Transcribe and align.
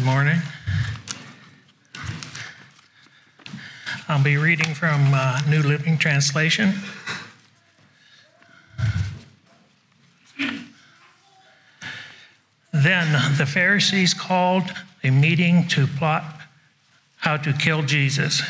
Good 0.00 0.06
morning. 0.06 0.40
I'll 4.08 4.24
be 4.24 4.38
reading 4.38 4.74
from 4.74 5.12
uh, 5.12 5.42
New 5.46 5.62
Living 5.62 5.98
Translation. 5.98 6.72
Then 12.72 13.36
the 13.36 13.44
Pharisees 13.44 14.14
called 14.14 14.72
a 15.04 15.10
meeting 15.10 15.68
to 15.68 15.86
plot 15.86 16.24
how 17.16 17.36
to 17.36 17.52
kill 17.52 17.82
Jesus. 17.82 18.40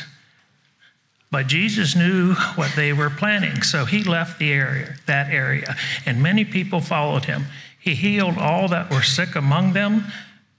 But 1.32 1.48
Jesus 1.48 1.96
knew 1.96 2.34
what 2.54 2.76
they 2.76 2.92
were 2.92 3.10
planning, 3.10 3.62
so 3.62 3.86
he 3.86 4.04
left 4.04 4.38
the 4.38 4.52
area, 4.52 4.94
that 5.06 5.32
area, 5.32 5.74
and 6.06 6.22
many 6.22 6.44
people 6.44 6.80
followed 6.80 7.24
him. 7.24 7.46
He 7.76 7.96
healed 7.96 8.38
all 8.38 8.68
that 8.68 8.88
were 8.88 9.02
sick 9.02 9.34
among 9.34 9.72
them, 9.72 10.04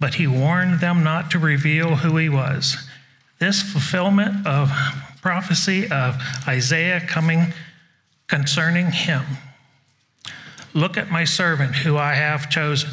but 0.01 0.15
he 0.15 0.25
warned 0.25 0.79
them 0.79 1.03
not 1.03 1.29
to 1.29 1.37
reveal 1.37 1.97
who 1.97 2.17
he 2.17 2.27
was. 2.27 2.75
This 3.37 3.61
fulfillment 3.61 4.47
of 4.47 4.71
prophecy 5.21 5.87
of 5.91 6.17
Isaiah 6.47 6.99
coming 6.99 7.53
concerning 8.27 8.91
him. 8.91 9.23
Look 10.73 10.97
at 10.97 11.11
my 11.11 11.23
servant 11.23 11.75
who 11.75 11.97
I 11.97 12.15
have 12.15 12.49
chosen. 12.49 12.89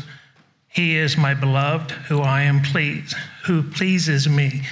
He 0.69 0.97
is 0.97 1.17
my 1.17 1.33
beloved 1.33 1.93
who 1.93 2.21
I 2.21 2.43
am 2.43 2.61
pleased, 2.61 3.15
who 3.47 3.63
pleases 3.63 4.29
me. 4.29 4.65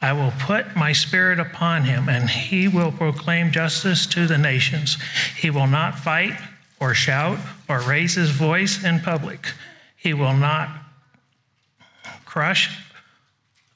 I 0.00 0.14
will 0.14 0.32
put 0.38 0.74
my 0.74 0.92
spirit 0.92 1.38
upon 1.38 1.84
him, 1.84 2.08
and 2.08 2.30
he 2.30 2.66
will 2.66 2.92
proclaim 2.92 3.50
justice 3.50 4.06
to 4.06 4.26
the 4.26 4.38
nations. 4.38 4.96
He 5.36 5.50
will 5.50 5.66
not 5.66 5.98
fight 5.98 6.38
or 6.80 6.94
shout 6.94 7.38
or 7.68 7.80
raise 7.80 8.14
his 8.14 8.30
voice 8.30 8.82
in 8.82 9.00
public. 9.00 9.52
He 9.96 10.14
will 10.14 10.34
not 10.34 10.77
crush 12.28 12.70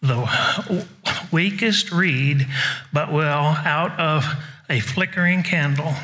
the 0.03 0.87
weakest 1.33 1.91
reed, 1.91 2.47
but 2.93 3.11
will 3.11 3.57
out 3.65 3.99
of 3.99 4.27
a 4.69 4.79
flickering 4.79 5.43
candle. 5.43 5.95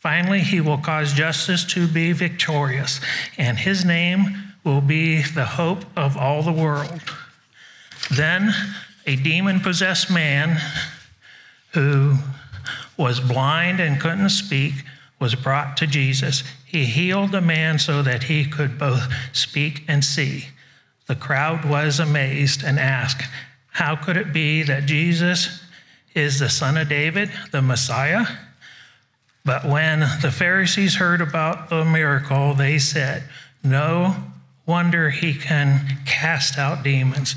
Finally, 0.00 0.40
he 0.40 0.60
will 0.60 0.78
cause 0.78 1.12
justice 1.12 1.64
to 1.64 1.86
be 1.86 2.10
victorious, 2.10 3.00
and 3.38 3.56
his 3.58 3.84
name 3.84 4.54
will 4.64 4.80
be 4.80 5.22
the 5.22 5.44
hope 5.44 5.84
of 5.96 6.16
all 6.16 6.42
the 6.42 6.52
world. 6.52 7.00
Then 8.10 8.52
a 9.06 9.14
demon 9.14 9.60
possessed 9.60 10.10
man 10.10 10.60
who 11.74 12.16
was 12.96 13.20
blind 13.20 13.78
and 13.78 14.00
couldn't 14.00 14.30
speak 14.30 14.74
was 15.20 15.36
brought 15.36 15.76
to 15.76 15.86
Jesus. 15.86 16.42
He 16.64 16.86
healed 16.86 17.30
the 17.30 17.40
man 17.40 17.78
so 17.78 18.02
that 18.02 18.24
he 18.24 18.44
could 18.44 18.76
both 18.76 19.12
speak 19.32 19.84
and 19.86 20.04
see. 20.04 20.46
The 21.10 21.16
crowd 21.16 21.64
was 21.64 21.98
amazed 21.98 22.62
and 22.62 22.78
asked, 22.78 23.24
How 23.72 23.96
could 23.96 24.16
it 24.16 24.32
be 24.32 24.62
that 24.62 24.86
Jesus 24.86 25.60
is 26.14 26.38
the 26.38 26.48
son 26.48 26.76
of 26.76 26.88
David, 26.88 27.32
the 27.50 27.60
Messiah? 27.60 28.26
But 29.44 29.64
when 29.64 30.06
the 30.22 30.30
Pharisees 30.30 30.94
heard 30.94 31.20
about 31.20 31.68
the 31.68 31.84
miracle, 31.84 32.54
they 32.54 32.78
said, 32.78 33.24
No 33.64 34.14
wonder 34.66 35.10
he 35.10 35.34
can 35.34 35.98
cast 36.06 36.56
out 36.56 36.84
demons. 36.84 37.34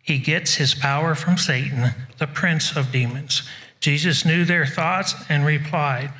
He 0.00 0.18
gets 0.18 0.54
his 0.54 0.72
power 0.72 1.16
from 1.16 1.36
Satan, 1.36 1.96
the 2.18 2.28
prince 2.28 2.76
of 2.76 2.92
demons. 2.92 3.42
Jesus 3.80 4.24
knew 4.24 4.44
their 4.44 4.64
thoughts 4.64 5.16
and 5.28 5.44
replied, 5.44 6.12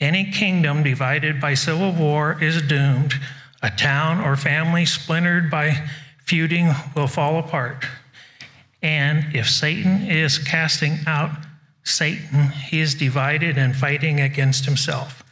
Any 0.00 0.32
kingdom 0.32 0.82
divided 0.82 1.40
by 1.40 1.54
civil 1.54 1.92
war 1.92 2.42
is 2.42 2.60
doomed. 2.60 3.14
A 3.62 3.70
town 3.70 4.20
or 4.20 4.34
family 4.34 4.84
splintered 4.84 5.48
by 5.48 5.88
feuding 6.24 6.72
will 6.94 7.06
fall 7.06 7.38
apart. 7.38 7.84
And 8.82 9.34
if 9.34 9.48
Satan 9.48 10.06
is 10.06 10.38
casting 10.38 10.98
out 11.06 11.30
Satan, 11.82 12.48
he 12.48 12.80
is 12.80 12.94
divided 12.94 13.56
and 13.56 13.74
fighting 13.74 14.20
against 14.20 14.64
himself. 14.64 15.22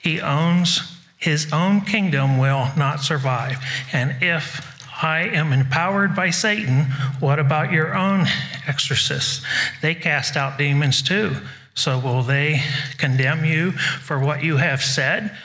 He 0.00 0.20
owns 0.20 0.92
his 1.16 1.52
own 1.52 1.80
kingdom 1.80 2.38
will 2.38 2.70
not 2.76 3.00
survive. 3.00 3.58
And 3.92 4.16
if 4.22 4.76
I 5.02 5.20
am 5.20 5.52
empowered 5.52 6.16
by 6.16 6.30
Satan. 6.30 6.84
What 7.20 7.38
about 7.38 7.70
your 7.70 7.94
own 7.94 8.26
exorcists? 8.66 9.44
They 9.82 9.94
cast 9.94 10.36
out 10.36 10.56
demons 10.56 11.02
too. 11.02 11.36
So 11.74 11.98
will 11.98 12.22
they 12.22 12.62
condemn 12.96 13.44
you 13.44 13.72
for 13.72 14.18
what 14.18 14.42
you 14.42 14.56
have 14.56 14.82
said? 14.82 15.36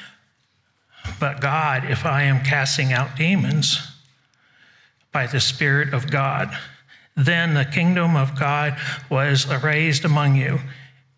But 1.19 1.41
God, 1.41 1.89
if 1.89 2.05
I 2.05 2.23
am 2.23 2.43
casting 2.43 2.93
out 2.93 3.17
demons 3.17 3.90
by 5.11 5.27
the 5.27 5.39
Spirit 5.39 5.93
of 5.93 6.09
God, 6.09 6.57
then 7.15 7.53
the 7.53 7.65
kingdom 7.65 8.15
of 8.15 8.39
God 8.39 8.77
was 9.09 9.47
raised 9.63 10.05
among 10.05 10.35
you. 10.35 10.59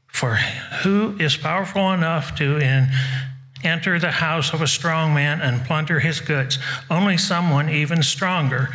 For 0.08 0.36
who 0.84 1.16
is 1.20 1.38
powerful 1.38 1.92
enough 1.92 2.36
to 2.36 2.58
in 2.58 2.90
enter 3.64 3.98
the 4.00 4.12
house 4.12 4.54
of 4.54 4.62
a 4.62 4.68
strong 4.68 5.14
man 5.14 5.42
and 5.42 5.66
plunder 5.66 6.00
his 6.00 6.20
goods. 6.20 6.60
Only 6.90 7.18
someone 7.18 7.70
even 7.70 8.04
stronger, 8.04 8.70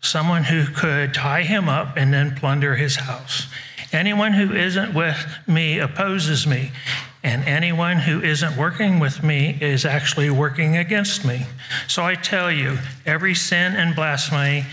someone 0.00 0.44
who 0.44 0.66
could 0.66 1.14
tie 1.14 1.42
him 1.42 1.68
up 1.68 1.96
and 1.96 2.12
then 2.12 2.34
plunder 2.34 2.76
his 2.76 2.96
house. 2.96 3.46
Anyone 3.92 4.32
who 4.32 4.52
isn't 4.54 4.94
with 4.94 5.26
me 5.46 5.78
opposes 5.78 6.46
me, 6.46 6.70
and 7.22 7.44
anyone 7.44 7.98
who 7.98 8.22
isn't 8.22 8.56
working 8.56 8.98
with 8.98 9.22
me 9.22 9.58
is 9.60 9.84
actually 9.84 10.30
working 10.30 10.76
against 10.76 11.24
me. 11.24 11.46
So 11.86 12.04
I 12.04 12.14
tell 12.14 12.50
you, 12.50 12.78
every 13.04 13.34
sin 13.34 13.74
and 13.74 13.94
blasphemy 13.94 14.64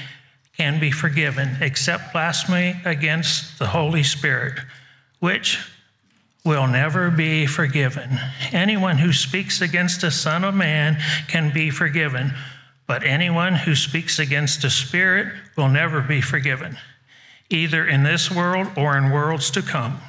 can 0.55 0.79
be 0.79 0.89
forgiven, 0.89 1.57
except 1.61 2.13
blasphemy 2.13 2.75
against 2.85 3.59
the 3.59 3.67
Holy 3.67 4.03
Spirit, 4.03 4.59
which 5.19 5.59
will 6.45 6.67
never 6.67 7.11
be 7.11 7.45
forgiven. 7.45 8.17
Anyone 8.53 8.97
who 8.97 9.11
speaks 9.11 9.59
against 9.59 9.99
the 9.99 10.11
Son 10.11 10.45
of 10.45 10.55
Man 10.55 10.97
can 11.27 11.53
be 11.53 11.69
forgiven, 11.69 12.33
but 12.87 13.03
anyone 13.03 13.53
who 13.53 13.75
speaks 13.75 14.17
against 14.17 14.61
the 14.61 14.69
Spirit 14.69 15.33
will 15.57 15.67
never 15.67 15.99
be 15.99 16.21
forgiven, 16.21 16.77
either 17.49 17.85
in 17.85 18.03
this 18.03 18.31
world 18.31 18.67
or 18.77 18.97
in 18.97 19.11
worlds 19.11 19.51
to 19.51 19.61
come. 19.61 19.99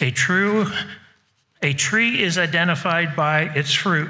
A 0.00 0.12
true 0.12 0.66
a 1.62 1.72
tree 1.72 2.22
is 2.22 2.38
identified 2.38 3.16
by 3.16 3.42
its 3.54 3.72
fruit, 3.72 4.08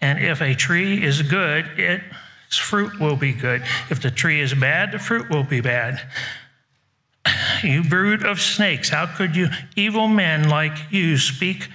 and 0.00 0.18
if 0.18 0.40
a 0.40 0.54
tree 0.54 1.02
is 1.02 1.22
good, 1.22 1.66
its 1.76 2.56
fruit 2.56 2.98
will 3.00 3.16
be 3.16 3.32
good. 3.32 3.62
If 3.90 4.02
the 4.02 4.10
tree 4.10 4.40
is 4.40 4.54
bad, 4.54 4.92
the 4.92 4.98
fruit 4.98 5.30
will 5.30 5.44
be 5.44 5.60
bad. 5.60 6.00
You 7.62 7.82
brood 7.82 8.24
of 8.24 8.40
snakes, 8.40 8.88
how 8.88 9.06
could 9.06 9.36
you, 9.36 9.48
evil 9.76 10.08
men 10.08 10.48
like 10.48 10.76
you, 10.90 11.18
speak 11.18 11.68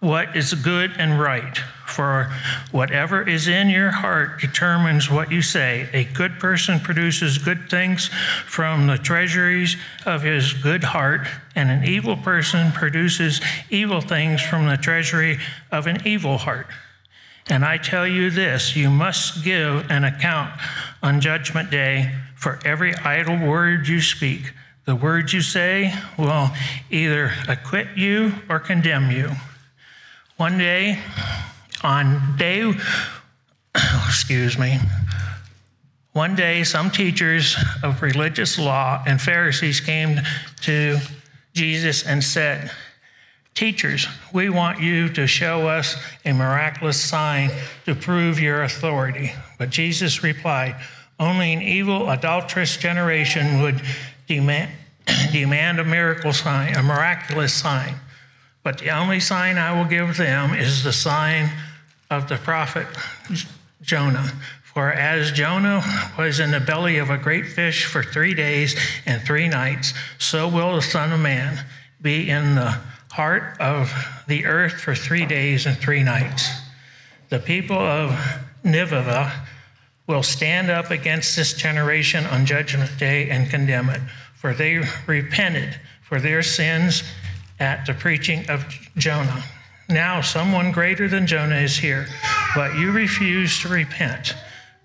what 0.00 0.34
is 0.34 0.54
good 0.54 0.92
and 0.98 1.20
right? 1.20 1.58
For 1.86 2.32
whatever 2.70 3.28
is 3.28 3.48
in 3.48 3.68
your 3.68 3.90
heart 3.90 4.40
determines 4.40 5.10
what 5.10 5.30
you 5.30 5.42
say. 5.42 5.88
A 5.92 6.04
good 6.04 6.38
person 6.38 6.80
produces 6.80 7.36
good 7.36 7.68
things 7.68 8.08
from 8.46 8.86
the 8.86 8.96
treasuries 8.96 9.76
of 10.06 10.22
his 10.22 10.54
good 10.54 10.84
heart, 10.84 11.26
and 11.54 11.70
an 11.70 11.84
evil 11.84 12.16
person 12.16 12.72
produces 12.72 13.40
evil 13.68 14.00
things 14.00 14.40
from 14.40 14.66
the 14.66 14.78
treasury 14.78 15.38
of 15.70 15.86
an 15.86 16.06
evil 16.06 16.38
heart. 16.38 16.68
And 17.48 17.64
I 17.64 17.76
tell 17.76 18.06
you 18.06 18.30
this 18.30 18.76
you 18.76 18.88
must 18.88 19.44
give 19.44 19.90
an 19.90 20.04
account 20.04 20.58
on 21.02 21.20
Judgment 21.20 21.70
Day 21.70 22.14
for 22.36 22.58
every 22.64 22.94
idle 22.94 23.36
word 23.36 23.88
you 23.88 24.00
speak. 24.00 24.52
The 24.86 24.94
words 24.96 25.34
you 25.34 25.42
say 25.42 25.92
will 26.16 26.50
either 26.90 27.32
acquit 27.48 27.88
you 27.96 28.32
or 28.48 28.60
condemn 28.60 29.10
you. 29.10 29.32
One 30.40 30.56
day, 30.56 30.98
on 31.82 32.38
day, 32.38 32.72
excuse 34.06 34.56
me, 34.56 34.78
one 36.14 36.34
day 36.34 36.64
some 36.64 36.90
teachers 36.90 37.58
of 37.82 38.00
religious 38.00 38.58
law 38.58 39.04
and 39.06 39.20
Pharisees 39.20 39.80
came 39.80 40.18
to 40.62 40.96
Jesus 41.52 42.06
and 42.06 42.24
said, 42.24 42.70
Teachers, 43.52 44.06
we 44.32 44.48
want 44.48 44.80
you 44.80 45.10
to 45.10 45.26
show 45.26 45.68
us 45.68 46.02
a 46.24 46.32
miraculous 46.32 46.98
sign 46.98 47.50
to 47.84 47.94
prove 47.94 48.40
your 48.40 48.62
authority. 48.62 49.34
But 49.58 49.68
Jesus 49.68 50.22
replied, 50.22 50.74
Only 51.18 51.52
an 51.52 51.60
evil, 51.60 52.08
adulterous 52.08 52.78
generation 52.78 53.60
would 53.60 53.82
demand, 54.26 54.70
demand 55.32 55.80
a 55.80 55.84
miracle 55.84 56.32
sign, 56.32 56.76
a 56.76 56.82
miraculous 56.82 57.52
sign. 57.52 57.96
But 58.62 58.78
the 58.78 58.90
only 58.90 59.20
sign 59.20 59.56
I 59.58 59.76
will 59.76 59.88
give 59.88 60.16
them 60.16 60.54
is 60.54 60.84
the 60.84 60.92
sign 60.92 61.50
of 62.10 62.28
the 62.28 62.36
prophet 62.36 62.86
Jonah. 63.82 64.32
For 64.62 64.92
as 64.92 65.32
Jonah 65.32 65.82
was 66.16 66.38
in 66.38 66.52
the 66.52 66.60
belly 66.60 66.98
of 66.98 67.10
a 67.10 67.18
great 67.18 67.46
fish 67.46 67.84
for 67.84 68.02
three 68.02 68.34
days 68.34 68.78
and 69.04 69.20
three 69.22 69.48
nights, 69.48 69.94
so 70.18 70.46
will 70.46 70.76
the 70.76 70.82
Son 70.82 71.12
of 71.12 71.20
Man 71.20 71.64
be 72.00 72.30
in 72.30 72.54
the 72.54 72.78
heart 73.10 73.60
of 73.60 73.92
the 74.28 74.46
earth 74.46 74.74
for 74.74 74.94
three 74.94 75.26
days 75.26 75.66
and 75.66 75.76
three 75.76 76.02
nights. 76.02 76.48
The 77.30 77.40
people 77.40 77.78
of 77.78 78.16
Nineveh 78.62 79.32
will 80.06 80.22
stand 80.22 80.70
up 80.70 80.90
against 80.90 81.36
this 81.36 81.52
generation 81.52 82.24
on 82.26 82.46
judgment 82.46 82.96
day 82.98 83.28
and 83.30 83.50
condemn 83.50 83.90
it, 83.90 84.00
for 84.34 84.54
they 84.54 84.82
repented 85.06 85.80
for 86.02 86.20
their 86.20 86.42
sins 86.42 87.02
at 87.60 87.86
the 87.86 87.94
preaching 87.94 88.48
of 88.50 88.64
Jonah. 88.96 89.44
Now, 89.88 90.20
someone 90.20 90.72
greater 90.72 91.08
than 91.08 91.26
Jonah 91.26 91.56
is 91.56 91.76
here, 91.76 92.06
but 92.54 92.74
you 92.74 92.90
refuse 92.90 93.60
to 93.60 93.68
repent. 93.68 94.34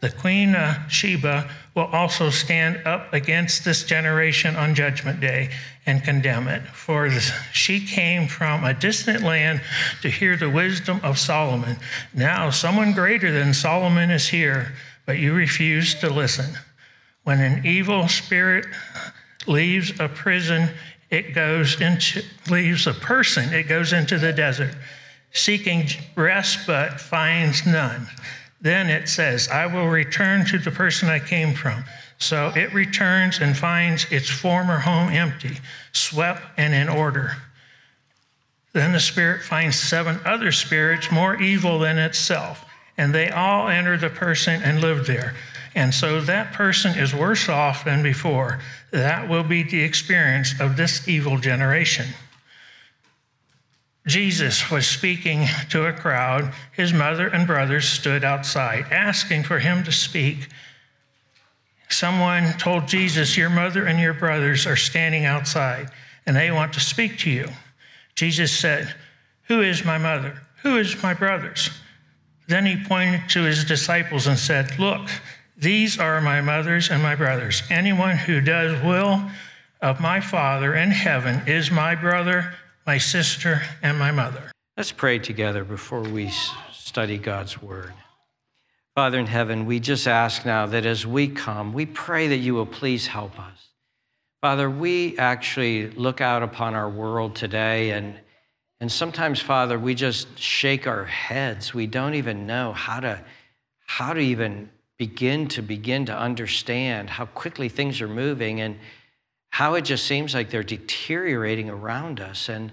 The 0.01 0.09
queen 0.11 0.55
of 0.55 0.91
Sheba 0.91 1.49
will 1.73 1.85
also 1.85 2.29
stand 2.29 2.85
up 2.85 3.13
against 3.13 3.65
this 3.65 3.83
generation 3.83 4.55
on 4.55 4.75
judgment 4.75 5.19
day 5.19 5.51
and 5.85 6.03
condemn 6.03 6.47
it. 6.47 6.63
For 6.67 7.09
she 7.51 7.79
came 7.79 8.27
from 8.27 8.63
a 8.63 8.73
distant 8.73 9.23
land 9.23 9.61
to 10.01 10.09
hear 10.09 10.35
the 10.35 10.49
wisdom 10.49 10.99
of 11.03 11.17
Solomon. 11.17 11.77
Now, 12.13 12.49
someone 12.49 12.93
greater 12.93 13.31
than 13.31 13.53
Solomon 13.53 14.11
is 14.11 14.29
here, 14.29 14.73
but 15.05 15.17
you 15.17 15.33
refuse 15.33 15.95
to 15.95 16.09
listen. 16.09 16.57
When 17.23 17.39
an 17.41 17.65
evil 17.65 18.07
spirit 18.07 18.65
leaves 19.47 19.99
a 19.99 20.07
prison, 20.07 20.69
it 21.09 21.33
goes 21.33 21.79
into, 21.79 22.23
leaves 22.49 22.87
a 22.87 22.93
person, 22.93 23.53
it 23.53 23.67
goes 23.67 23.93
into 23.93 24.17
the 24.17 24.33
desert, 24.33 24.75
seeking 25.31 25.87
rest 26.15 26.65
but 26.65 26.99
finds 26.99 27.65
none. 27.65 28.07
Then 28.61 28.89
it 28.89 29.07
says, 29.07 29.47
I 29.47 29.67
will 29.67 29.87
return 29.87 30.45
to 30.47 30.57
the 30.57 30.71
person 30.71 31.09
I 31.09 31.19
came 31.19 31.53
from. 31.53 31.85
So 32.17 32.51
it 32.55 32.73
returns 32.73 33.39
and 33.39 33.55
finds 33.55 34.11
its 34.11 34.29
former 34.29 34.79
home 34.79 35.09
empty, 35.09 35.57
swept, 35.91 36.41
and 36.57 36.73
in 36.73 36.89
order. 36.89 37.37
Then 38.73 38.91
the 38.91 38.99
spirit 38.99 39.41
finds 39.43 39.79
seven 39.79 40.19
other 40.25 40.51
spirits 40.51 41.11
more 41.11 41.41
evil 41.41 41.79
than 41.79 41.97
itself, 41.97 42.65
and 42.97 43.13
they 43.13 43.29
all 43.29 43.67
enter 43.67 43.97
the 43.97 44.09
person 44.09 44.61
and 44.63 44.81
live 44.81 45.05
there. 45.05 45.35
And 45.75 45.93
so 45.93 46.21
that 46.21 46.53
person 46.53 46.97
is 46.97 47.13
worse 47.13 47.49
off 47.49 47.83
than 47.83 48.01
before. 48.01 48.59
That 48.91 49.27
will 49.27 49.43
be 49.43 49.61
the 49.61 49.83
experience 49.83 50.57
of 50.59 50.77
this 50.77 51.05
evil 51.07 51.37
generation. 51.37 52.07
Jesus 54.07 54.71
was 54.71 54.87
speaking 54.87 55.47
to 55.69 55.85
a 55.85 55.93
crowd. 55.93 56.53
His 56.71 56.93
mother 56.93 57.27
and 57.27 57.45
brothers 57.45 57.89
stood 57.89 58.23
outside, 58.23 58.85
asking 58.89 59.43
for 59.43 59.59
him 59.59 59.83
to 59.83 59.91
speak. 59.91 60.47
Someone 61.89 62.53
told 62.53 62.87
Jesus, 62.87 63.35
Your 63.35 63.49
mother 63.49 63.85
and 63.85 63.99
your 63.99 64.13
brothers 64.13 64.65
are 64.65 64.75
standing 64.75 65.25
outside, 65.25 65.89
and 66.25 66.35
they 66.35 66.51
want 66.51 66.73
to 66.73 66.79
speak 66.79 67.19
to 67.19 67.29
you. 67.29 67.49
Jesus 68.15 68.51
said, 68.51 68.95
Who 69.47 69.61
is 69.61 69.83
my 69.83 69.97
mother? 69.97 70.41
Who 70.63 70.77
is 70.77 71.01
my 71.03 71.13
brothers? 71.13 71.69
Then 72.47 72.65
he 72.65 72.83
pointed 72.83 73.27
to 73.29 73.43
his 73.43 73.65
disciples 73.65 74.27
and 74.27 74.37
said, 74.37 74.77
Look, 74.79 75.09
these 75.57 75.99
are 75.99 76.19
my 76.21 76.41
mothers 76.41 76.89
and 76.89 77.01
my 77.01 77.15
brothers. 77.15 77.63
Anyone 77.69 78.17
who 78.17 78.41
does 78.41 78.81
will 78.83 79.23
of 79.81 79.99
my 79.99 80.19
Father 80.19 80.75
in 80.75 80.91
heaven 80.91 81.47
is 81.47 81.71
my 81.71 81.95
brother, 81.95 82.53
my 82.85 82.97
sister, 82.97 83.61
and 83.81 83.97
my 83.97 84.11
mother. 84.11 84.51
Let's 84.75 84.91
pray 84.91 85.19
together 85.19 85.63
before 85.63 86.01
we 86.01 86.31
study 86.73 87.17
God's 87.17 87.61
word. 87.61 87.93
Father 88.95 89.19
in 89.19 89.25
heaven, 89.25 89.65
we 89.65 89.79
just 89.79 90.07
ask 90.07 90.45
now 90.45 90.65
that 90.67 90.85
as 90.85 91.05
we 91.05 91.27
come, 91.27 91.73
we 91.73 91.85
pray 91.85 92.27
that 92.29 92.37
you 92.37 92.53
will 92.53 92.65
please 92.65 93.07
help 93.07 93.39
us. 93.39 93.69
Father, 94.41 94.69
we 94.69 95.17
actually 95.17 95.89
look 95.91 96.21
out 96.21 96.43
upon 96.43 96.75
our 96.75 96.89
world 96.89 97.35
today, 97.35 97.91
and, 97.91 98.15
and 98.79 98.91
sometimes, 98.91 99.39
Father, 99.41 99.79
we 99.79 99.95
just 99.95 100.37
shake 100.37 100.87
our 100.87 101.05
heads. 101.05 101.73
We 101.73 101.87
don't 101.87 102.13
even 102.13 102.45
know 102.45 102.71
how 102.71 102.99
to, 102.99 103.21
how 103.85 104.13
to 104.13 104.19
even 104.19 104.69
begin 104.97 105.47
to 105.49 105.61
begin 105.61 106.05
to 106.05 106.17
understand 106.17 107.09
how 107.09 107.25
quickly 107.25 107.69
things 107.69 108.01
are 108.01 108.07
moving 108.07 108.61
and 108.61 108.77
how 109.49 109.75
it 109.75 109.83
just 109.83 110.05
seems 110.05 110.33
like 110.33 110.49
they're 110.49 110.63
deteriorating 110.63 111.69
around 111.69 112.19
us. 112.19 112.49
And 112.49 112.71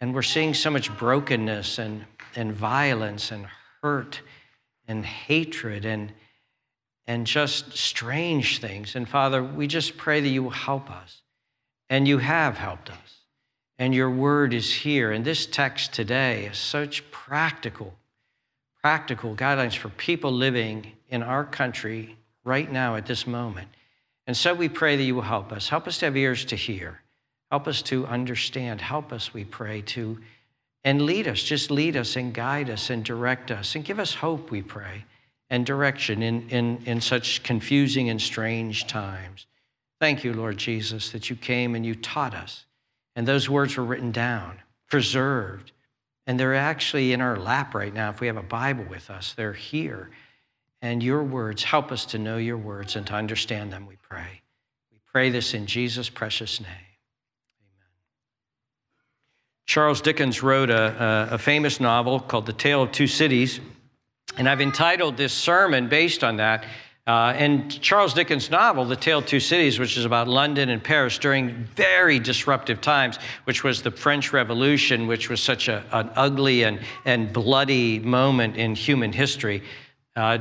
and 0.00 0.14
we're 0.14 0.22
seeing 0.22 0.52
so 0.54 0.70
much 0.70 0.96
brokenness 0.96 1.78
and 1.78 2.04
and 2.34 2.52
violence 2.52 3.30
and 3.30 3.46
hurt 3.82 4.20
and 4.88 5.04
hatred 5.04 5.84
and 5.84 6.12
and 7.06 7.26
just 7.26 7.76
strange 7.76 8.60
things. 8.60 8.96
And 8.96 9.08
father 9.08 9.42
we 9.42 9.66
just 9.66 9.96
pray 9.96 10.20
that 10.20 10.28
you 10.28 10.42
will 10.42 10.50
help 10.50 10.90
us. 10.90 11.22
And 11.88 12.08
you 12.08 12.18
have 12.18 12.56
helped 12.56 12.90
us. 12.90 13.20
And 13.78 13.94
your 13.94 14.10
word 14.10 14.54
is 14.54 14.72
here. 14.72 15.12
And 15.12 15.24
this 15.24 15.44
text 15.44 15.92
today 15.92 16.46
is 16.46 16.58
such 16.58 17.08
practical 17.10 17.94
practical 18.82 19.36
guidelines 19.36 19.76
for 19.76 19.90
people 19.90 20.32
living 20.32 20.92
in 21.12 21.22
our 21.22 21.44
country 21.44 22.16
right 22.42 22.72
now 22.72 22.96
at 22.96 23.06
this 23.06 23.26
moment. 23.26 23.68
And 24.26 24.36
so 24.36 24.54
we 24.54 24.68
pray 24.68 24.96
that 24.96 25.02
you 25.02 25.14
will 25.14 25.22
help 25.22 25.52
us. 25.52 25.68
Help 25.68 25.86
us 25.86 25.98
to 25.98 26.06
have 26.06 26.16
ears 26.16 26.44
to 26.46 26.56
hear. 26.56 27.00
Help 27.50 27.68
us 27.68 27.82
to 27.82 28.06
understand. 28.06 28.80
Help 28.80 29.12
us, 29.12 29.32
we 29.32 29.44
pray, 29.44 29.82
to 29.82 30.18
and 30.84 31.02
lead 31.02 31.28
us. 31.28 31.42
Just 31.42 31.70
lead 31.70 31.96
us 31.96 32.16
and 32.16 32.34
guide 32.34 32.68
us 32.68 32.90
and 32.90 33.04
direct 33.04 33.50
us 33.50 33.74
and 33.74 33.84
give 33.84 34.00
us 34.00 34.14
hope, 34.14 34.50
we 34.50 34.62
pray, 34.62 35.04
and 35.50 35.64
direction 35.64 36.22
in, 36.22 36.48
in, 36.48 36.82
in 36.86 37.00
such 37.00 37.42
confusing 37.42 38.08
and 38.10 38.20
strange 38.20 38.86
times. 38.86 39.46
Thank 40.00 40.24
you, 40.24 40.32
Lord 40.32 40.56
Jesus, 40.56 41.10
that 41.10 41.30
you 41.30 41.36
came 41.36 41.74
and 41.74 41.86
you 41.86 41.94
taught 41.94 42.34
us. 42.34 42.64
And 43.14 43.28
those 43.28 43.48
words 43.48 43.76
were 43.76 43.84
written 43.84 44.10
down, 44.10 44.58
preserved, 44.88 45.70
and 46.26 46.40
they're 46.40 46.54
actually 46.54 47.12
in 47.12 47.20
our 47.20 47.36
lap 47.36 47.74
right 47.74 47.92
now. 47.92 48.10
If 48.10 48.20
we 48.20 48.26
have 48.26 48.36
a 48.36 48.42
Bible 48.42 48.86
with 48.88 49.10
us, 49.10 49.34
they're 49.34 49.52
here. 49.52 50.10
And 50.82 51.00
your 51.00 51.22
words, 51.22 51.62
help 51.62 51.92
us 51.92 52.04
to 52.06 52.18
know 52.18 52.38
your 52.38 52.58
words 52.58 52.96
and 52.96 53.06
to 53.06 53.14
understand 53.14 53.72
them, 53.72 53.86
we 53.86 53.94
pray. 54.02 54.42
We 54.90 54.98
pray 55.06 55.30
this 55.30 55.54
in 55.54 55.66
Jesus' 55.66 56.10
precious 56.10 56.60
name. 56.60 56.68
Amen. 56.68 57.88
Charles 59.64 60.00
Dickens 60.00 60.42
wrote 60.42 60.70
a, 60.70 61.28
a, 61.30 61.34
a 61.34 61.38
famous 61.38 61.78
novel 61.78 62.18
called 62.18 62.46
The 62.46 62.52
Tale 62.52 62.82
of 62.82 62.90
Two 62.90 63.06
Cities. 63.06 63.60
And 64.36 64.48
I've 64.48 64.60
entitled 64.60 65.16
this 65.16 65.32
sermon 65.32 65.88
based 65.88 66.24
on 66.24 66.38
that. 66.38 66.64
Uh, 67.06 67.32
and 67.36 67.80
Charles 67.80 68.12
Dickens' 68.14 68.50
novel, 68.50 68.84
The 68.84 68.96
Tale 68.96 69.18
of 69.18 69.26
Two 69.26 69.40
Cities, 69.40 69.78
which 69.78 69.96
is 69.96 70.04
about 70.04 70.26
London 70.26 70.68
and 70.68 70.82
Paris 70.82 71.16
during 71.16 71.64
very 71.76 72.18
disruptive 72.18 72.80
times, 72.80 73.18
which 73.44 73.62
was 73.62 73.82
the 73.82 73.90
French 73.92 74.32
Revolution, 74.32 75.06
which 75.06 75.30
was 75.30 75.40
such 75.40 75.68
a, 75.68 75.84
an 75.92 76.10
ugly 76.16 76.64
and, 76.64 76.80
and 77.04 77.32
bloody 77.32 78.00
moment 78.00 78.56
in 78.56 78.74
human 78.74 79.12
history. 79.12 79.62
Uh, 80.16 80.38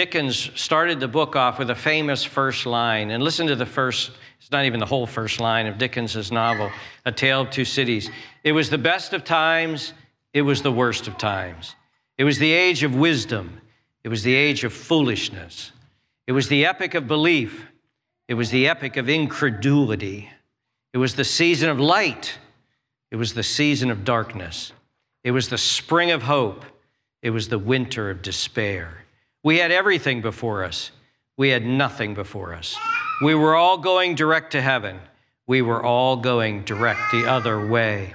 Dickens 0.00 0.50
started 0.54 0.98
the 0.98 1.08
book 1.08 1.36
off 1.36 1.58
with 1.58 1.68
a 1.68 1.74
famous 1.74 2.24
first 2.24 2.64
line. 2.64 3.10
And 3.10 3.22
listen 3.22 3.46
to 3.48 3.54
the 3.54 3.66
first, 3.66 4.12
it's 4.38 4.50
not 4.50 4.64
even 4.64 4.80
the 4.80 4.86
whole 4.86 5.06
first 5.06 5.40
line 5.40 5.66
of 5.66 5.76
Dickens' 5.76 6.32
novel, 6.32 6.70
A 7.04 7.12
Tale 7.12 7.42
of 7.42 7.50
Two 7.50 7.66
Cities. 7.66 8.10
It 8.42 8.52
was 8.52 8.70
the 8.70 8.78
best 8.78 9.12
of 9.12 9.24
times, 9.24 9.92
it 10.32 10.40
was 10.40 10.62
the 10.62 10.72
worst 10.72 11.06
of 11.06 11.18
times. 11.18 11.74
It 12.16 12.24
was 12.24 12.38
the 12.38 12.50
age 12.50 12.82
of 12.82 12.94
wisdom, 12.94 13.60
it 14.02 14.08
was 14.08 14.22
the 14.22 14.34
age 14.34 14.64
of 14.64 14.72
foolishness. 14.72 15.70
It 16.26 16.32
was 16.32 16.48
the 16.48 16.64
epic 16.64 16.94
of 16.94 17.06
belief. 17.06 17.66
It 18.26 18.34
was 18.34 18.50
the 18.50 18.68
epic 18.68 18.96
of 18.96 19.10
incredulity. 19.10 20.30
It 20.94 20.98
was 20.98 21.14
the 21.14 21.24
season 21.24 21.68
of 21.68 21.78
light. 21.78 22.38
It 23.10 23.16
was 23.16 23.34
the 23.34 23.42
season 23.42 23.90
of 23.90 24.06
darkness. 24.06 24.72
It 25.24 25.32
was 25.32 25.50
the 25.50 25.58
spring 25.58 26.10
of 26.10 26.22
hope. 26.22 26.64
It 27.20 27.32
was 27.32 27.50
the 27.50 27.58
winter 27.58 28.08
of 28.08 28.22
despair. 28.22 28.99
We 29.42 29.58
had 29.58 29.70
everything 29.72 30.20
before 30.20 30.64
us. 30.64 30.90
We 31.36 31.48
had 31.48 31.64
nothing 31.64 32.14
before 32.14 32.54
us. 32.54 32.76
We 33.22 33.34
were 33.34 33.56
all 33.56 33.78
going 33.78 34.14
direct 34.14 34.52
to 34.52 34.60
heaven. 34.60 35.00
We 35.46 35.62
were 35.62 35.82
all 35.82 36.16
going 36.16 36.64
direct 36.64 37.00
the 37.12 37.26
other 37.26 37.66
way. 37.66 38.14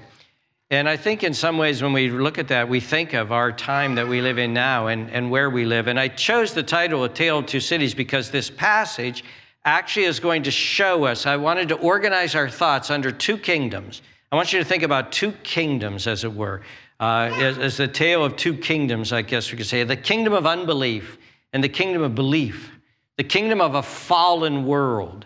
And 0.69 0.89
I 0.89 0.97
think 0.97 1.23
in 1.23 1.33
some 1.33 1.57
ways, 1.57 1.81
when 1.83 1.93
we 1.93 2.09
look 2.09 2.37
at 2.37 2.47
that, 2.47 2.69
we 2.69 2.79
think 2.79 3.13
of 3.13 3.31
our 3.31 3.51
time 3.51 3.95
that 3.95 4.07
we 4.07 4.21
live 4.21 4.37
in 4.37 4.53
now 4.53 4.87
and, 4.87 5.09
and 5.11 5.29
where 5.29 5.49
we 5.49 5.65
live. 5.65 5.87
And 5.87 5.99
I 5.99 6.07
chose 6.07 6.53
the 6.53 6.63
title, 6.63 7.03
A 7.03 7.09
Tale 7.09 7.39
of 7.39 7.45
Two 7.45 7.59
Cities, 7.59 7.93
because 7.93 8.31
this 8.31 8.49
passage 8.49 9.23
actually 9.63 10.05
is 10.05 10.19
going 10.19 10.43
to 10.43 10.51
show 10.51 11.05
us. 11.05 11.25
I 11.25 11.37
wanted 11.37 11.69
to 11.69 11.75
organize 11.75 12.35
our 12.35 12.49
thoughts 12.49 12.89
under 12.89 13.11
two 13.11 13.37
kingdoms. 13.37 14.01
I 14.31 14.35
want 14.35 14.53
you 14.53 14.59
to 14.59 14.65
think 14.65 14.83
about 14.83 15.11
two 15.11 15.31
kingdoms, 15.43 16.07
as 16.07 16.23
it 16.23 16.33
were, 16.33 16.61
uh, 16.99 17.29
as, 17.33 17.57
as 17.57 17.77
the 17.77 17.87
tale 17.87 18.23
of 18.23 18.35
two 18.35 18.55
kingdoms, 18.55 19.11
I 19.11 19.21
guess 19.21 19.51
we 19.51 19.57
could 19.57 19.67
say 19.67 19.83
the 19.83 19.97
kingdom 19.97 20.33
of 20.33 20.45
unbelief 20.45 21.17
and 21.53 21.63
the 21.63 21.69
kingdom 21.69 22.01
of 22.01 22.15
belief, 22.15 22.71
the 23.17 23.23
kingdom 23.23 23.61
of 23.61 23.75
a 23.75 23.83
fallen 23.83 24.65
world 24.65 25.25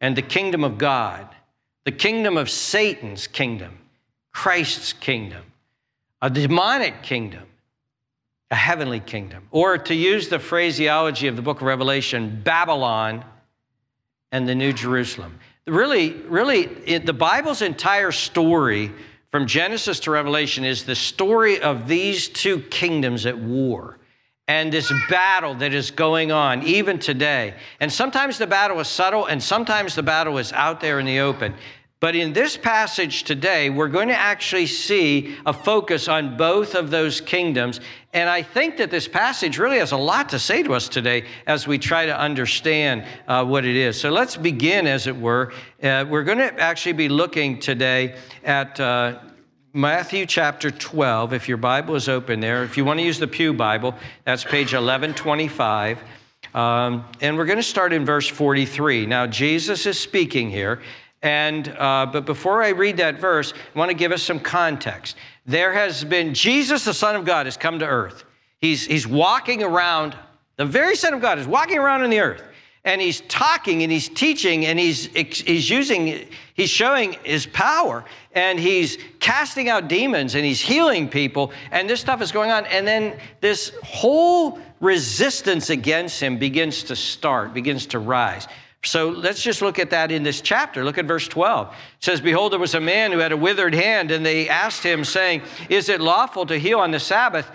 and 0.00 0.16
the 0.16 0.22
kingdom 0.22 0.64
of 0.64 0.78
God, 0.78 1.28
the 1.84 1.92
kingdom 1.92 2.36
of 2.36 2.48
Satan's 2.48 3.26
kingdom 3.26 3.78
Christ's 4.32 4.92
kingdom, 4.92 5.42
a 6.22 6.30
demonic 6.30 7.02
kingdom, 7.02 7.44
a 8.50 8.54
heavenly 8.54 9.00
kingdom. 9.00 9.46
Or 9.50 9.78
to 9.78 9.94
use 9.94 10.28
the 10.28 10.38
phraseology 10.38 11.26
of 11.26 11.36
the 11.36 11.42
book 11.42 11.60
of 11.60 11.66
Revelation, 11.66 12.40
Babylon 12.42 13.24
and 14.32 14.48
the 14.48 14.54
New 14.54 14.72
Jerusalem. 14.72 15.38
Really, 15.66 16.12
really, 16.12 16.64
it, 16.86 17.06
the 17.06 17.12
Bible's 17.12 17.62
entire 17.62 18.12
story 18.12 18.92
from 19.30 19.46
Genesis 19.46 20.00
to 20.00 20.10
Revelation 20.10 20.64
is 20.64 20.84
the 20.84 20.94
story 20.96 21.60
of 21.60 21.86
these 21.86 22.28
two 22.28 22.60
kingdoms 22.62 23.26
at 23.26 23.38
war. 23.38 23.96
and 24.48 24.72
this 24.72 24.92
battle 25.08 25.54
that 25.54 25.72
is 25.72 25.92
going 25.92 26.32
on 26.32 26.64
even 26.64 26.98
today. 26.98 27.54
And 27.78 27.92
sometimes 27.92 28.36
the 28.36 28.48
battle 28.48 28.80
is 28.80 28.88
subtle, 28.88 29.26
and 29.26 29.40
sometimes 29.40 29.94
the 29.94 30.02
battle 30.02 30.38
is 30.38 30.52
out 30.52 30.80
there 30.80 30.98
in 30.98 31.06
the 31.06 31.20
open. 31.20 31.54
But 32.00 32.16
in 32.16 32.32
this 32.32 32.56
passage 32.56 33.24
today, 33.24 33.68
we're 33.68 33.88
going 33.88 34.08
to 34.08 34.18
actually 34.18 34.66
see 34.66 35.36
a 35.44 35.52
focus 35.52 36.08
on 36.08 36.38
both 36.38 36.74
of 36.74 36.90
those 36.90 37.20
kingdoms. 37.20 37.78
And 38.14 38.26
I 38.26 38.42
think 38.42 38.78
that 38.78 38.90
this 38.90 39.06
passage 39.06 39.58
really 39.58 39.78
has 39.78 39.92
a 39.92 39.98
lot 39.98 40.30
to 40.30 40.38
say 40.38 40.62
to 40.62 40.72
us 40.72 40.88
today 40.88 41.26
as 41.46 41.66
we 41.66 41.76
try 41.78 42.06
to 42.06 42.18
understand 42.18 43.04
uh, 43.28 43.44
what 43.44 43.66
it 43.66 43.76
is. 43.76 44.00
So 44.00 44.08
let's 44.08 44.34
begin, 44.34 44.86
as 44.86 45.06
it 45.06 45.16
were. 45.16 45.52
Uh, 45.82 46.06
we're 46.08 46.24
going 46.24 46.38
to 46.38 46.58
actually 46.58 46.94
be 46.94 47.10
looking 47.10 47.58
today 47.58 48.16
at 48.44 48.80
uh, 48.80 49.18
Matthew 49.74 50.24
chapter 50.24 50.70
12. 50.70 51.34
If 51.34 51.48
your 51.48 51.58
Bible 51.58 51.96
is 51.96 52.08
open 52.08 52.40
there, 52.40 52.64
if 52.64 52.78
you 52.78 52.84
want 52.86 52.98
to 52.98 53.04
use 53.04 53.18
the 53.18 53.28
Pew 53.28 53.52
Bible, 53.52 53.94
that's 54.24 54.42
page 54.42 54.72
1125. 54.72 55.98
Um, 56.54 57.04
and 57.20 57.36
we're 57.36 57.44
going 57.44 57.58
to 57.58 57.62
start 57.62 57.92
in 57.92 58.04
verse 58.06 58.26
43. 58.26 59.06
Now, 59.06 59.26
Jesus 59.26 59.86
is 59.86 60.00
speaking 60.00 60.50
here. 60.50 60.80
And, 61.22 61.68
uh, 61.78 62.06
but 62.10 62.24
before 62.24 62.62
I 62.62 62.70
read 62.70 62.96
that 62.96 63.20
verse, 63.20 63.52
I 63.74 63.78
want 63.78 63.90
to 63.90 63.96
give 63.96 64.12
us 64.12 64.22
some 64.22 64.40
context. 64.40 65.16
There 65.46 65.72
has 65.72 66.02
been, 66.04 66.32
Jesus, 66.32 66.84
the 66.84 66.94
Son 66.94 67.14
of 67.14 67.24
God, 67.24 67.46
has 67.46 67.56
come 67.56 67.78
to 67.80 67.86
earth. 67.86 68.24
He's, 68.58 68.86
he's 68.86 69.06
walking 69.06 69.62
around, 69.62 70.16
the 70.56 70.64
very 70.64 70.96
Son 70.96 71.12
of 71.12 71.20
God 71.20 71.38
is 71.38 71.46
walking 71.46 71.78
around 71.78 72.04
in 72.04 72.10
the 72.10 72.20
earth. 72.20 72.42
And 72.82 72.98
he's 72.98 73.20
talking 73.22 73.82
and 73.82 73.92
he's 73.92 74.08
teaching 74.08 74.64
and 74.64 74.78
he's, 74.78 75.06
he's 75.06 75.68
using, 75.68 76.26
he's 76.54 76.70
showing 76.70 77.12
his 77.24 77.44
power 77.44 78.06
and 78.32 78.58
he's 78.58 78.96
casting 79.18 79.68
out 79.68 79.88
demons 79.88 80.34
and 80.34 80.46
he's 80.46 80.62
healing 80.62 81.06
people. 81.06 81.52
And 81.70 81.90
this 81.90 82.00
stuff 82.00 82.22
is 82.22 82.32
going 82.32 82.50
on. 82.50 82.64
And 82.66 82.86
then 82.86 83.18
this 83.42 83.72
whole 83.84 84.58
resistance 84.80 85.68
against 85.68 86.22
him 86.22 86.38
begins 86.38 86.82
to 86.84 86.96
start, 86.96 87.52
begins 87.52 87.84
to 87.86 87.98
rise. 87.98 88.48
So 88.82 89.10
let's 89.10 89.42
just 89.42 89.60
look 89.60 89.78
at 89.78 89.90
that 89.90 90.10
in 90.10 90.22
this 90.22 90.40
chapter. 90.40 90.84
Look 90.84 90.96
at 90.96 91.04
verse 91.04 91.28
12. 91.28 91.68
It 91.68 91.74
says, 92.00 92.20
Behold, 92.20 92.52
there 92.52 92.58
was 92.58 92.74
a 92.74 92.80
man 92.80 93.12
who 93.12 93.18
had 93.18 93.32
a 93.32 93.36
withered 93.36 93.74
hand, 93.74 94.10
and 94.10 94.24
they 94.24 94.48
asked 94.48 94.82
him, 94.82 95.04
saying, 95.04 95.42
Is 95.68 95.88
it 95.90 96.00
lawful 96.00 96.46
to 96.46 96.58
heal 96.58 96.78
on 96.78 96.90
the 96.90 97.00
Sabbath? 97.00 97.50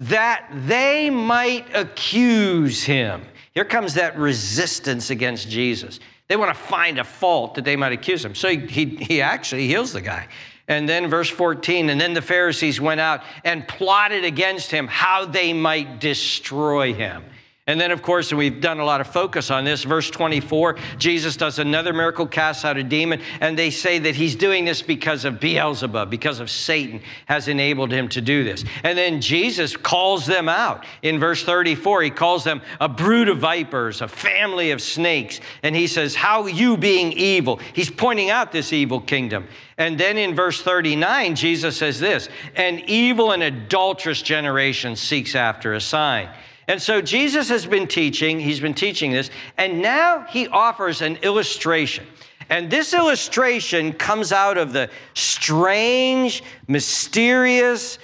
That 0.00 0.48
they 0.66 1.10
might 1.10 1.66
accuse 1.74 2.82
him. 2.82 3.22
Here 3.52 3.64
comes 3.64 3.94
that 3.94 4.18
resistance 4.18 5.10
against 5.10 5.48
Jesus. 5.48 6.00
They 6.26 6.36
want 6.36 6.56
to 6.56 6.60
find 6.60 6.98
a 6.98 7.04
fault 7.04 7.54
that 7.54 7.64
they 7.64 7.76
might 7.76 7.92
accuse 7.92 8.24
him. 8.24 8.34
So 8.34 8.48
he, 8.48 8.58
he, 8.66 8.84
he 8.96 9.22
actually 9.22 9.68
heals 9.68 9.92
the 9.92 10.00
guy. 10.00 10.26
And 10.66 10.88
then 10.88 11.08
verse 11.08 11.28
14, 11.28 11.90
and 11.90 12.00
then 12.00 12.14
the 12.14 12.22
Pharisees 12.22 12.80
went 12.80 13.00
out 13.00 13.22
and 13.44 13.68
plotted 13.68 14.24
against 14.24 14.70
him 14.70 14.88
how 14.88 15.26
they 15.26 15.52
might 15.52 16.00
destroy 16.00 16.94
him. 16.94 17.22
And 17.66 17.80
then, 17.80 17.92
of 17.92 18.02
course, 18.02 18.30
and 18.30 18.38
we've 18.38 18.60
done 18.60 18.78
a 18.78 18.84
lot 18.84 19.00
of 19.00 19.06
focus 19.06 19.50
on 19.50 19.64
this. 19.64 19.84
Verse 19.84 20.10
24, 20.10 20.76
Jesus 20.98 21.34
does 21.34 21.58
another 21.58 21.94
miracle, 21.94 22.26
casts 22.26 22.62
out 22.62 22.76
a 22.76 22.82
demon, 22.82 23.22
and 23.40 23.58
they 23.58 23.70
say 23.70 23.98
that 24.00 24.14
he's 24.14 24.36
doing 24.36 24.66
this 24.66 24.82
because 24.82 25.24
of 25.24 25.40
Beelzebub, 25.40 26.10
because 26.10 26.40
of 26.40 26.50
Satan 26.50 27.00
has 27.24 27.48
enabled 27.48 27.90
him 27.90 28.06
to 28.10 28.20
do 28.20 28.44
this. 28.44 28.66
And 28.82 28.98
then 28.98 29.18
Jesus 29.22 29.78
calls 29.78 30.26
them 30.26 30.46
out. 30.46 30.84
In 31.00 31.18
verse 31.18 31.42
34, 31.42 32.02
he 32.02 32.10
calls 32.10 32.44
them 32.44 32.60
a 32.82 32.88
brood 32.88 33.30
of 33.30 33.38
vipers, 33.38 34.02
a 34.02 34.08
family 34.08 34.70
of 34.70 34.82
snakes. 34.82 35.40
And 35.62 35.74
he 35.74 35.86
says, 35.86 36.14
How 36.14 36.44
you 36.44 36.76
being 36.76 37.12
evil? 37.12 37.60
He's 37.72 37.90
pointing 37.90 38.28
out 38.28 38.52
this 38.52 38.74
evil 38.74 39.00
kingdom. 39.00 39.48
And 39.78 39.96
then 39.96 40.18
in 40.18 40.34
verse 40.34 40.60
39, 40.60 41.34
Jesus 41.34 41.78
says 41.78 41.98
this 41.98 42.28
An 42.56 42.82
evil 42.88 43.32
and 43.32 43.42
adulterous 43.42 44.20
generation 44.20 44.96
seeks 44.96 45.34
after 45.34 45.72
a 45.72 45.80
sign. 45.80 46.28
And 46.68 46.80
so 46.80 47.00
Jesus 47.00 47.48
has 47.48 47.66
been 47.66 47.86
teaching, 47.86 48.40
he's 48.40 48.60
been 48.60 48.74
teaching 48.74 49.12
this, 49.12 49.30
and 49.58 49.82
now 49.82 50.24
he 50.28 50.48
offers 50.48 51.02
an 51.02 51.16
illustration. 51.16 52.06
And 52.50 52.70
this 52.70 52.92
illustration 52.92 53.92
comes 53.92 54.32
out 54.32 54.58
of 54.58 54.72
the 54.72 54.90
strange, 55.14 56.42
mysterious, 56.68 57.98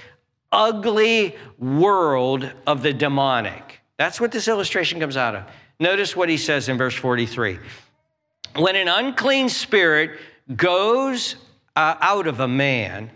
ugly 0.52 1.36
world 1.58 2.50
of 2.66 2.82
the 2.82 2.92
demonic. 2.92 3.80
That's 3.98 4.20
what 4.20 4.32
this 4.32 4.48
illustration 4.48 5.00
comes 5.00 5.16
out 5.16 5.34
of. 5.34 5.44
Notice 5.78 6.16
what 6.16 6.28
he 6.28 6.36
says 6.36 6.68
in 6.68 6.76
verse 6.78 6.94
43. 6.94 7.58
When 8.56 8.76
an 8.76 8.88
unclean 8.88 9.48
spirit 9.48 10.18
goes 10.56 11.36
uh, 11.76 11.96
out 12.00 12.26
of 12.26 12.40
a 12.40 12.48
man, 12.48 13.10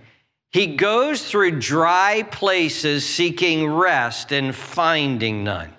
he 0.55 0.69
goes 0.69 1.29
through 1.29 1.59
dry 1.59 2.23
places 2.31 3.05
seeking 3.05 3.67
rest 3.67 4.31
and 4.31 4.55
finding 4.55 5.43
none. 5.43 5.75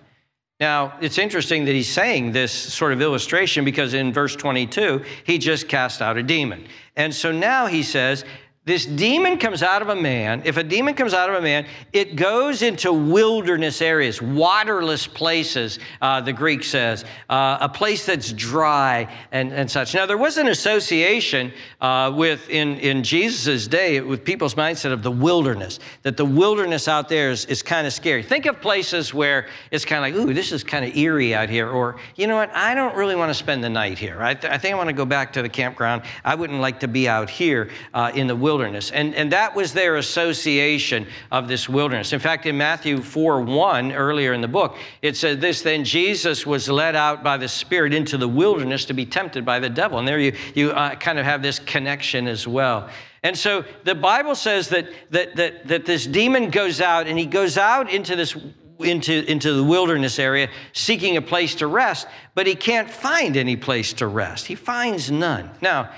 Now, 0.60 0.98
it's 1.00 1.18
interesting 1.18 1.64
that 1.64 1.72
he's 1.72 1.88
saying 1.88 2.34
this 2.34 2.52
sort 2.52 2.92
of 2.92 3.02
illustration 3.02 3.64
because 3.64 3.94
in 3.94 4.12
verse 4.12 4.36
22, 4.36 5.02
he 5.24 5.38
just 5.38 5.70
cast 5.70 6.02
out 6.02 6.18
a 6.18 6.24
demon. 6.24 6.68
And 6.98 7.16
so 7.16 7.32
now 7.32 7.68
he 7.68 7.84
says, 7.84 8.26
this 8.66 8.88
demon 8.88 9.38
comes 9.38 9.62
out 9.62 9.84
of 9.84 9.90
a 9.90 9.96
man. 9.96 10.42
If 10.44 10.58
a 10.58 10.64
demon 10.64 10.96
comes 10.96 11.14
out 11.14 11.30
of 11.30 11.36
a 11.36 11.42
man, 11.42 11.68
it 11.94 12.16
goes 12.16 12.64
into 12.64 12.92
wilderness 12.92 13.80
areas, 13.80 14.24
waterless 14.24 15.06
places, 15.06 15.78
uh, 16.02 16.22
the 16.22 16.34
Greek 16.34 16.64
says, 16.64 17.06
uh, 17.30 17.60
a 17.62 17.70
place 17.70 18.08
that's 18.08 18.34
dry 18.34 19.08
and, 19.32 19.54
and 19.54 19.70
such. 19.70 19.94
Now, 19.94 20.08
there 20.08 20.18
was 20.18 20.38
an 20.38 20.48
association 20.48 21.54
uh, 21.80 22.12
with, 22.16 22.50
in, 22.50 22.80
in 22.80 23.04
Jesus' 23.04 23.68
day, 23.68 24.02
with 24.02 24.26
people's 24.26 24.56
mindset 24.56 24.92
of 24.92 25.04
the 25.04 25.12
wilderness, 25.12 25.80
that 26.02 26.18
the 26.18 26.26
wilderness 26.26 26.88
out 26.88 27.08
there 27.08 27.30
is, 27.30 27.46
is 27.46 27.62
kind 27.62 27.86
of 27.86 27.94
scary. 27.94 28.24
Think 28.24 28.48
of 28.48 28.60
places 28.62 29.14
where 29.14 29.48
it's 29.70 29.86
kind 29.86 30.04
of 30.04 30.20
like, 30.20 30.28
ooh, 30.28 30.34
this 30.34 30.52
is 30.52 30.64
kind 30.64 30.84
of 30.84 30.98
eerie 30.98 31.36
out 31.36 31.50
here, 31.50 31.70
or, 31.70 31.98
you 32.16 32.26
know 32.26 32.36
what, 32.36 32.50
I 32.56 32.74
don't 32.74 32.96
really 32.96 33.16
want 33.16 33.30
to 33.30 33.36
spend 33.36 33.64
the 33.64 33.70
night 33.70 34.00
here. 34.00 34.24
I, 34.24 34.34
th- 34.34 34.52
I 34.52 34.58
think 34.58 34.74
I 34.74 34.78
want 34.78 34.90
to 34.90 34.94
go 34.94 35.06
back 35.06 35.32
to 35.34 35.44
the 35.44 35.50
campground. 35.50 36.02
I 36.24 36.34
wouldn't 36.34 36.62
like 36.62 36.80
to 36.80 36.88
be 36.88 37.08
out 37.08 37.30
here 37.30 37.70
uh, 37.94 38.12
in 38.16 38.26
the 38.26 38.36
wilderness 38.36 38.55
wilderness. 38.56 38.90
And, 38.92 39.14
and 39.16 39.34
that 39.34 39.54
was 39.54 39.74
their 39.74 39.98
association 39.98 41.08
of 41.30 41.50
this 41.50 41.68
wilderness. 41.68 42.14
In 42.14 42.22
fact, 42.22 42.46
in 42.46 42.58
Matthew 42.58 43.02
4 43.02 43.42
1, 43.42 43.92
earlier 43.92 44.32
in 44.32 44.40
the 44.40 44.48
book, 44.48 44.78
it 45.02 45.18
said 45.18 45.42
this 45.42 45.62
Then 45.62 45.84
Jesus 45.84 46.46
was 46.46 46.70
led 46.70 46.96
out 46.96 47.22
by 47.22 47.36
the 47.36 47.50
Spirit 47.50 47.94
into 47.94 48.18
the 48.18 48.30
wilderness 48.30 48.86
to 48.86 48.94
be 48.94 49.06
tempted 49.06 49.44
by 49.44 49.60
the 49.60 49.70
devil. 49.70 50.00
And 50.00 50.08
there 50.08 50.20
you, 50.20 50.34
you 50.54 50.72
uh, 50.72 50.96
kind 50.96 51.20
of 51.20 51.26
have 51.26 51.42
this 51.42 51.60
connection 51.60 52.28
as 52.28 52.48
well. 52.48 52.90
And 53.24 53.38
so 53.38 53.66
the 53.84 53.96
Bible 53.96 54.36
says 54.36 54.70
that, 54.70 54.88
that, 55.10 55.36
that, 55.36 55.68
that 55.68 55.86
this 55.86 56.08
demon 56.08 56.50
goes 56.50 56.80
out 56.80 57.08
and 57.08 57.20
he 57.20 57.26
goes 57.26 57.58
out 57.58 57.92
into 57.92 58.16
this 58.16 58.38
into, 58.80 59.30
into 59.32 59.54
the 59.54 59.64
wilderness 59.64 60.20
area 60.20 60.50
seeking 60.74 61.16
a 61.16 61.22
place 61.22 61.56
to 61.56 61.68
rest, 61.68 62.08
but 62.36 62.46
he 62.46 62.56
can't 62.56 62.90
find 62.90 63.38
any 63.38 63.56
place 63.56 63.94
to 63.94 64.08
rest. 64.08 64.48
He 64.48 64.56
finds 64.56 65.10
none. 65.10 65.50
Now, 65.62 65.92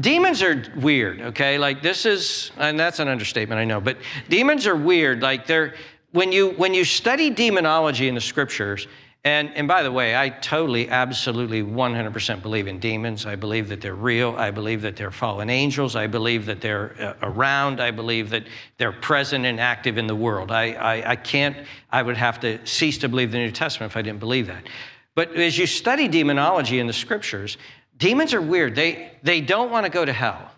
Demons 0.00 0.42
are 0.42 0.64
weird, 0.76 1.20
okay? 1.20 1.58
Like 1.58 1.82
this 1.82 2.06
is, 2.06 2.50
and 2.56 2.78
that's 2.78 2.98
an 2.98 3.08
understatement, 3.08 3.58
I 3.58 3.64
know, 3.64 3.80
but 3.80 3.98
demons 4.28 4.66
are 4.66 4.76
weird. 4.76 5.20
Like 5.20 5.46
they're, 5.46 5.74
when 6.12 6.32
you, 6.32 6.50
when 6.52 6.72
you 6.72 6.84
study 6.84 7.28
demonology 7.28 8.08
in 8.08 8.14
the 8.14 8.20
scriptures, 8.20 8.86
and, 9.24 9.54
and 9.54 9.68
by 9.68 9.84
the 9.84 9.92
way, 9.92 10.16
I 10.16 10.30
totally, 10.30 10.88
absolutely, 10.88 11.62
100% 11.62 12.42
believe 12.42 12.66
in 12.66 12.80
demons. 12.80 13.24
I 13.24 13.36
believe 13.36 13.68
that 13.68 13.80
they're 13.80 13.94
real. 13.94 14.34
I 14.36 14.50
believe 14.50 14.82
that 14.82 14.96
they're 14.96 15.12
fallen 15.12 15.48
angels. 15.48 15.94
I 15.94 16.08
believe 16.08 16.44
that 16.46 16.60
they're 16.60 16.96
uh, 17.00 17.14
around. 17.22 17.80
I 17.80 17.92
believe 17.92 18.30
that 18.30 18.44
they're 18.78 18.90
present 18.90 19.44
and 19.44 19.60
active 19.60 19.96
in 19.96 20.08
the 20.08 20.16
world. 20.16 20.50
I, 20.50 20.72
I, 20.72 21.10
I 21.12 21.16
can't, 21.16 21.56
I 21.92 22.02
would 22.02 22.16
have 22.16 22.40
to 22.40 22.66
cease 22.66 22.98
to 22.98 23.08
believe 23.08 23.30
the 23.30 23.38
New 23.38 23.52
Testament 23.52 23.92
if 23.92 23.96
I 23.96 24.02
didn't 24.02 24.20
believe 24.20 24.48
that. 24.48 24.64
But 25.14 25.36
as 25.36 25.56
you 25.56 25.66
study 25.66 26.08
demonology 26.08 26.80
in 26.80 26.88
the 26.88 26.92
scriptures, 26.92 27.58
Demons 28.02 28.34
are 28.34 28.42
weird. 28.42 28.74
They, 28.74 29.12
they 29.22 29.40
don't 29.40 29.70
want 29.70 29.86
to 29.86 29.90
go 29.90 30.04
to 30.04 30.12
hell. 30.12 30.50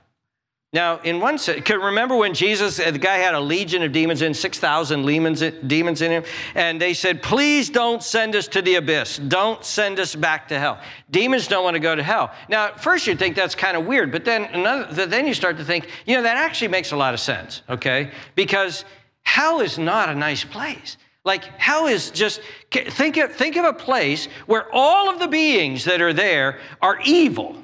Now, 0.72 0.98
in 1.00 1.20
one 1.20 1.36
sense, 1.36 1.68
remember 1.68 2.16
when 2.16 2.32
Jesus, 2.32 2.80
uh, 2.80 2.90
the 2.90 2.98
guy 2.98 3.18
had 3.18 3.34
a 3.34 3.40
legion 3.40 3.82
of 3.82 3.92
demons 3.92 4.22
in, 4.22 4.32
6,000 4.32 5.42
uh, 5.42 5.50
demons 5.66 6.00
in 6.00 6.10
him, 6.10 6.24
and 6.54 6.80
they 6.80 6.94
said, 6.94 7.22
please 7.22 7.68
don't 7.68 8.02
send 8.02 8.34
us 8.34 8.48
to 8.48 8.62
the 8.62 8.76
abyss. 8.76 9.18
Don't 9.18 9.62
send 9.62 10.00
us 10.00 10.14
back 10.14 10.48
to 10.48 10.58
hell. 10.58 10.80
Demons 11.10 11.46
don't 11.46 11.64
want 11.64 11.74
to 11.74 11.80
go 11.80 11.94
to 11.94 12.02
hell. 12.02 12.32
Now, 12.48 12.68
at 12.68 12.82
first 12.82 13.06
you'd 13.06 13.18
think 13.18 13.36
that's 13.36 13.54
kind 13.54 13.76
of 13.76 13.84
weird, 13.84 14.10
but 14.10 14.24
then, 14.24 14.44
another, 14.44 15.04
then 15.04 15.26
you 15.26 15.34
start 15.34 15.58
to 15.58 15.64
think, 15.66 15.90
you 16.06 16.16
know, 16.16 16.22
that 16.22 16.38
actually 16.38 16.68
makes 16.68 16.92
a 16.92 16.96
lot 16.96 17.12
of 17.12 17.20
sense, 17.20 17.60
okay? 17.68 18.10
Because 18.36 18.86
hell 19.22 19.60
is 19.60 19.76
not 19.76 20.08
a 20.08 20.14
nice 20.14 20.44
place. 20.44 20.96
Like 21.24 21.44
how 21.58 21.86
is 21.86 22.10
just 22.10 22.40
think 22.70 23.16
of, 23.16 23.32
think 23.32 23.56
of 23.56 23.64
a 23.64 23.72
place 23.72 24.26
where 24.46 24.66
all 24.72 25.08
of 25.08 25.18
the 25.18 25.28
beings 25.28 25.84
that 25.84 26.02
are 26.02 26.12
there 26.12 26.58
are 26.82 27.00
evil, 27.04 27.56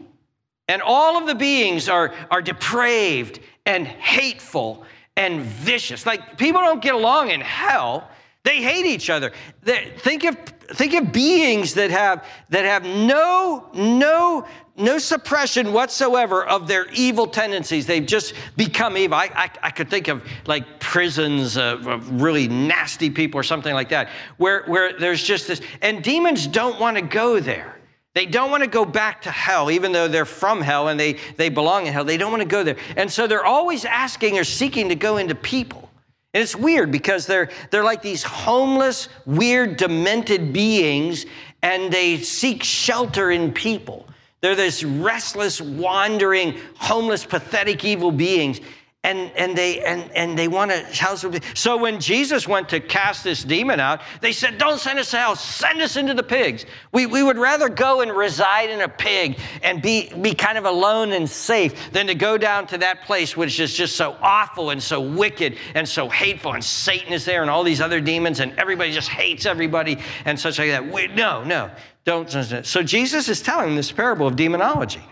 and 0.67 0.81
all 0.83 1.19
of 1.19 1.27
the 1.27 1.35
beings 1.35 1.89
are, 1.89 2.15
are 2.31 2.41
depraved 2.41 3.41
and 3.67 3.87
hateful 3.87 4.85
and 5.17 5.43
vicious. 5.43 6.07
Like 6.07 6.39
people 6.39 6.61
don't 6.61 6.81
get 6.81 6.95
along 6.95 7.31
in 7.31 7.41
hell. 7.41 8.09
They 8.45 8.63
hate 8.63 8.87
each 8.87 9.11
other. 9.11 9.33
They, 9.63 9.93
think 9.99 10.25
of 10.25 10.37
think 10.73 10.95
of 10.95 11.13
beings 11.13 11.75
that 11.75 11.91
have 11.91 12.25
that 12.49 12.65
have 12.65 12.85
no 12.85 13.69
no 13.75 14.47
no 14.81 14.99
suppression 14.99 15.73
whatsoever 15.73 16.45
of 16.45 16.67
their 16.67 16.87
evil 16.93 17.27
tendencies. 17.27 17.87
They've 17.87 18.05
just 18.05 18.35
become 18.57 18.97
evil. 18.97 19.17
I, 19.17 19.31
I, 19.35 19.51
I 19.63 19.71
could 19.71 19.91
think 19.91 20.09
of 20.09 20.23
like 20.47 20.81
prisons 20.81 21.57
uh, 21.57 21.77
of, 21.77 21.87
of, 21.87 22.23
really 22.23 22.49
nasty 22.49 23.11
people 23.11 23.39
or 23.39 23.43
something 23.43 23.75
like 23.75 23.91
that, 23.91 24.09
where, 24.39 24.65
where 24.65 24.99
there's 24.99 25.23
just 25.23 25.49
this, 25.49 25.61
and 25.83 26.03
demons 26.03 26.47
don't 26.47 26.81
want 26.81 26.97
to 26.97 27.03
go 27.03 27.41
there. 27.41 27.77
They 28.15 28.27
don't 28.27 28.51
want 28.51 28.65
to 28.65 28.69
go 28.69 28.85
back 28.85 29.23
to 29.23 29.31
hell, 29.31 29.71
even 29.71 29.93
though 29.93 30.09
they're 30.09 30.25
from 30.25 30.61
hell 30.61 30.89
and 30.89 30.99
they, 30.99 31.19
they 31.37 31.49
belong 31.49 31.87
in 31.87 31.93
hell. 31.93 32.05
They 32.05 32.17
don't 32.17 32.33
want 32.33 32.43
to 32.43 32.49
go 32.49 32.65
there. 32.65 32.77
And 32.97 33.11
so 33.11 33.29
they're 33.29 33.45
always 33.45 33.85
asking 33.85 34.37
or 34.37 34.45
seeking 34.45 34.89
to 34.89 34.97
go 34.97 35.19
into 35.19 35.37
people. 35.37 35.89
And 36.35 36.43
it's 36.43 36.57
weird 36.57 36.91
because 36.91 37.27
they're, 37.27 37.51
they're 37.71 37.85
like 37.85 38.03
these 38.03 38.23
homeless, 38.23 39.09
weird, 39.27 39.77
demented 39.77 40.53
beings, 40.53 41.27
and 41.63 41.93
they 41.93 42.19
seek 42.19 42.63
shelter 42.63 43.31
in 43.31 43.53
people. 43.53 44.07
They're 44.41 44.55
this 44.55 44.83
restless, 44.83 45.61
wandering, 45.61 46.59
homeless, 46.77 47.25
pathetic, 47.25 47.85
evil 47.85 48.11
beings. 48.11 48.61
And, 49.03 49.33
and 49.35 49.57
they 49.57 49.83
and, 49.83 50.11
and 50.13 50.39
they 50.39 50.47
want 50.47 50.71
to 50.73 50.85
house 50.95 51.25
so 51.55 51.79
when 51.79 52.01
jesus 52.01 52.47
went 52.47 52.69
to 52.69 52.81
cast 52.81 53.25
this 53.25 53.43
demon 53.43 53.81
out 53.81 54.03
they 54.21 54.33
said 54.33 54.59
don't 54.59 54.79
send 54.79 54.99
us 54.99 55.13
to 55.13 55.17
out 55.17 55.39
send 55.39 55.81
us 55.81 55.97
into 55.97 56.13
the 56.13 56.23
pigs. 56.23 56.67
We, 56.93 57.07
we 57.07 57.23
would 57.23 57.39
rather 57.39 57.71
go 57.71 58.03
and 58.03 58.13
reside 58.13 58.69
in 58.69 58.83
a 58.83 58.91
pig 58.91 59.39
and 59.63 59.81
be, 59.81 60.13
be 60.21 60.35
kind 60.35 60.59
of 60.59 60.67
alone 60.67 61.13
and 61.13 61.27
safe 61.31 61.91
than 61.93 62.09
to 62.09 62.15
go 62.15 62.37
down 62.37 62.67
to 62.67 62.79
that 62.79 63.05
place 63.05 63.35
which 63.35 63.59
is 63.59 63.75
just 63.75 63.97
so 63.97 64.19
awful 64.21 64.69
and 64.69 64.83
so 64.83 65.01
wicked 65.01 65.57
and 65.75 65.89
so 65.89 66.11
hateful. 66.11 66.53
And 66.53 66.63
satan 66.63 67.15
is 67.15 67.25
there 67.25 67.41
and 67.41 67.51
all 67.51 67.65
these 67.65 67.81
other 67.81 68.03
demons 68.03 68.39
and 68.39 68.53
everybody 68.59 68.93
just 68.93 69.09
hates 69.09 69.47
everybody 69.47 69.97
and 70.27 70.39
such 70.39 70.59
like 70.59 70.69
that. 70.69 70.93
We, 70.93 71.07
no 71.07 71.43
no 71.43 71.71
don't 72.05 72.31
so 72.65 72.83
jesus 72.83 73.29
is 73.29 73.43
telling 73.43 73.77
this 73.77 73.93
parable 73.93 74.27
of 74.27 74.37
demonology 74.37 75.03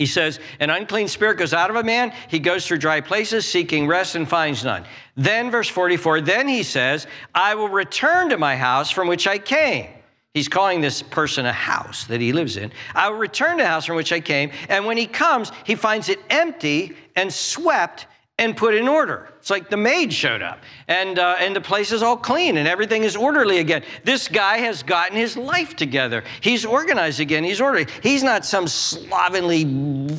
he 0.00 0.06
says, 0.06 0.40
An 0.60 0.70
unclean 0.70 1.08
spirit 1.08 1.36
goes 1.36 1.52
out 1.52 1.68
of 1.68 1.76
a 1.76 1.82
man. 1.82 2.14
He 2.28 2.38
goes 2.38 2.66
through 2.66 2.78
dry 2.78 3.02
places, 3.02 3.44
seeking 3.44 3.86
rest, 3.86 4.14
and 4.14 4.26
finds 4.26 4.64
none. 4.64 4.86
Then, 5.14 5.50
verse 5.50 5.68
44, 5.68 6.22
then 6.22 6.48
he 6.48 6.62
says, 6.62 7.06
I 7.34 7.54
will 7.54 7.68
return 7.68 8.30
to 8.30 8.38
my 8.38 8.56
house 8.56 8.90
from 8.90 9.08
which 9.08 9.26
I 9.26 9.36
came. 9.36 9.88
He's 10.32 10.48
calling 10.48 10.80
this 10.80 11.02
person 11.02 11.44
a 11.44 11.52
house 11.52 12.04
that 12.04 12.18
he 12.18 12.32
lives 12.32 12.56
in. 12.56 12.72
I 12.94 13.10
will 13.10 13.18
return 13.18 13.58
to 13.58 13.64
the 13.64 13.68
house 13.68 13.84
from 13.84 13.96
which 13.96 14.10
I 14.10 14.20
came. 14.20 14.52
And 14.70 14.86
when 14.86 14.96
he 14.96 15.06
comes, 15.06 15.52
he 15.64 15.74
finds 15.74 16.08
it 16.08 16.18
empty 16.30 16.96
and 17.14 17.30
swept 17.30 18.06
and 18.40 18.56
put 18.56 18.74
in 18.74 18.88
order. 18.88 19.28
It's 19.38 19.50
like 19.50 19.68
the 19.68 19.76
maid 19.76 20.12
showed 20.12 20.40
up 20.40 20.60
and, 20.88 21.18
uh, 21.18 21.36
and 21.38 21.54
the 21.54 21.60
place 21.60 21.92
is 21.92 22.02
all 22.02 22.16
clean 22.16 22.56
and 22.56 22.66
everything 22.66 23.04
is 23.04 23.14
orderly 23.14 23.58
again. 23.58 23.84
This 24.02 24.28
guy 24.28 24.56
has 24.56 24.82
gotten 24.82 25.14
his 25.14 25.36
life 25.36 25.76
together. 25.76 26.24
He's 26.40 26.64
organized 26.64 27.20
again. 27.20 27.44
He's 27.44 27.60
orderly. 27.60 27.86
He's 28.02 28.22
not 28.22 28.46
some 28.46 28.66
slovenly, 28.66 29.58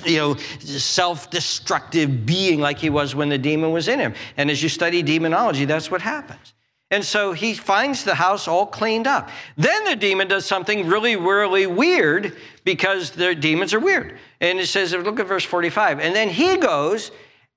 you 0.05 0.17
know, 0.17 0.35
self-destructive 0.35 2.23
being 2.23 2.59
like 2.59 2.77
he 2.77 2.91
was 2.91 3.15
when 3.15 3.27
the 3.27 3.39
demon 3.39 3.71
was 3.71 3.87
in 3.87 3.99
him. 3.99 4.13
And 4.37 4.51
as 4.51 4.61
you 4.61 4.69
study 4.69 5.01
demonology, 5.01 5.65
that's 5.65 5.89
what 5.89 6.01
happens. 6.01 6.53
And 6.91 7.03
so 7.03 7.33
he 7.33 7.55
finds 7.55 8.03
the 8.03 8.13
house 8.13 8.47
all 8.47 8.67
cleaned 8.67 9.07
up. 9.07 9.29
Then 9.57 9.83
the 9.85 9.95
demon 9.95 10.27
does 10.27 10.45
something 10.45 10.85
really, 10.85 11.15
really 11.15 11.65
weird 11.65 12.37
because 12.65 13.11
the 13.11 13.33
demons 13.33 13.73
are 13.73 13.79
weird. 13.79 14.19
And 14.41 14.59
it 14.59 14.67
says, 14.67 14.93
look 14.93 15.19
at 15.19 15.25
verse 15.25 15.45
45. 15.45 15.99
And 15.99 16.15
then 16.15 16.29
he 16.29 16.57
goes 16.57 17.11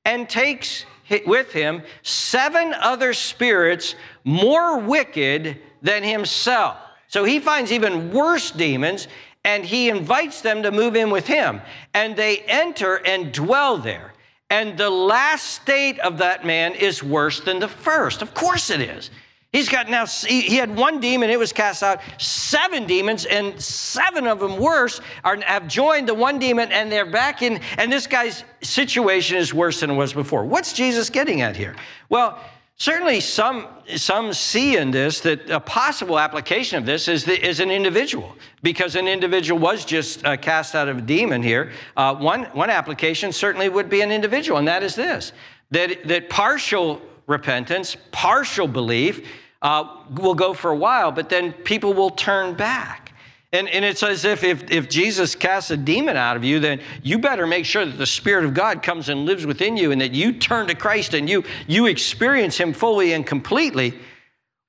and 0.05 0.29
takes 0.29 0.85
with 1.27 1.53
him 1.53 1.83
seven 2.03 2.75
other 2.75 3.13
spirits 3.13 3.95
more 4.25 4.79
wicked 4.79 5.59
than 5.83 6.03
himself. 6.03 6.77
So 7.09 7.25
he 7.25 7.39
finds 7.39 7.71
even 7.73 8.13
worse 8.13 8.51
demons 8.51 9.07
and 9.45 9.65
he 9.65 9.91
invites 9.91 10.41
them 10.41 10.63
to 10.63 10.71
move 10.71 10.97
in 10.97 11.11
with 11.11 11.27
him. 11.27 11.61
And 11.93 12.17
they 12.17 12.39
enter 12.39 12.97
and 13.07 13.33
dwell 13.33 13.77
there. 13.79 14.15
And 14.51 14.79
the 14.79 14.91
last 14.91 15.63
state 15.63 15.99
of 16.01 16.19
that 16.19 16.47
man 16.47 16.75
is 16.75 17.03
worse 17.03 17.41
than 17.41 17.59
the 17.59 17.69
first. 17.69 18.23
Of 18.23 18.35
course 18.35 18.71
it 18.71 18.81
is. 18.81 19.11
He's 19.55 19.69
got 19.69 19.89
now, 19.89 20.05
he 20.05 20.57
had 20.57 20.75
one 20.75 20.99
demon, 20.99 21.31
it 21.31 21.39
was 21.39 21.53
cast 21.53 21.85
out. 21.85 22.01
Seven 22.19 22.89
demons, 22.89 23.25
and 23.25 23.59
seven 23.63 24.27
of 24.27 24.41
them 24.41 24.57
worse 24.57 25.01
are, 25.23 25.41
have 25.43 25.69
joined 25.69 26.09
the 26.09 26.15
one 26.15 26.41
demon, 26.41 26.73
and 26.73 26.91
they're 26.91 27.09
back 27.09 27.41
in, 27.41 27.61
and 27.79 27.93
this 27.93 28.09
guy's 28.09 28.43
situation 28.63 29.37
is 29.37 29.55
worse 29.55 29.79
than 29.79 29.91
it 29.91 29.95
was 29.95 30.13
before. 30.13 30.45
What's 30.45 30.73
Jesus 30.73 31.09
getting 31.09 31.41
at 31.41 31.55
here? 31.55 31.77
Well, 32.09 32.41
certainly 32.79 33.21
some, 33.21 33.69
some 33.95 34.33
see 34.33 34.77
in 34.77 34.91
this 34.91 35.21
that 35.21 35.49
a 35.49 35.61
possible 35.61 36.19
application 36.19 36.77
of 36.77 36.85
this 36.85 37.07
is, 37.07 37.25
the, 37.25 37.41
is 37.41 37.61
an 37.61 37.71
individual, 37.71 38.35
because 38.65 38.97
an 38.97 39.07
individual 39.07 39.61
was 39.61 39.85
just 39.85 40.27
uh, 40.27 40.37
cast 40.37 40.75
out 40.75 40.89
of 40.89 40.99
a 40.99 41.03
demon 41.03 41.45
here. 41.45 41.71
Uh, 41.97 42.13
one, 42.17 42.47
one 42.55 42.71
application 42.71 43.31
certainly 43.31 43.69
would 43.69 43.89
be 43.89 44.01
an 44.01 44.11
individual, 44.11 44.59
and 44.59 44.67
that 44.67 44.83
is 44.83 44.97
this 44.97 45.33
that, 45.71 46.09
that 46.09 46.29
partial 46.29 47.01
repentance, 47.29 47.97
partial 48.11 48.67
belief, 48.67 49.25
uh, 49.65 49.89
will 50.11 50.35
go 50.35 50.55
for 50.55 50.71
a 50.71 50.77
while, 50.77 51.11
but 51.11 51.29
then 51.29 51.53
people 51.53 51.95
will 51.95 52.11
turn 52.11 52.55
back. 52.55 53.13
And, 53.53 53.69
and 53.69 53.85
it's 53.85 54.03
as 54.03 54.25
if, 54.25 54.45
if 54.45 54.71
if 54.71 54.89
Jesus 54.91 55.35
casts 55.35 55.71
a 55.71 55.77
demon 55.77 56.17
out 56.17 56.37
of 56.37 56.45
you, 56.45 56.61
then 56.61 56.81
you 57.03 57.19
better 57.19 57.47
make 57.47 57.65
sure 57.65 57.87
that 57.87 57.97
the 57.97 58.07
Spirit 58.07 58.45
of 58.45 58.53
God 58.53 58.83
comes 58.83 59.09
and 59.09 59.25
lives 59.25 59.47
within 59.47 59.77
you 59.77 59.93
and 59.93 60.01
that 60.01 60.13
you 60.13 60.33
turn 60.33 60.67
to 60.67 60.75
Christ 60.75 61.15
and 61.15 61.31
you, 61.31 61.45
you 61.67 61.87
experience 61.87 62.59
Him 62.59 62.73
fully 62.73 63.13
and 63.13 63.27
completely. 63.27 63.99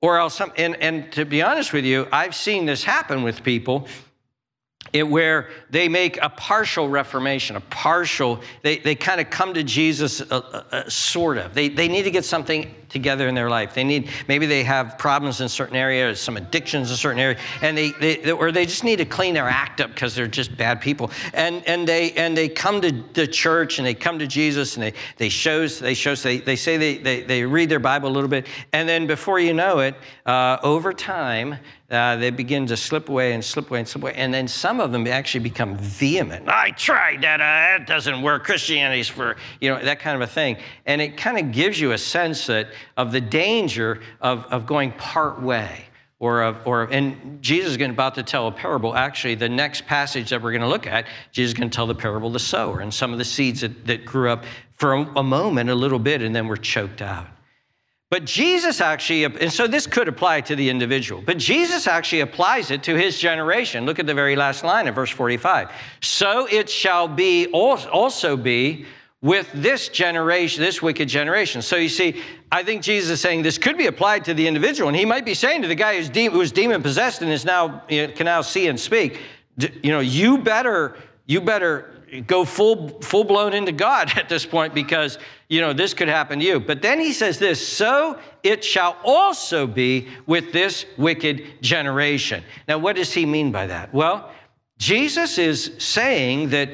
Or 0.01 0.19
else, 0.19 0.39
and, 0.39 0.75
and 0.75 1.11
to 1.13 1.25
be 1.25 1.41
honest 1.41 1.73
with 1.73 1.83
you, 1.83 2.07
I've 2.11 2.35
seen 2.35 2.67
this 2.67 2.83
happen 2.83 3.23
with 3.23 3.43
people 3.43 3.87
it, 4.93 5.03
where 5.03 5.49
they 5.69 5.89
make 5.89 6.17
a 6.21 6.29
partial 6.29 6.87
reformation, 6.87 7.55
a 7.55 7.61
partial, 7.61 8.39
they, 8.61 8.77
they 8.77 8.95
kind 8.95 9.19
of 9.19 9.29
come 9.29 9.53
to 9.53 9.63
Jesus 9.63 10.21
uh, 10.21 10.25
uh, 10.29 10.63
uh, 10.71 10.89
sort 10.89 11.37
of. 11.37 11.53
They, 11.53 11.69
they 11.69 11.87
need 11.87 12.03
to 12.03 12.11
get 12.11 12.23
something 12.23 12.73
together 12.89 13.27
in 13.27 13.35
their 13.35 13.49
life. 13.49 13.73
They 13.73 13.83
need, 13.83 14.09
maybe 14.29 14.45
they 14.45 14.63
have 14.63 14.97
problems 14.97 15.41
in 15.41 15.49
certain 15.49 15.75
areas, 15.75 16.21
some 16.21 16.37
addictions 16.37 16.91
in 16.91 16.95
certain 16.95 17.19
areas, 17.19 17.41
and 17.61 17.77
they, 17.77 17.91
they 17.91 18.31
or 18.31 18.53
they 18.53 18.65
just 18.65 18.85
need 18.85 18.97
to 18.97 19.05
clean 19.05 19.33
their 19.33 19.49
act 19.49 19.81
up 19.81 19.89
because 19.89 20.15
they're 20.15 20.27
just 20.27 20.55
bad 20.55 20.79
people. 20.79 21.11
And, 21.33 21.61
and, 21.67 21.85
they, 21.85 22.13
and 22.13 22.37
they 22.37 22.47
come 22.47 22.79
to 22.81 22.91
the 23.13 23.27
church 23.27 23.79
and 23.79 23.85
they 23.85 23.95
come 23.95 24.17
to 24.19 24.27
Jesus 24.27 24.77
and 24.77 24.83
they, 24.83 24.93
they 25.17 25.27
shows, 25.27 25.79
they 25.79 25.93
shows, 25.93 26.23
they, 26.23 26.37
they 26.37 26.55
say 26.55 26.77
they, 26.77 26.97
they, 26.99 27.21
they 27.23 27.43
read 27.43 27.67
their 27.67 27.79
Bible 27.79 28.07
a 28.07 28.13
little 28.13 28.29
bit, 28.29 28.47
and 28.71 28.87
then 28.87 29.07
before 29.07 29.39
you 29.39 29.53
know 29.53 29.79
it, 29.79 29.95
uh, 30.25 30.57
over 30.63 30.93
time, 30.93 31.57
uh, 31.89 32.15
they 32.15 32.31
begin 32.31 32.65
to 32.67 32.75
slip 32.75 33.09
away 33.09 33.33
and 33.33 33.43
slip 33.43 33.69
away 33.69 33.79
and 33.79 33.87
slip 33.87 34.03
away. 34.03 34.13
And 34.15 34.33
then 34.33 34.47
some 34.47 34.79
of 34.79 34.91
them 34.91 35.05
actually 35.05 35.41
become 35.41 35.77
vehement. 35.77 36.49
I 36.49 36.71
tried 36.71 37.21
that. 37.21 37.39
Uh, 37.39 37.77
that 37.77 37.87
doesn't 37.87 38.21
work. 38.21 38.43
Christianity's 38.43 39.07
for, 39.07 39.35
you 39.61 39.69
know, 39.69 39.83
that 39.83 39.99
kind 39.99 40.15
of 40.15 40.27
a 40.27 40.31
thing. 40.31 40.57
And 40.85 40.99
it 41.01 41.15
kind 41.15 41.37
of 41.37 41.51
gives 41.51 41.79
you 41.79 41.91
a 41.91 41.97
sense 41.97 42.47
that, 42.47 42.69
of 42.97 43.11
the 43.11 43.21
danger 43.21 44.01
of, 44.19 44.45
of 44.45 44.65
going 44.65 44.93
part 44.93 45.41
way. 45.41 45.85
Or, 46.17 46.43
of, 46.43 46.65
or, 46.65 46.83
and 46.85 47.41
Jesus 47.41 47.71
is 47.71 47.77
going 47.77 47.91
about 47.91 48.15
to 48.15 48.23
tell 48.23 48.47
a 48.47 48.51
parable. 48.51 48.95
Actually, 48.95 49.35
the 49.35 49.49
next 49.49 49.85
passage 49.85 50.29
that 50.29 50.41
we're 50.41 50.53
going 50.53 50.61
to 50.61 50.67
look 50.67 50.87
at, 50.87 51.05
Jesus 51.33 51.51
is 51.51 51.53
going 51.53 51.69
to 51.69 51.75
tell 51.75 51.87
the 51.87 51.93
parable 51.93 52.27
of 52.27 52.33
the 52.33 52.39
sower 52.39 52.79
and 52.79 52.91
some 52.91 53.11
of 53.11 53.19
the 53.19 53.25
seeds 53.25 53.61
that, 53.61 53.85
that 53.85 54.05
grew 54.05 54.29
up 54.29 54.45
for 54.77 54.93
a 54.93 55.21
moment, 55.21 55.69
a 55.69 55.75
little 55.75 55.99
bit, 55.99 56.21
and 56.21 56.33
then 56.33 56.47
were 56.47 56.57
choked 56.57 57.01
out. 57.01 57.27
But 58.15 58.23
Jesus 58.23 58.79
actually, 58.79 59.25
and 59.25 59.51
so 59.51 59.67
this 59.67 59.85
could 59.85 60.07
apply 60.07 60.39
to 60.39 60.55
the 60.55 60.69
individual, 60.69 61.21
but 61.21 61.37
Jesus 61.37 61.85
actually 61.85 62.21
applies 62.21 62.71
it 62.71 62.81
to 62.83 62.95
his 62.95 63.19
generation. 63.19 63.85
Look 63.85 63.99
at 63.99 64.07
the 64.07 64.13
very 64.13 64.37
last 64.37 64.63
line 64.63 64.87
of 64.87 64.95
verse 64.95 65.09
45. 65.09 65.69
So 65.99 66.47
it 66.49 66.69
shall 66.69 67.09
be, 67.09 67.47
also 67.47 68.37
be 68.37 68.85
with 69.21 69.51
this 69.53 69.89
generation, 69.89 70.63
this 70.63 70.81
wicked 70.81 71.09
generation. 71.09 71.61
So 71.61 71.75
you 71.75 71.89
see, 71.89 72.21
I 72.53 72.63
think 72.63 72.83
Jesus 72.83 73.09
is 73.09 73.19
saying 73.19 73.41
this 73.41 73.57
could 73.57 73.77
be 73.77 73.87
applied 73.87 74.23
to 74.23 74.33
the 74.33 74.47
individual, 74.47 74.87
and 74.87 74.95
he 74.95 75.03
might 75.03 75.25
be 75.25 75.33
saying 75.33 75.63
to 75.63 75.67
the 75.67 75.75
guy 75.75 75.97
who's 75.97 76.07
de- 76.07 76.29
who's 76.29 76.53
demon 76.53 76.81
possessed 76.81 77.21
and 77.21 77.29
is 77.29 77.43
now 77.43 77.83
you 77.89 78.07
know, 78.07 78.13
can 78.13 78.23
now 78.23 78.39
see 78.39 78.67
and 78.67 78.79
speak, 78.79 79.19
you 79.57 79.91
know, 79.91 79.99
you 79.99 80.37
better 80.37 80.95
you 81.25 81.41
better 81.41 81.94
go 82.21 82.45
full 82.45 83.01
full 83.01 83.23
blown 83.23 83.53
into 83.53 83.71
God 83.71 84.11
at 84.17 84.29
this 84.29 84.45
point 84.45 84.73
because 84.73 85.17
you 85.49 85.61
know 85.61 85.73
this 85.73 85.93
could 85.93 86.07
happen 86.07 86.39
to 86.39 86.45
you. 86.45 86.59
But 86.59 86.81
then 86.81 86.99
he 86.99 87.13
says 87.13 87.39
this, 87.39 87.65
so 87.65 88.19
it 88.43 88.63
shall 88.63 88.97
also 89.03 89.67
be 89.67 90.07
with 90.25 90.51
this 90.51 90.85
wicked 90.97 91.61
generation. 91.61 92.43
Now 92.67 92.77
what 92.77 92.95
does 92.95 93.13
he 93.13 93.25
mean 93.25 93.51
by 93.51 93.67
that? 93.67 93.93
Well, 93.93 94.31
Jesus 94.77 95.37
is 95.37 95.71
saying 95.77 96.49
that 96.49 96.69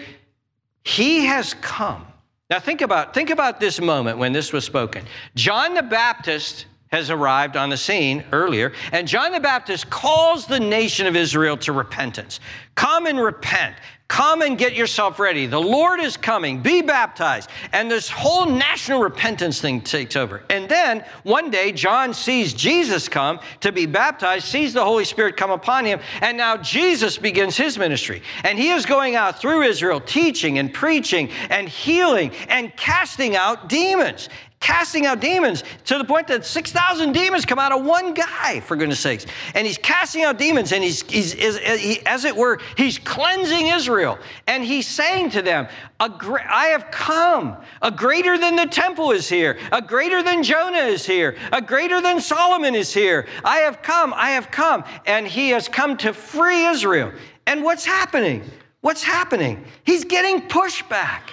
he 0.83 1.25
has 1.25 1.53
come. 1.55 2.05
Now 2.49 2.59
think 2.59 2.81
about 2.81 3.13
think 3.13 3.29
about 3.29 3.59
this 3.59 3.79
moment 3.79 4.17
when 4.17 4.33
this 4.33 4.51
was 4.51 4.65
spoken. 4.65 5.05
John 5.35 5.73
the 5.73 5.83
Baptist 5.83 6.65
has 6.91 7.09
arrived 7.09 7.55
on 7.55 7.69
the 7.69 7.77
scene 7.77 8.23
earlier, 8.33 8.73
and 8.91 9.07
John 9.07 9.31
the 9.31 9.39
Baptist 9.39 9.89
calls 9.89 10.45
the 10.45 10.59
nation 10.59 11.07
of 11.07 11.15
Israel 11.15 11.55
to 11.57 11.71
repentance. 11.71 12.41
Come 12.75 13.05
and 13.05 13.17
repent. 13.17 13.75
Come 14.11 14.41
and 14.41 14.57
get 14.57 14.73
yourself 14.73 15.19
ready. 15.19 15.45
The 15.45 15.57
Lord 15.57 16.01
is 16.01 16.17
coming. 16.17 16.61
Be 16.61 16.81
baptized. 16.81 17.49
And 17.71 17.89
this 17.89 18.09
whole 18.09 18.45
national 18.45 18.99
repentance 18.99 19.61
thing 19.61 19.79
takes 19.79 20.17
over. 20.17 20.43
And 20.49 20.67
then 20.67 21.05
one 21.23 21.49
day, 21.49 21.71
John 21.71 22.13
sees 22.13 22.53
Jesus 22.53 23.07
come 23.07 23.39
to 23.61 23.71
be 23.71 23.85
baptized, 23.85 24.47
sees 24.47 24.73
the 24.73 24.83
Holy 24.83 25.05
Spirit 25.05 25.37
come 25.37 25.49
upon 25.49 25.85
him, 25.85 26.01
and 26.19 26.35
now 26.35 26.57
Jesus 26.57 27.17
begins 27.17 27.55
his 27.55 27.77
ministry. 27.77 28.21
And 28.43 28.59
he 28.59 28.71
is 28.71 28.85
going 28.85 29.15
out 29.15 29.39
through 29.39 29.61
Israel, 29.61 30.01
teaching 30.01 30.59
and 30.59 30.73
preaching 30.73 31.29
and 31.49 31.69
healing 31.69 32.33
and 32.49 32.75
casting 32.75 33.37
out 33.37 33.69
demons 33.69 34.27
casting 34.61 35.05
out 35.05 35.19
demons 35.19 35.63
to 35.85 35.97
the 35.97 36.05
point 36.05 36.27
that 36.27 36.45
6,000 36.45 37.11
demons 37.11 37.45
come 37.45 37.59
out 37.59 37.73
of 37.73 37.83
one 37.83 38.13
guy, 38.13 38.61
for 38.61 38.77
goodness 38.77 39.01
sakes. 39.01 39.25
And 39.53 39.67
he's 39.67 39.77
casting 39.77 40.23
out 40.23 40.37
demons, 40.37 40.71
and 40.71 40.83
he's, 40.83 41.01
he's, 41.01 41.33
he, 41.33 41.99
as 42.05 42.23
it 42.23 42.35
were, 42.35 42.59
he's 42.77 42.97
cleansing 42.97 43.67
Israel. 43.67 44.17
And 44.47 44.63
he's 44.63 44.87
saying 44.87 45.31
to 45.31 45.41
them, 45.41 45.67
I 45.99 46.67
have 46.71 46.89
come. 46.91 47.57
A 47.81 47.91
greater 47.91 48.37
than 48.37 48.55
the 48.55 48.67
temple 48.67 49.11
is 49.11 49.27
here. 49.27 49.59
A 49.71 49.81
greater 49.81 50.23
than 50.23 50.43
Jonah 50.43 50.77
is 50.77 51.05
here. 51.05 51.35
A 51.51 51.61
greater 51.61 51.99
than 51.99 52.21
Solomon 52.21 52.75
is 52.75 52.93
here. 52.93 53.27
I 53.43 53.57
have 53.57 53.81
come. 53.81 54.13
I 54.15 54.31
have 54.31 54.51
come. 54.51 54.83
And 55.05 55.27
he 55.27 55.49
has 55.49 55.67
come 55.67 55.97
to 55.97 56.13
free 56.13 56.65
Israel. 56.65 57.11
And 57.47 57.63
what's 57.63 57.85
happening? 57.85 58.43
What's 58.81 59.03
happening? 59.03 59.65
He's 59.83 60.05
getting 60.05 60.47
pushback. 60.47 61.31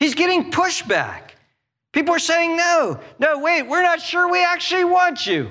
He's 0.00 0.14
getting 0.14 0.50
pushback. 0.50 1.31
People 1.92 2.14
are 2.14 2.18
saying, 2.18 2.56
no, 2.56 2.98
no, 3.18 3.38
wait, 3.38 3.62
we're 3.62 3.82
not 3.82 4.00
sure 4.00 4.30
we 4.30 4.42
actually 4.42 4.84
want 4.84 5.26
you. 5.26 5.50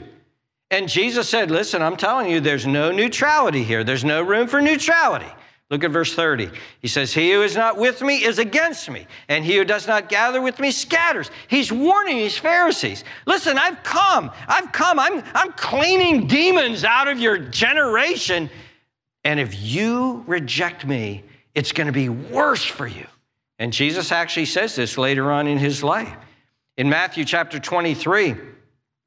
And 0.72 0.90
Jesus 0.90 1.30
said, 1.30 1.52
listen, 1.52 1.82
I'm 1.82 1.98
telling 1.98 2.32
you, 2.32 2.40
there's 2.40 2.66
no 2.66 2.92
neutrality 2.92 3.64
here. 3.64 3.84
There's 3.84 4.04
no 4.04 4.22
room 4.22 4.48
for 4.48 4.62
neutrality. 4.62 5.32
Look 5.72 5.86
at 5.86 5.92
verse 5.92 6.14
30. 6.14 6.50
He 6.82 6.90
says, 6.90 7.14
He 7.14 7.32
who 7.32 7.44
is 7.44 7.56
not 7.56 7.78
with 7.78 8.02
me 8.02 8.26
is 8.26 8.40
against 8.40 8.90
me, 8.90 9.08
and 9.30 9.46
he 9.46 9.56
who 9.56 9.64
does 9.64 9.88
not 9.88 10.10
gather 10.10 10.42
with 10.42 10.60
me 10.60 10.70
scatters. 10.70 11.32
He's 11.48 11.72
warning 11.72 12.18
these 12.18 12.38
Pharisees. 12.38 13.06
Listen, 13.26 13.58
I've 13.58 13.82
come. 13.82 14.32
I've 14.50 14.74
come. 14.74 15.00
I'm, 15.00 15.24
I'm 15.34 15.54
cleaning 15.54 16.28
demons 16.28 16.84
out 16.84 17.08
of 17.08 17.20
your 17.20 17.38
generation. 17.38 18.50
And 19.24 19.40
if 19.40 19.58
you 19.62 20.26
reject 20.28 20.86
me, 20.86 21.24
it's 21.56 21.72
going 21.72 21.88
to 21.88 21.94
be 21.94 22.10
worse 22.10 22.66
for 22.66 22.86
you. 22.86 23.08
And 23.58 23.72
Jesus 23.72 24.12
actually 24.12 24.48
says 24.48 24.76
this 24.76 24.98
later 24.98 25.32
on 25.32 25.48
in 25.48 25.58
his 25.58 25.84
life. 25.84 26.14
In 26.82 26.90
Matthew 26.90 27.26
chapter 27.26 27.60
23, 27.60 28.36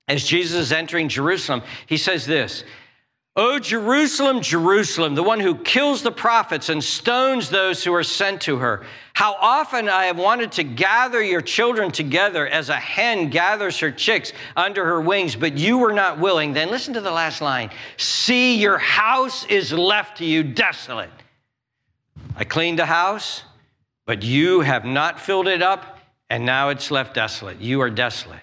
as 0.07 0.23
Jesus 0.23 0.61
is 0.61 0.71
entering 0.71 1.09
Jerusalem, 1.09 1.61
he 1.87 1.97
says 1.97 2.25
this 2.25 2.63
O 3.35 3.59
Jerusalem, 3.59 4.43
Jerusalem, 4.43 5.17
the 5.17 5.25
one 5.25 5.41
who 5.41 5.57
kills 5.57 6.01
the 6.01 6.13
prophets 6.13 6.69
and 6.69 6.85
stones 6.85 7.51
those 7.51 7.83
who 7.83 7.93
are 7.93 8.05
sent 8.05 8.43
to 8.43 8.59
her. 8.59 8.87
How 9.15 9.35
often 9.41 9.89
I 9.89 10.05
have 10.05 10.19
wanted 10.19 10.53
to 10.53 10.63
gather 10.63 11.21
your 11.21 11.41
children 11.41 11.91
together 11.91 12.47
as 12.47 12.69
a 12.69 12.77
hen 12.77 13.29
gathers 13.31 13.81
her 13.81 13.91
chicks 13.91 14.33
under 14.55 14.85
her 14.85 15.01
wings, 15.01 15.35
but 15.35 15.59
you 15.59 15.79
were 15.79 15.93
not 15.93 16.21
willing. 16.21 16.53
Then 16.53 16.71
listen 16.71 16.95
to 16.95 17.01
the 17.01 17.11
last 17.11 17.41
line 17.41 17.71
See, 17.97 18.55
your 18.55 18.79
house 18.79 19.47
is 19.47 19.73
left 19.73 20.19
to 20.19 20.25
you 20.25 20.45
desolate. 20.45 21.11
I 22.37 22.45
cleaned 22.45 22.79
the 22.79 22.87
house, 22.87 23.43
but 24.07 24.23
you 24.23 24.61
have 24.61 24.85
not 24.85 25.19
filled 25.19 25.49
it 25.49 25.61
up 25.61 25.94
and 26.31 26.45
now 26.45 26.71
it's 26.71 26.91
left 26.91 27.15
desolate. 27.15 27.61
You 27.61 27.81
are 27.81 27.91
desolate. 27.91 28.41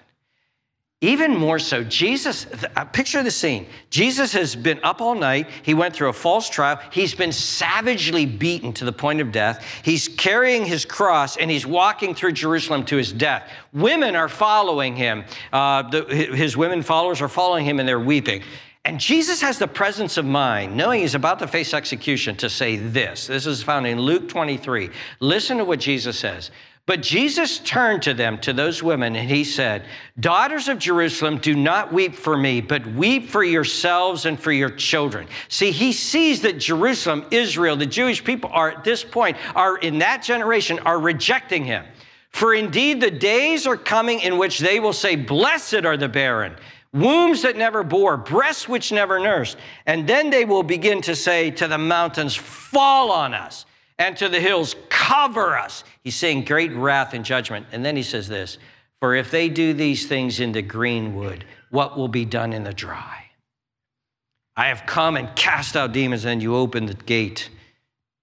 Even 1.02 1.36
more 1.36 1.58
so, 1.58 1.82
Jesus, 1.82 2.46
uh, 2.76 2.84
picture 2.84 3.24
the 3.24 3.30
scene. 3.30 3.66
Jesus 3.90 4.32
has 4.34 4.54
been 4.54 4.78
up 4.84 5.00
all 5.00 5.16
night. 5.16 5.48
He 5.64 5.74
went 5.74 5.96
through 5.96 6.10
a 6.10 6.12
false 6.12 6.48
trial. 6.48 6.78
He's 6.92 7.12
been 7.12 7.32
savagely 7.32 8.24
beaten 8.24 8.72
to 8.74 8.84
the 8.84 8.92
point 8.92 9.20
of 9.20 9.32
death. 9.32 9.66
He's 9.82 10.06
carrying 10.06 10.64
his 10.64 10.84
cross 10.84 11.36
and 11.36 11.50
he's 11.50 11.66
walking 11.66 12.14
through 12.14 12.32
Jerusalem 12.32 12.84
to 12.84 12.96
his 12.96 13.12
death. 13.12 13.50
Women 13.72 14.14
are 14.14 14.28
following 14.28 14.94
him. 14.94 15.24
Uh, 15.52 15.82
the, 15.90 16.04
his 16.04 16.56
women 16.56 16.82
followers 16.82 17.20
are 17.20 17.28
following 17.28 17.64
him 17.64 17.80
and 17.80 17.88
they're 17.88 17.98
weeping. 17.98 18.42
And 18.84 19.00
Jesus 19.00 19.40
has 19.42 19.58
the 19.58 19.68
presence 19.68 20.16
of 20.16 20.24
mind, 20.24 20.76
knowing 20.76 21.00
he's 21.00 21.16
about 21.16 21.40
to 21.40 21.48
face 21.48 21.74
execution, 21.74 22.36
to 22.36 22.48
say 22.48 22.76
this. 22.76 23.26
This 23.26 23.46
is 23.46 23.60
found 23.60 23.88
in 23.88 24.00
Luke 24.00 24.28
23. 24.28 24.90
Listen 25.18 25.58
to 25.58 25.64
what 25.64 25.80
Jesus 25.80 26.16
says. 26.16 26.52
But 26.84 27.00
Jesus 27.00 27.60
turned 27.60 28.02
to 28.02 28.14
them, 28.14 28.38
to 28.38 28.52
those 28.52 28.82
women, 28.82 29.14
and 29.14 29.30
he 29.30 29.44
said, 29.44 29.84
Daughters 30.18 30.68
of 30.68 30.80
Jerusalem, 30.80 31.38
do 31.38 31.54
not 31.54 31.92
weep 31.92 32.16
for 32.16 32.36
me, 32.36 32.60
but 32.60 32.84
weep 32.84 33.28
for 33.28 33.44
yourselves 33.44 34.26
and 34.26 34.38
for 34.38 34.50
your 34.50 34.70
children. 34.70 35.28
See, 35.48 35.70
he 35.70 35.92
sees 35.92 36.42
that 36.42 36.58
Jerusalem, 36.58 37.26
Israel, 37.30 37.76
the 37.76 37.86
Jewish 37.86 38.24
people 38.24 38.50
are 38.52 38.72
at 38.72 38.82
this 38.82 39.04
point, 39.04 39.36
are 39.54 39.78
in 39.78 39.98
that 39.98 40.24
generation, 40.24 40.80
are 40.80 40.98
rejecting 40.98 41.64
him. 41.64 41.84
For 42.30 42.52
indeed 42.52 43.00
the 43.00 43.12
days 43.12 43.64
are 43.64 43.76
coming 43.76 44.18
in 44.20 44.36
which 44.36 44.58
they 44.58 44.80
will 44.80 44.92
say, 44.92 45.14
Blessed 45.14 45.84
are 45.84 45.96
the 45.96 46.08
barren, 46.08 46.56
wombs 46.92 47.42
that 47.42 47.56
never 47.56 47.84
bore, 47.84 48.16
breasts 48.16 48.68
which 48.68 48.90
never 48.90 49.20
nursed. 49.20 49.56
And 49.86 50.08
then 50.08 50.30
they 50.30 50.44
will 50.44 50.64
begin 50.64 51.00
to 51.02 51.14
say 51.14 51.52
to 51.52 51.68
the 51.68 51.78
mountains, 51.78 52.34
Fall 52.34 53.12
on 53.12 53.34
us 53.34 53.66
and 54.02 54.16
to 54.16 54.28
the 54.28 54.40
hills, 54.40 54.74
cover 54.88 55.56
us. 55.56 55.84
He's 56.02 56.16
saying 56.16 56.44
great 56.44 56.72
wrath 56.72 57.14
and 57.14 57.24
judgment. 57.24 57.66
And 57.70 57.84
then 57.84 57.96
he 57.96 58.02
says 58.02 58.26
this 58.26 58.58
For 58.98 59.14
if 59.14 59.30
they 59.30 59.48
do 59.48 59.72
these 59.72 60.06
things 60.06 60.40
in 60.40 60.52
the 60.52 60.62
green 60.62 61.14
wood, 61.14 61.44
what 61.70 61.96
will 61.96 62.08
be 62.08 62.24
done 62.24 62.52
in 62.52 62.64
the 62.64 62.74
dry? 62.74 63.26
I 64.56 64.66
have 64.66 64.84
come 64.86 65.16
and 65.16 65.34
cast 65.36 65.76
out 65.76 65.92
demons, 65.92 66.24
and 66.24 66.42
you 66.42 66.56
opened 66.56 66.88
the 66.88 67.04
gate, 67.04 67.48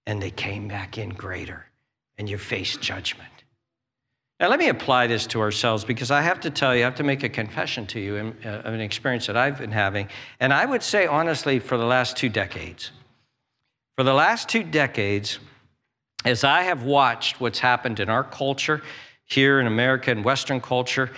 and 0.06 0.22
they 0.22 0.30
came 0.30 0.68
back 0.68 0.98
in 0.98 1.10
greater, 1.10 1.66
and 2.18 2.30
you 2.30 2.38
faced 2.38 2.82
judgment. 2.82 3.30
Now, 4.40 4.50
let 4.50 4.60
me 4.60 4.70
apply 4.70 5.08
this 5.08 5.26
to 5.28 5.42
ourselves 5.42 5.84
because 5.84 6.12
I 6.12 6.22
have 6.22 6.42
to 6.42 6.50
tell 6.50 6.76
you, 6.76 6.84
I 6.84 6.86
have 6.86 6.96
to 6.96 7.04
make 7.04 7.24
a 7.24 7.30
confession 7.30 7.88
to 7.88 8.00
you 8.00 8.36
uh, 8.46 8.50
of 8.50 8.74
an 8.74 8.80
experience 8.82 9.28
that 9.28 9.36
I've 9.36 9.58
been 9.58 9.72
having. 9.72 10.08
And 10.40 10.54
I 10.54 10.66
would 10.66 10.84
say, 10.84 11.08
honestly, 11.08 11.60
for 11.60 11.78
the 11.78 11.86
last 11.86 12.16
two 12.16 12.30
decades. 12.30 12.92
For 13.98 14.04
the 14.04 14.14
last 14.14 14.48
two 14.48 14.64
decades, 14.64 15.40
as 16.26 16.44
I 16.44 16.64
have 16.64 16.84
watched 16.84 17.40
what's 17.40 17.60
happened 17.60 18.00
in 18.00 18.10
our 18.10 18.24
culture 18.24 18.82
here 19.26 19.60
in 19.60 19.68
America 19.68 20.12
and 20.12 20.24
Western 20.24 20.60
culture, 20.60 21.12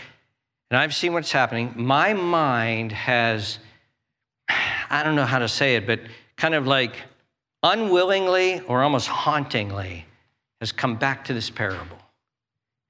and 0.70 0.78
I've 0.78 0.94
seen 0.94 1.14
what's 1.14 1.32
happening, 1.32 1.74
my 1.76 2.14
mind 2.14 2.92
has, 2.92 3.60
I 4.90 5.04
don't 5.04 5.16
know 5.16 5.26
how 5.26 5.40
to 5.40 5.48
say 5.48 5.76
it, 5.76 5.88
but 5.88 6.00
kind 6.38 6.54
of 6.54 6.68
like 6.68 6.96
unwillingly 7.64 8.62
or 8.62 8.84
almost 8.84 9.08
hauntingly 9.08 10.06
has 10.60 10.72
come 10.72 10.96
back 10.96 11.26
to 11.26 11.34
this 11.34 11.50
parable, 11.50 11.98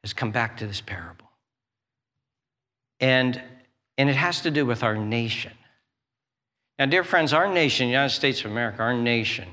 has 0.04 0.13
come 0.13 0.32
back 0.32 0.58
to 0.58 0.67
this 0.67 0.82
parable. 0.82 1.30
And, 3.00 3.41
and 3.97 4.10
it 4.10 4.15
has 4.15 4.41
to 4.41 4.52
do 4.52 4.65
with 4.65 4.84
our 4.84 4.95
nation. 4.95 5.54
Now, 6.78 6.86
dear 6.86 7.04
friends, 7.04 7.34
our 7.34 7.52
nation, 7.52 7.88
United 7.88 8.13
States 8.13 8.43
of 8.43 8.52
America, 8.52 8.82
our 8.82 8.93
nation, 8.93 9.47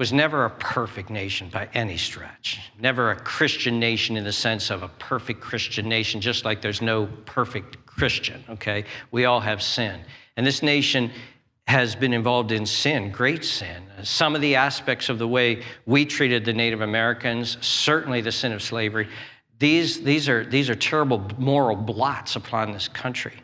was 0.00 0.14
never 0.14 0.46
a 0.46 0.50
perfect 0.50 1.10
nation 1.10 1.50
by 1.50 1.68
any 1.74 1.98
stretch. 1.98 2.58
Never 2.78 3.10
a 3.10 3.16
Christian 3.16 3.78
nation 3.78 4.16
in 4.16 4.24
the 4.24 4.32
sense 4.32 4.70
of 4.70 4.82
a 4.82 4.88
perfect 4.88 5.42
Christian 5.42 5.90
nation, 5.90 6.22
just 6.22 6.46
like 6.46 6.62
there's 6.62 6.80
no 6.80 7.06
perfect 7.26 7.84
Christian, 7.84 8.42
okay? 8.48 8.86
We 9.10 9.26
all 9.26 9.40
have 9.40 9.62
sin. 9.62 10.00
And 10.38 10.46
this 10.46 10.62
nation 10.62 11.10
has 11.66 11.94
been 11.94 12.14
involved 12.14 12.50
in 12.50 12.64
sin, 12.64 13.10
great 13.10 13.44
sin. 13.44 13.82
Some 14.02 14.34
of 14.34 14.40
the 14.40 14.56
aspects 14.56 15.10
of 15.10 15.18
the 15.18 15.28
way 15.28 15.64
we 15.84 16.06
treated 16.06 16.46
the 16.46 16.54
Native 16.54 16.80
Americans, 16.80 17.58
certainly 17.60 18.22
the 18.22 18.32
sin 18.32 18.52
of 18.52 18.62
slavery, 18.62 19.06
these, 19.58 20.00
these, 20.02 20.30
are, 20.30 20.46
these 20.46 20.70
are 20.70 20.74
terrible 20.74 21.22
moral 21.36 21.76
blots 21.76 22.36
upon 22.36 22.72
this 22.72 22.88
country. 22.88 23.34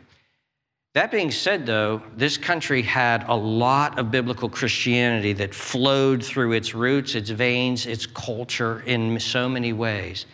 That 0.97 1.11
being 1.11 1.29
said, 1.29 1.67
though, 1.67 2.01
this 2.15 2.37
country 2.39 2.81
had 2.81 3.23
a 3.27 3.35
lot 3.35 3.99
of 3.99 4.09
biblical 4.09 4.49
Christianity 4.49 5.31
that 5.33 5.53
flowed 5.53 6.25
through 6.25 6.53
its 6.53 6.73
roots, 6.73 7.13
its 7.13 7.29
veins, 7.29 7.85
its 7.85 8.07
culture 8.07 8.81
in 8.81 9.19
so 9.19 9.47
many 9.47 9.73
ways. 9.73 10.25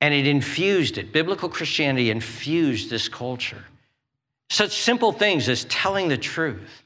And 0.00 0.12
it 0.12 0.26
infused 0.26 0.98
it. 0.98 1.12
Biblical 1.12 1.48
Christianity 1.48 2.10
infused 2.10 2.90
this 2.90 3.08
culture. 3.08 3.64
Such 4.50 4.72
simple 4.72 5.12
things 5.12 5.48
as 5.48 5.66
telling 5.66 6.08
the 6.08 6.18
truth, 6.18 6.82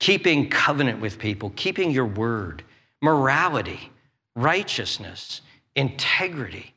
keeping 0.00 0.50
covenant 0.50 1.00
with 1.00 1.20
people, 1.20 1.52
keeping 1.54 1.92
your 1.92 2.06
word, 2.06 2.64
morality, 3.00 3.92
righteousness, 4.34 5.40
integrity, 5.76 6.74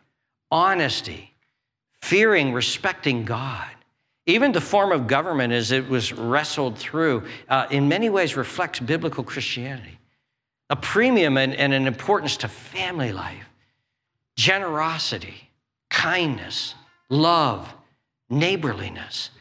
honesty, 0.52 1.34
fearing, 2.04 2.54
respecting 2.54 3.26
God 3.26 3.72
even 4.28 4.52
the 4.52 4.62
form 4.62 4.92
of 4.92 5.08
government 5.08 5.54
as 5.54 5.72
it 5.72 5.90
was 5.90 6.12
wrestled 6.14 6.78
through, 6.78 7.24
uh, 7.50 7.66
in 7.72 7.88
many 7.88 8.10
ways 8.10 8.36
reflects 8.36 8.80
biblical 8.80 9.24
Christianity. 9.24 9.98
A 10.70 10.76
premium 10.76 11.38
and, 11.38 11.56
and 11.56 11.74
an 11.74 11.88
importance 11.88 12.36
to 12.38 12.50
family 12.50 13.14
life, 13.14 13.46
generosity, 14.36 15.50
kindness, 15.90 16.76
love, 17.10 17.74
neighborliness. 18.30 19.32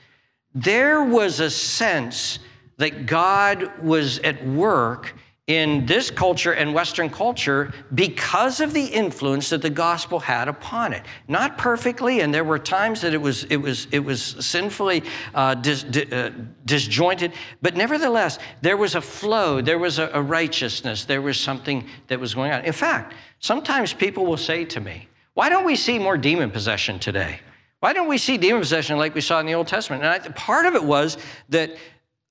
there 0.55 1.03
was 1.03 1.41
a 1.41 1.51
sense 1.51 2.39
that 2.79 3.07
God 3.07 3.83
was 3.83 4.21
at 4.21 4.47
work 4.47 5.15
in 5.47 5.87
this 5.87 6.11
culture 6.11 6.55
and 6.55 6.75
Western 6.75 7.09
culture 7.09 7.73
because 7.95 8.61
of 8.61 8.75
the 8.75 8.85
influence 8.85 9.49
that 9.51 9.63
the 9.63 9.71
gospel 9.71 10.19
had 10.19 10.49
upon 10.49 10.93
it. 10.93 11.05
Not 11.29 11.57
perfectly, 11.57 12.21
and 12.21 12.35
there 12.35 12.43
were 12.43 12.59
times 12.59 13.01
that 13.03 13.15
it 13.15 13.21
was 13.21 13.45
it 13.45 13.57
was 13.57 13.87
it 13.93 14.01
was 14.01 14.21
sinfully 14.21 15.05
uh, 15.35 15.55
dis, 15.55 15.85
uh, 15.85 16.33
disjointed, 16.65 17.33
but 17.63 17.77
nevertheless, 17.77 18.41
there 18.61 18.77
was 18.77 18.97
a 18.97 19.01
flow, 19.01 19.61
there 19.61 19.79
was 19.79 20.01
a, 20.01 20.11
a 20.15 20.21
righteousness, 20.21 21.05
there 21.05 21.23
was 21.23 21.39
something 21.39 21.87
that 22.09 22.19
was 22.19 22.35
going 22.35 22.51
on. 22.51 22.65
In 22.65 22.73
fact, 22.73 23.15
sometimes 23.39 23.93
people 23.93 24.27
will 24.27 24.37
say 24.37 24.65
to 24.65 24.81
me, 24.81 25.09
"Why 25.35 25.49
don't 25.49 25.65
we 25.65 25.77
see 25.77 25.99
more 25.99 26.17
demon 26.17 26.51
possession 26.51 26.99
today?" 26.99 27.41
Why 27.81 27.93
don't 27.93 28.09
we 28.09 28.17
see 28.19 28.39
demon 28.39 28.63
possession 28.63 28.97
like 28.97 29.15
we 29.15 29.21
saw 29.21 29.39
in 29.39 29.47
the 29.47 29.55
Old 29.55 29.69
Testament? 29.69 30.03
And 30.03 30.11
I, 30.11 30.19
part 30.31 30.65
of 30.65 30.75
it 30.75 30.83
was 30.83 31.19
that 31.51 31.77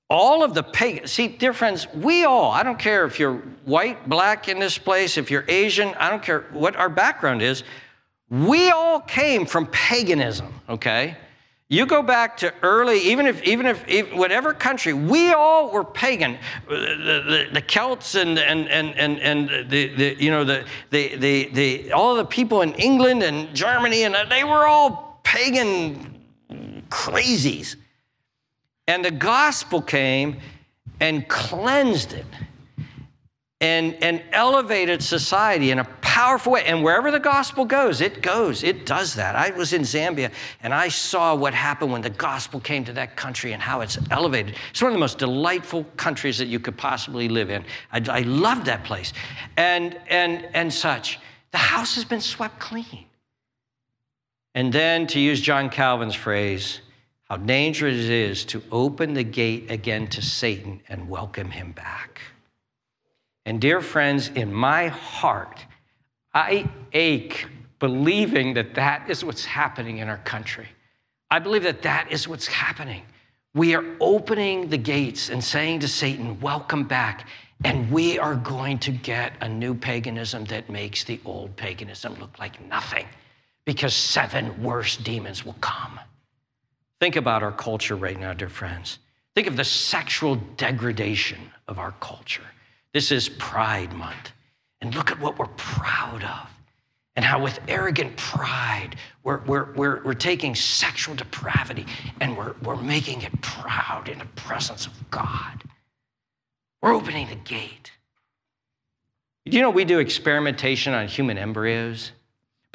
all 0.08 0.44
of 0.44 0.54
the 0.54 0.62
pagans, 0.62 1.10
see, 1.12 1.28
dear 1.28 1.52
friends, 1.52 1.86
we 1.92 2.24
all, 2.24 2.52
I 2.52 2.62
don't 2.62 2.78
care 2.78 3.04
if 3.04 3.18
you're 3.18 3.38
white, 3.64 4.08
black 4.08 4.48
in 4.48 4.58
this 4.60 4.78
place, 4.78 5.16
if 5.16 5.30
you're 5.30 5.44
Asian, 5.48 5.94
I 5.98 6.10
don't 6.10 6.22
care 6.22 6.42
what 6.52 6.76
our 6.76 6.88
background 6.88 7.42
is, 7.42 7.64
we 8.30 8.70
all 8.70 9.00
came 9.00 9.46
from 9.46 9.66
paganism, 9.66 10.52
okay? 10.68 11.16
You 11.68 11.84
go 11.84 12.00
back 12.00 12.36
to 12.38 12.54
early, 12.62 13.00
even 13.00 13.26
if, 13.26 13.42
even 13.42 13.66
if, 13.66 13.82
if 13.88 14.14
whatever 14.14 14.54
country, 14.54 14.92
we 14.92 15.32
all 15.32 15.72
were 15.72 15.82
pagan. 15.82 16.38
The, 16.68 16.76
the, 16.76 17.48
the 17.54 17.60
Celts 17.60 18.14
and, 18.14 18.38
and, 18.38 18.68
and, 18.68 18.94
and, 18.94 19.18
and 19.18 19.68
the, 19.68 19.88
the, 19.88 20.16
you 20.22 20.30
know, 20.30 20.44
the, 20.44 20.64
the, 20.90 21.16
the, 21.16 21.48
the, 21.52 21.92
all 21.92 22.14
the 22.14 22.24
people 22.24 22.62
in 22.62 22.72
England 22.74 23.24
and 23.24 23.52
Germany, 23.52 24.04
and 24.04 24.16
they 24.30 24.44
were 24.44 24.68
all 24.68 25.20
pagan 25.24 26.22
crazies. 26.88 27.74
And 28.88 29.04
the 29.04 29.10
gospel 29.10 29.82
came 29.82 30.40
and 31.00 31.28
cleansed 31.28 32.12
it 32.12 32.26
and, 33.60 33.94
and 34.02 34.22
elevated 34.32 35.02
society 35.02 35.70
in 35.70 35.78
a 35.78 35.84
powerful 36.02 36.52
way. 36.52 36.64
And 36.64 36.84
wherever 36.84 37.10
the 37.10 37.18
gospel 37.18 37.64
goes, 37.64 38.00
it 38.00 38.22
goes, 38.22 38.62
it 38.62 38.84
does 38.84 39.14
that. 39.14 39.34
I 39.34 39.50
was 39.50 39.72
in 39.72 39.82
Zambia 39.82 40.30
and 40.62 40.74
I 40.74 40.88
saw 40.88 41.34
what 41.34 41.54
happened 41.54 41.90
when 41.90 42.02
the 42.02 42.10
gospel 42.10 42.60
came 42.60 42.84
to 42.84 42.92
that 42.92 43.16
country 43.16 43.52
and 43.52 43.62
how 43.62 43.80
it's 43.80 43.98
elevated. 44.10 44.56
It's 44.70 44.82
one 44.82 44.92
of 44.92 44.94
the 44.94 45.00
most 45.00 45.18
delightful 45.18 45.84
countries 45.96 46.38
that 46.38 46.46
you 46.46 46.60
could 46.60 46.76
possibly 46.76 47.28
live 47.28 47.50
in. 47.50 47.64
I, 47.92 48.02
I 48.08 48.20
love 48.20 48.66
that 48.66 48.84
place 48.84 49.12
and, 49.56 49.98
and, 50.08 50.48
and 50.52 50.72
such. 50.72 51.18
The 51.50 51.58
house 51.58 51.94
has 51.94 52.04
been 52.04 52.20
swept 52.20 52.58
clean. 52.58 53.06
And 54.54 54.72
then, 54.72 55.06
to 55.08 55.20
use 55.20 55.42
John 55.42 55.68
Calvin's 55.68 56.14
phrase, 56.14 56.80
how 57.28 57.36
dangerous 57.36 57.96
it 57.96 58.10
is 58.10 58.44
to 58.44 58.62
open 58.70 59.12
the 59.14 59.24
gate 59.24 59.68
again 59.70 60.06
to 60.06 60.22
Satan 60.22 60.80
and 60.88 61.08
welcome 61.08 61.50
him 61.50 61.72
back. 61.72 62.20
And, 63.44 63.60
dear 63.60 63.80
friends, 63.80 64.28
in 64.28 64.52
my 64.52 64.88
heart, 64.88 65.64
I 66.32 66.68
ache 66.92 67.46
believing 67.80 68.54
that 68.54 68.74
that 68.74 69.10
is 69.10 69.24
what's 69.24 69.44
happening 69.44 69.98
in 69.98 70.08
our 70.08 70.18
country. 70.18 70.68
I 71.30 71.40
believe 71.40 71.64
that 71.64 71.82
that 71.82 72.12
is 72.12 72.28
what's 72.28 72.46
happening. 72.46 73.02
We 73.54 73.74
are 73.74 73.84
opening 74.00 74.68
the 74.68 74.78
gates 74.78 75.28
and 75.28 75.42
saying 75.42 75.80
to 75.80 75.88
Satan, 75.88 76.38
Welcome 76.40 76.84
back. 76.84 77.28
And 77.64 77.90
we 77.90 78.18
are 78.18 78.34
going 78.34 78.78
to 78.80 78.92
get 78.92 79.32
a 79.40 79.48
new 79.48 79.74
paganism 79.74 80.44
that 80.44 80.68
makes 80.68 81.04
the 81.04 81.18
old 81.24 81.56
paganism 81.56 82.14
look 82.20 82.38
like 82.38 82.60
nothing 82.66 83.06
because 83.64 83.94
seven 83.94 84.62
worse 84.62 84.98
demons 84.98 85.44
will 85.44 85.56
come. 85.60 85.98
Think 87.00 87.16
about 87.16 87.42
our 87.42 87.52
culture 87.52 87.96
right 87.96 88.18
now, 88.18 88.32
dear 88.32 88.48
friends. 88.48 88.98
Think 89.34 89.48
of 89.48 89.56
the 89.56 89.64
sexual 89.64 90.36
degradation 90.56 91.38
of 91.68 91.78
our 91.78 91.92
culture. 92.00 92.46
This 92.92 93.12
is 93.12 93.28
Pride 93.28 93.92
Month. 93.92 94.32
And 94.80 94.94
look 94.94 95.10
at 95.10 95.20
what 95.20 95.38
we're 95.38 95.46
proud 95.56 96.22
of. 96.22 96.48
And 97.16 97.24
how, 97.24 97.42
with 97.42 97.58
arrogant 97.66 98.16
pride, 98.16 98.96
we're, 99.24 99.38
we're, 99.40 99.72
we're, 99.72 100.04
we're 100.04 100.14
taking 100.14 100.54
sexual 100.54 101.14
depravity 101.14 101.86
and 102.20 102.36
we're, 102.36 102.54
we're 102.62 102.76
making 102.76 103.22
it 103.22 103.40
proud 103.40 104.08
in 104.08 104.18
the 104.18 104.26
presence 104.36 104.86
of 104.86 105.10
God. 105.10 105.62
We're 106.82 106.94
opening 106.94 107.28
the 107.28 107.36
gate. 107.36 107.90
Do 109.46 109.56
you 109.56 109.62
know 109.62 109.70
we 109.70 109.84
do 109.84 109.98
experimentation 109.98 110.92
on 110.92 111.08
human 111.08 111.38
embryos? 111.38 112.12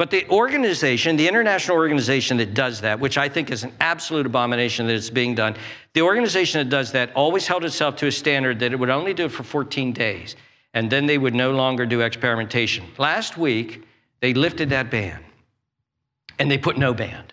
But 0.01 0.09
the 0.09 0.27
organization, 0.29 1.15
the 1.15 1.27
international 1.27 1.77
organization 1.77 2.37
that 2.37 2.55
does 2.55 2.81
that, 2.81 2.99
which 2.99 3.19
I 3.19 3.29
think 3.29 3.51
is 3.51 3.63
an 3.63 3.71
absolute 3.79 4.25
abomination 4.25 4.87
that 4.87 4.95
it's 4.95 5.11
being 5.11 5.35
done, 5.35 5.55
the 5.93 6.01
organization 6.01 6.57
that 6.57 6.75
does 6.75 6.91
that 6.93 7.13
always 7.13 7.45
held 7.45 7.63
itself 7.65 7.97
to 7.97 8.07
a 8.07 8.11
standard 8.11 8.57
that 8.61 8.73
it 8.73 8.77
would 8.77 8.89
only 8.89 9.13
do 9.13 9.25
it 9.25 9.31
for 9.31 9.43
14 9.43 9.93
days, 9.93 10.35
and 10.73 10.89
then 10.89 11.05
they 11.05 11.19
would 11.19 11.35
no 11.35 11.51
longer 11.51 11.85
do 11.85 12.01
experimentation. 12.01 12.83
Last 12.97 13.37
week, 13.37 13.83
they 14.21 14.33
lifted 14.33 14.71
that 14.71 14.89
ban, 14.89 15.23
and 16.39 16.49
they 16.49 16.57
put 16.57 16.79
no 16.79 16.95
ban. 16.95 17.23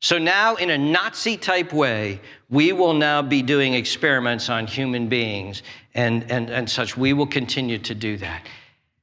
So 0.00 0.16
now, 0.16 0.54
in 0.54 0.70
a 0.70 0.78
Nazi 0.78 1.36
type 1.36 1.72
way, 1.72 2.20
we 2.50 2.70
will 2.70 2.94
now 2.94 3.20
be 3.20 3.42
doing 3.42 3.74
experiments 3.74 4.48
on 4.48 4.68
human 4.68 5.08
beings 5.08 5.64
and, 5.94 6.30
and, 6.30 6.50
and 6.50 6.70
such. 6.70 6.96
We 6.96 7.14
will 7.14 7.26
continue 7.26 7.78
to 7.78 7.96
do 7.96 8.16
that. 8.18 8.46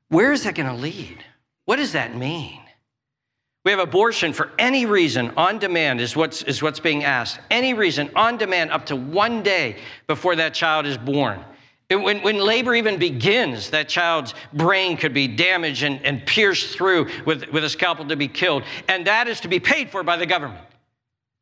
Where 0.07 0.31
is 0.31 0.45
that 0.45 0.55
going 0.55 0.69
to 0.69 0.81
lead? 0.81 1.25
What 1.65 1.75
does 1.75 1.91
that 1.91 2.15
mean? 2.15 2.60
We 3.63 3.71
have 3.71 3.79
abortion 3.79 4.33
for 4.33 4.51
any 4.57 4.87
reason 4.87 5.31
on 5.37 5.59
demand, 5.59 6.01
is 6.01 6.15
what's, 6.15 6.41
is 6.43 6.63
what's 6.63 6.79
being 6.79 7.03
asked. 7.03 7.39
Any 7.51 7.73
reason 7.73 8.09
on 8.15 8.37
demand 8.37 8.71
up 8.71 8.87
to 8.87 8.95
one 8.95 9.43
day 9.43 9.77
before 10.07 10.35
that 10.37 10.55
child 10.55 10.87
is 10.87 10.97
born. 10.97 11.43
When, 11.89 12.21
when 12.21 12.37
labor 12.37 12.73
even 12.73 12.97
begins, 12.97 13.69
that 13.71 13.89
child's 13.89 14.33
brain 14.53 14.97
could 14.97 15.13
be 15.13 15.27
damaged 15.27 15.83
and, 15.83 16.03
and 16.05 16.25
pierced 16.25 16.75
through 16.75 17.09
with, 17.25 17.49
with 17.51 17.63
a 17.63 17.69
scalpel 17.69 18.07
to 18.07 18.15
be 18.15 18.29
killed. 18.29 18.63
And 18.87 19.05
that 19.07 19.27
is 19.27 19.41
to 19.41 19.47
be 19.47 19.59
paid 19.59 19.91
for 19.91 20.01
by 20.01 20.17
the 20.17 20.25
government. 20.25 20.65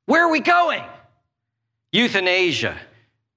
Where 0.08 0.26
are 0.26 0.32
we 0.32 0.40
going? 0.40 0.84
Euthanasia, 1.94 2.78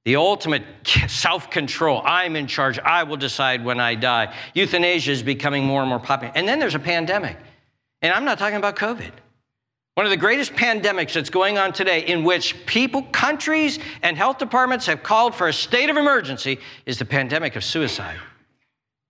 the 0.05 0.17
ultimate 0.17 0.65
self 1.07 1.51
control. 1.51 2.03
I'm 2.05 2.35
in 2.35 2.47
charge. 2.47 2.79
I 2.79 3.05
will 3.05 3.19
decide 3.19 3.65
when 3.65 3.79
I 3.79 3.95
die. 3.95 4.35
Euthanasia 4.55 5.13
is 5.13 5.23
becoming 5.23 5.65
more 5.65 5.83
and 5.83 5.89
more 5.89 6.01
popular. 6.01 6.33
And 6.35 6.49
then 6.49 6.59
there's 6.59 6.75
a 6.75 6.81
pandemic. 6.81 7.37
And 8.03 8.13
I'm 8.13 8.25
not 8.25 8.39
talking 8.39 8.57
about 8.57 8.77
COVID. 8.77 9.13
One 9.95 10.07
of 10.07 10.11
the 10.11 10.17
greatest 10.17 10.55
pandemics 10.55 11.13
that's 11.13 11.31
going 11.31 11.59
on 11.59 11.73
today, 11.73 12.07
in 12.07 12.25
which 12.25 12.67
people, 12.67 13.03
countries, 13.05 13.79
and 14.03 14.17
health 14.17 14.39
departments 14.39 14.87
have 14.87 15.03
called 15.03 15.35
for 15.35 15.49
a 15.49 15.53
state 15.53 15.91
of 15.91 15.97
emergency, 15.97 16.59
is 16.87 16.99
the 16.99 17.05
pandemic 17.05 17.57
of 17.57 17.65
suicide. 17.65 18.17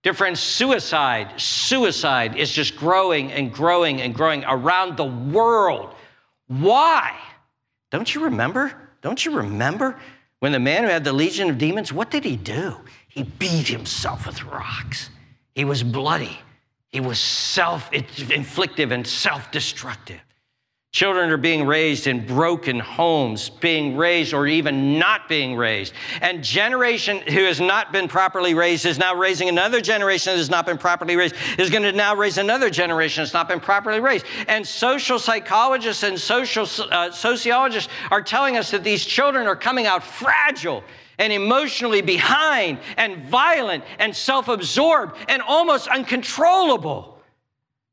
Dear 0.03 0.13
friends, 0.13 0.41
suicide, 0.41 1.39
suicide 1.39 2.35
is 2.35 2.51
just 2.51 2.75
growing 2.75 3.31
and 3.31 3.53
growing 3.53 4.01
and 4.01 4.13
growing 4.13 4.43
around 4.43 4.97
the 4.97 5.05
world. 5.05 5.95
Why? 6.47 7.17
Don't 7.89 8.13
you 8.13 8.25
remember? 8.25 8.73
Don't 9.01 9.23
you 9.23 9.37
remember 9.37 9.97
when 10.39 10.51
the 10.51 10.59
man 10.59 10.83
who 10.83 10.89
had 10.89 11.05
the 11.05 11.13
legion 11.13 11.49
of 11.49 11.57
demons, 11.57 11.93
what 11.93 12.11
did 12.11 12.25
he 12.25 12.35
do? 12.35 12.75
He 13.07 13.23
beat 13.23 13.67
himself 13.67 14.27
with 14.27 14.43
rocks. 14.43 15.09
He 15.55 15.63
was 15.63 15.83
bloody. 15.83 16.37
He 16.93 16.99
was 16.99 17.19
self 17.19 17.91
inflictive 17.91 18.91
and 18.91 19.05
self 19.05 19.51
destructive. 19.51 20.21
Children 20.93 21.31
are 21.31 21.37
being 21.37 21.65
raised 21.65 22.05
in 22.05 22.23
broken 22.23 22.79
homes, 22.79 23.49
being 23.49 23.97
raised 23.97 24.31
or 24.31 24.45
even 24.45 24.99
not 24.99 25.27
being 25.27 25.55
raised. 25.55 25.91
And 26.21 26.43
generation 26.43 27.21
who 27.21 27.45
has 27.45 27.59
not 27.59 27.91
been 27.91 28.07
properly 28.07 28.53
raised 28.53 28.85
is 28.85 28.99
now 28.99 29.15
raising 29.15 29.49
another 29.49 29.81
generation 29.81 30.33
that 30.33 30.37
has 30.37 30.51
not 30.51 30.67
been 30.67 30.77
properly 30.77 31.15
raised, 31.15 31.33
is 31.57 31.71
going 31.71 31.81
to 31.81 31.91
now 31.91 32.15
raise 32.15 32.37
another 32.37 32.69
generation 32.69 33.23
that's 33.23 33.33
not 33.33 33.47
been 33.47 33.59
properly 33.59 33.99
raised. 33.99 34.27
And 34.47 34.65
social 34.65 35.17
psychologists 35.17 36.03
and 36.03 36.19
social 36.19 36.67
uh, 36.91 37.09
sociologists 37.09 37.91
are 38.11 38.21
telling 38.21 38.55
us 38.55 38.69
that 38.69 38.83
these 38.83 39.03
children 39.03 39.47
are 39.47 39.55
coming 39.55 39.87
out 39.87 40.03
fragile 40.03 40.83
and 41.17 41.31
emotionally 41.33 42.01
behind 42.01 42.79
and 42.97 43.25
violent 43.25 43.83
and 43.99 44.15
self 44.15 44.47
absorbed 44.47 45.15
and 45.27 45.41
almost 45.41 45.87
uncontrollable. 45.87 47.13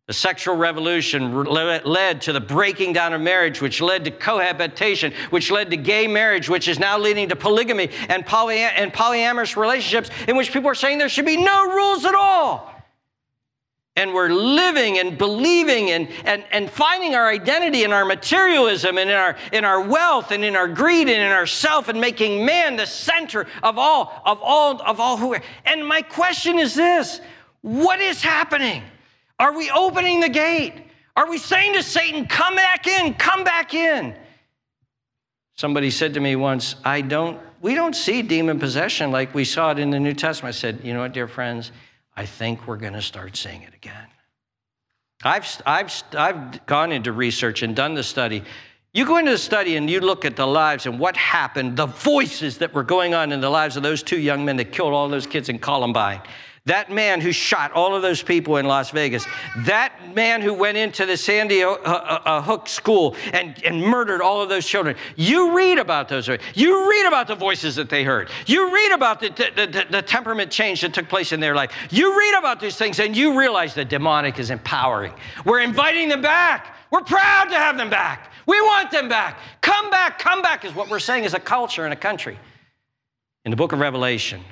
The 0.07 0.15
sexual 0.15 0.57
revolution 0.57 1.45
led 1.45 2.21
to 2.23 2.33
the 2.33 2.41
breaking 2.41 2.95
down 2.95 3.13
of 3.13 3.21
marriage, 3.21 3.63
which 3.63 3.81
led 3.81 4.05
to 4.07 4.11
cohabitation, 4.11 5.13
which 5.31 5.53
led 5.53 5.71
to 5.71 5.77
gay 5.77 6.09
marriage, 6.09 6.49
which 6.49 6.67
is 6.67 6.81
now 6.81 6.99
leading 6.99 7.29
to 7.29 7.37
polygamy 7.37 7.91
and, 8.09 8.27
poly- 8.27 8.59
and 8.59 8.93
polyamorous 8.93 9.55
relationships, 9.57 10.11
in 10.27 10.37
which 10.37 10.53
people 10.53 10.69
are 10.69 10.75
saying 10.75 10.99
there 10.99 11.09
should 11.09 11.27
be 11.27 11.37
no 11.37 11.73
rules 11.73 12.05
at 12.05 12.17
all. 12.17 12.75
And 14.01 14.15
we're 14.15 14.31
living 14.31 14.99
and 14.99 15.19
believing 15.19 15.91
and, 15.91 16.09
and, 16.25 16.43
and 16.51 16.71
finding 16.71 17.15
our 17.15 17.29
identity 17.29 17.85
in 17.85 17.93
our 17.93 18.07
materialism 18.07 18.97
and 18.97 19.11
in 19.11 19.17
our, 19.17 19.37
in 19.53 19.67
our 19.67 19.83
wealth 19.83 20.31
and 20.31 20.43
in 20.43 20.57
our 20.57 20.67
greed 20.67 21.07
and 21.07 21.23
in 21.23 21.31
ourself 21.31 21.89
and 21.89 22.01
making 22.01 22.47
man 22.47 22.77
the 22.77 22.87
center 22.87 23.47
of 23.63 23.77
all, 23.77 24.23
of 24.25 24.41
all, 24.41 24.81
of 24.81 25.01
all 25.01 25.19
who. 25.19 25.37
And 25.67 25.87
my 25.87 26.01
question 26.01 26.59
is 26.59 26.75
this 26.75 27.21
what 27.61 28.01
is 28.01 28.23
happening? 28.23 28.83
Are 29.39 29.55
we 29.55 29.71
opening 29.71 30.21
the 30.21 30.31
gate? 30.31 30.73
Are 31.15 31.29
we 31.29 31.37
saying 31.37 31.75
to 31.75 31.83
Satan, 31.83 32.25
come 32.25 32.55
back 32.55 32.87
in, 32.87 33.13
come 33.13 33.45
back 33.45 33.75
in? 33.75 34.17
Somebody 35.57 35.91
said 35.91 36.15
to 36.15 36.21
me 36.21 36.37
once, 36.37 36.77
I 36.87 37.03
don't, 37.03 37.39
we 37.61 37.75
don't 37.75 37.95
see 37.95 38.23
demon 38.23 38.59
possession 38.59 39.11
like 39.11 39.35
we 39.35 39.45
saw 39.45 39.73
it 39.73 39.79
in 39.79 39.91
the 39.91 40.01
New 40.01 40.15
Testament. 40.15 40.55
I 40.55 40.59
said, 40.59 40.81
you 40.83 40.95
know 40.95 41.01
what, 41.01 41.13
dear 41.13 41.29
friends? 41.29 41.71
I 42.17 42.27
think 42.27 42.67
we're 42.67 42.77
going 42.77 42.93
to 42.95 43.03
start 43.03 43.37
seeing 43.37 43.63
it 43.63 43.75
again. 43.75 44.07
I've, 45.23 45.47
I've, 45.67 46.03
I've 46.13 46.67
gone 46.67 46.93
into 46.93 47.13
research 47.13 47.63
and 47.63 47.77
done 47.77 47.95
the 47.95 48.03
study. 48.03 48.43
You 48.93 49.05
go 49.05 49.19
into 49.19 49.31
the 49.33 49.39
study 49.39 49.77
and 49.77 49.89
you 49.89 50.01
look 50.01 50.25
at 50.25 50.35
the 50.35 50.47
lives 50.47 50.87
and 50.87 50.99
what 50.99 51.17
happened, 51.17 51.77
the 51.77 51.87
voices 51.87 52.59
that 52.59 52.75
were 52.75 52.83
going 52.83 53.15
on 53.15 53.31
in 53.31 53.41
the 53.41 53.51
lives 53.51 53.77
of 53.77 53.83
those 53.83 54.03
two 54.03 54.19
young 54.19 54.45
men 54.45 54.57
that 54.57 54.73
killed 54.73 54.93
all 54.93 55.09
those 55.09 55.27
kids 55.27 55.49
in 55.49 55.59
Columbine. 55.59 56.21
That 56.67 56.91
man 56.91 57.23
who 57.23 57.33
shot 57.33 57.73
all 57.73 57.95
of 57.97 58.03
those 58.03 58.23
people 58.23 58.59
in 58.59 58.67
Las 58.67 58.91
Vegas, 58.91 59.27
that 59.65 60.15
man 60.15 60.43
who 60.43 60.53
went 60.53 60.77
into 60.77 61.07
the 61.07 61.17
Sandy 61.17 61.63
uh, 61.63 61.71
uh, 61.71 62.23
uh, 62.25 62.43
Hook 62.43 62.69
school 62.69 63.17
and, 63.33 63.63
and 63.65 63.83
murdered 63.83 64.21
all 64.21 64.43
of 64.43 64.51
those 64.51 64.67
children. 64.67 64.95
You 65.17 65.57
read 65.57 65.79
about 65.79 66.09
those. 66.09 66.29
You 66.55 66.91
read 66.91 67.07
about 67.07 67.29
the 67.29 67.35
voices 67.35 67.77
that 67.77 67.89
they 67.89 68.05
heard. 68.05 68.29
You 68.47 68.73
read 68.75 68.93
about 68.93 69.21
the, 69.21 69.29
the, 69.31 69.67
the, 69.67 69.87
the 69.91 70.03
temperament 70.03 70.51
change 70.51 70.83
that 70.83 70.93
took 70.93 71.09
place 71.09 71.33
in 71.33 71.41
their 71.41 71.55
life. 71.55 71.73
You 71.91 72.19
read 72.19 72.39
about 72.39 72.61
these 72.61 72.77
things 72.77 73.01
and 73.01 73.17
you 73.17 73.39
realize 73.39 73.75
the 73.75 73.85
demonic 73.85 74.39
is 74.39 74.51
empowering. 74.51 75.15
We're 75.47 75.61
inviting 75.61 76.09
them 76.09 76.21
back. 76.21 76.77
We're 76.91 77.03
proud 77.03 77.45
to 77.45 77.57
have 77.57 77.79
them 77.79 77.89
back. 77.89 78.33
We 78.47 78.61
want 78.61 78.91
them 78.91 79.09
back. 79.09 79.39
Come 79.61 79.91
back, 79.91 80.19
come 80.19 80.43
back 80.43 80.65
is 80.65 80.75
what 80.75 80.91
we're 80.91 80.99
saying 80.99 81.25
as 81.25 81.35
a 81.35 81.41
culture 81.41 81.85
and 81.85 81.93
a 81.93 81.97
country. 81.97 82.39
In 83.45 83.51
the 83.51 83.57
book 83.57 83.73
of 83.73 83.79
Revelation, 83.79 84.43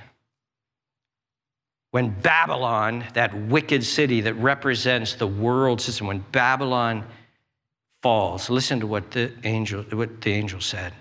when 1.91 2.11
Babylon, 2.21 3.05
that 3.15 3.35
wicked 3.49 3.83
city 3.83 4.21
that 4.23 4.35
represents 4.35 5.15
the 5.15 5.27
world 5.27 5.81
system, 5.81 6.07
when 6.07 6.25
Babylon 6.33 7.05
falls, 8.03 8.51
listen 8.51 8.81
to 8.81 8.87
what 8.87 9.11
the 9.11 9.33
angel, 9.45 9.83
what 9.93 10.21
the 10.21 10.33
angel 10.33 10.61
said. 10.61 10.93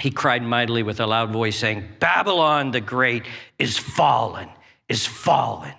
He 0.00 0.10
cried 0.10 0.42
mightily 0.42 0.82
with 0.82 1.00
a 1.00 1.06
loud 1.06 1.30
voice, 1.30 1.56
saying, 1.56 1.88
Babylon 2.00 2.70
the 2.70 2.80
Great 2.80 3.24
is 3.58 3.76
fallen, 3.78 4.48
is 4.88 5.06
fallen, 5.06 5.72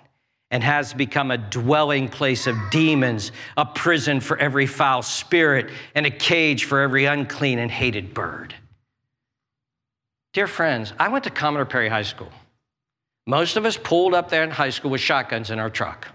and 0.50 0.62
has 0.62 0.94
become 0.94 1.30
a 1.30 1.38
dwelling 1.38 2.08
place 2.08 2.46
of 2.46 2.56
demons, 2.70 3.32
a 3.56 3.66
prison 3.66 4.20
for 4.20 4.38
every 4.38 4.66
foul 4.66 5.02
spirit, 5.02 5.70
and 5.94 6.06
a 6.06 6.10
cage 6.10 6.64
for 6.64 6.80
every 6.80 7.06
unclean 7.06 7.58
and 7.58 7.70
hated 7.70 8.14
bird. 8.14 8.54
Dear 10.32 10.46
friends, 10.46 10.92
I 10.98 11.08
went 11.08 11.24
to 11.24 11.30
Commodore 11.30 11.66
Perry 11.66 11.88
High 11.88 12.02
School. 12.02 12.30
Most 13.26 13.56
of 13.56 13.64
us 13.64 13.76
pulled 13.76 14.14
up 14.14 14.28
there 14.28 14.44
in 14.44 14.50
high 14.50 14.70
school 14.70 14.90
with 14.90 15.00
shotguns 15.00 15.50
in 15.50 15.58
our 15.58 15.70
truck. 15.70 16.08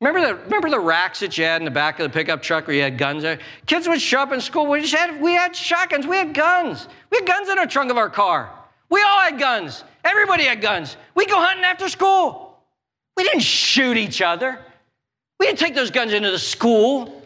Remember 0.00 0.26
the, 0.26 0.34
remember 0.34 0.68
the 0.68 0.80
racks 0.80 1.20
that 1.20 1.38
you 1.38 1.44
had 1.44 1.60
in 1.60 1.64
the 1.64 1.70
back 1.70 1.98
of 1.98 2.04
the 2.04 2.12
pickup 2.12 2.42
truck 2.42 2.66
where 2.66 2.76
you 2.76 2.82
had 2.82 2.98
guns 2.98 3.22
there? 3.22 3.38
Kids 3.66 3.88
would 3.88 4.00
show 4.00 4.20
up 4.20 4.32
in 4.32 4.40
school. 4.40 4.66
We, 4.66 4.80
just 4.80 4.94
had, 4.94 5.20
we 5.20 5.32
had 5.32 5.54
shotguns. 5.54 6.06
We 6.06 6.16
had 6.16 6.34
guns. 6.34 6.88
We 7.10 7.18
had 7.18 7.26
guns 7.26 7.48
in 7.48 7.56
the 7.56 7.66
trunk 7.66 7.90
of 7.90 7.96
our 7.96 8.10
car. 8.10 8.50
We 8.90 9.02
all 9.02 9.20
had 9.20 9.38
guns. 9.38 9.84
Everybody 10.04 10.44
had 10.44 10.60
guns. 10.60 10.96
We'd 11.14 11.30
go 11.30 11.40
hunting 11.40 11.64
after 11.64 11.88
school. 11.88 12.58
We 13.16 13.22
didn't 13.22 13.42
shoot 13.42 13.96
each 13.96 14.20
other. 14.20 14.58
We 15.38 15.46
didn't 15.46 15.60
take 15.60 15.74
those 15.74 15.90
guns 15.90 16.12
into 16.12 16.30
the 16.30 16.38
school. 16.38 17.22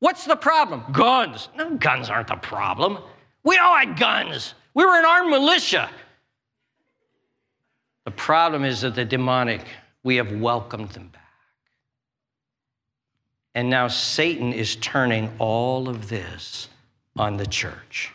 What's 0.00 0.24
the 0.24 0.36
problem? 0.36 0.84
Guns. 0.92 1.48
No, 1.56 1.74
guns 1.76 2.10
aren't 2.10 2.28
the 2.28 2.36
problem. 2.36 2.98
We 3.44 3.56
all 3.56 3.76
had 3.76 3.98
guns. 3.98 4.54
We 4.74 4.84
were 4.84 4.98
an 4.98 5.04
armed 5.04 5.30
militia. 5.30 5.90
The 8.10 8.16
problem 8.16 8.64
is 8.64 8.80
that 8.80 8.96
the 8.96 9.04
demonic, 9.04 9.64
we 10.02 10.16
have 10.16 10.32
welcomed 10.32 10.88
them 10.90 11.10
back. 11.12 11.22
And 13.54 13.70
now 13.70 13.86
Satan 13.86 14.52
is 14.52 14.74
turning 14.74 15.32
all 15.38 15.88
of 15.88 16.08
this 16.08 16.68
on 17.16 17.36
the 17.36 17.46
church. 17.46 18.10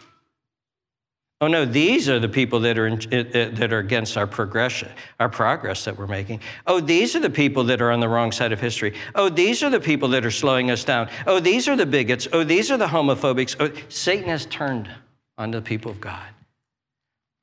Oh 1.39 1.47
no, 1.47 1.63
these 1.63 2.09
are 2.09 2.19
the 2.19 2.27
people 2.27 2.59
that 2.59 2.77
are, 2.77 2.87
in, 2.87 2.95
uh, 3.13 3.19
uh, 3.19 3.55
that 3.55 3.71
are 3.71 3.79
against 3.79 4.17
our 4.17 4.27
progression, 4.27 4.89
our 5.21 5.29
progress 5.29 5.85
that 5.85 5.97
we're 5.97 6.07
making. 6.07 6.41
Oh, 6.67 6.81
these 6.81 7.15
are 7.15 7.21
the 7.21 7.29
people 7.29 7.63
that 7.63 7.81
are 7.81 7.91
on 7.91 8.01
the 8.01 8.09
wrong 8.09 8.33
side 8.33 8.51
of 8.51 8.59
history. 8.59 8.95
Oh, 9.15 9.29
these 9.29 9.63
are 9.63 9.69
the 9.69 9.79
people 9.79 10.09
that 10.09 10.25
are 10.25 10.31
slowing 10.31 10.71
us 10.71 10.83
down. 10.83 11.09
Oh, 11.25 11.39
these 11.39 11.69
are 11.69 11.77
the 11.77 11.85
bigots. 11.85 12.27
Oh, 12.33 12.43
these 12.43 12.69
are 12.69 12.77
the 12.77 12.87
homophobics. 12.87 13.55
Oh, 13.61 13.71
Satan 13.87 14.27
has 14.27 14.45
turned 14.47 14.89
on 15.37 15.51
the 15.51 15.61
people 15.61 15.89
of 15.89 16.01
God. 16.01 16.27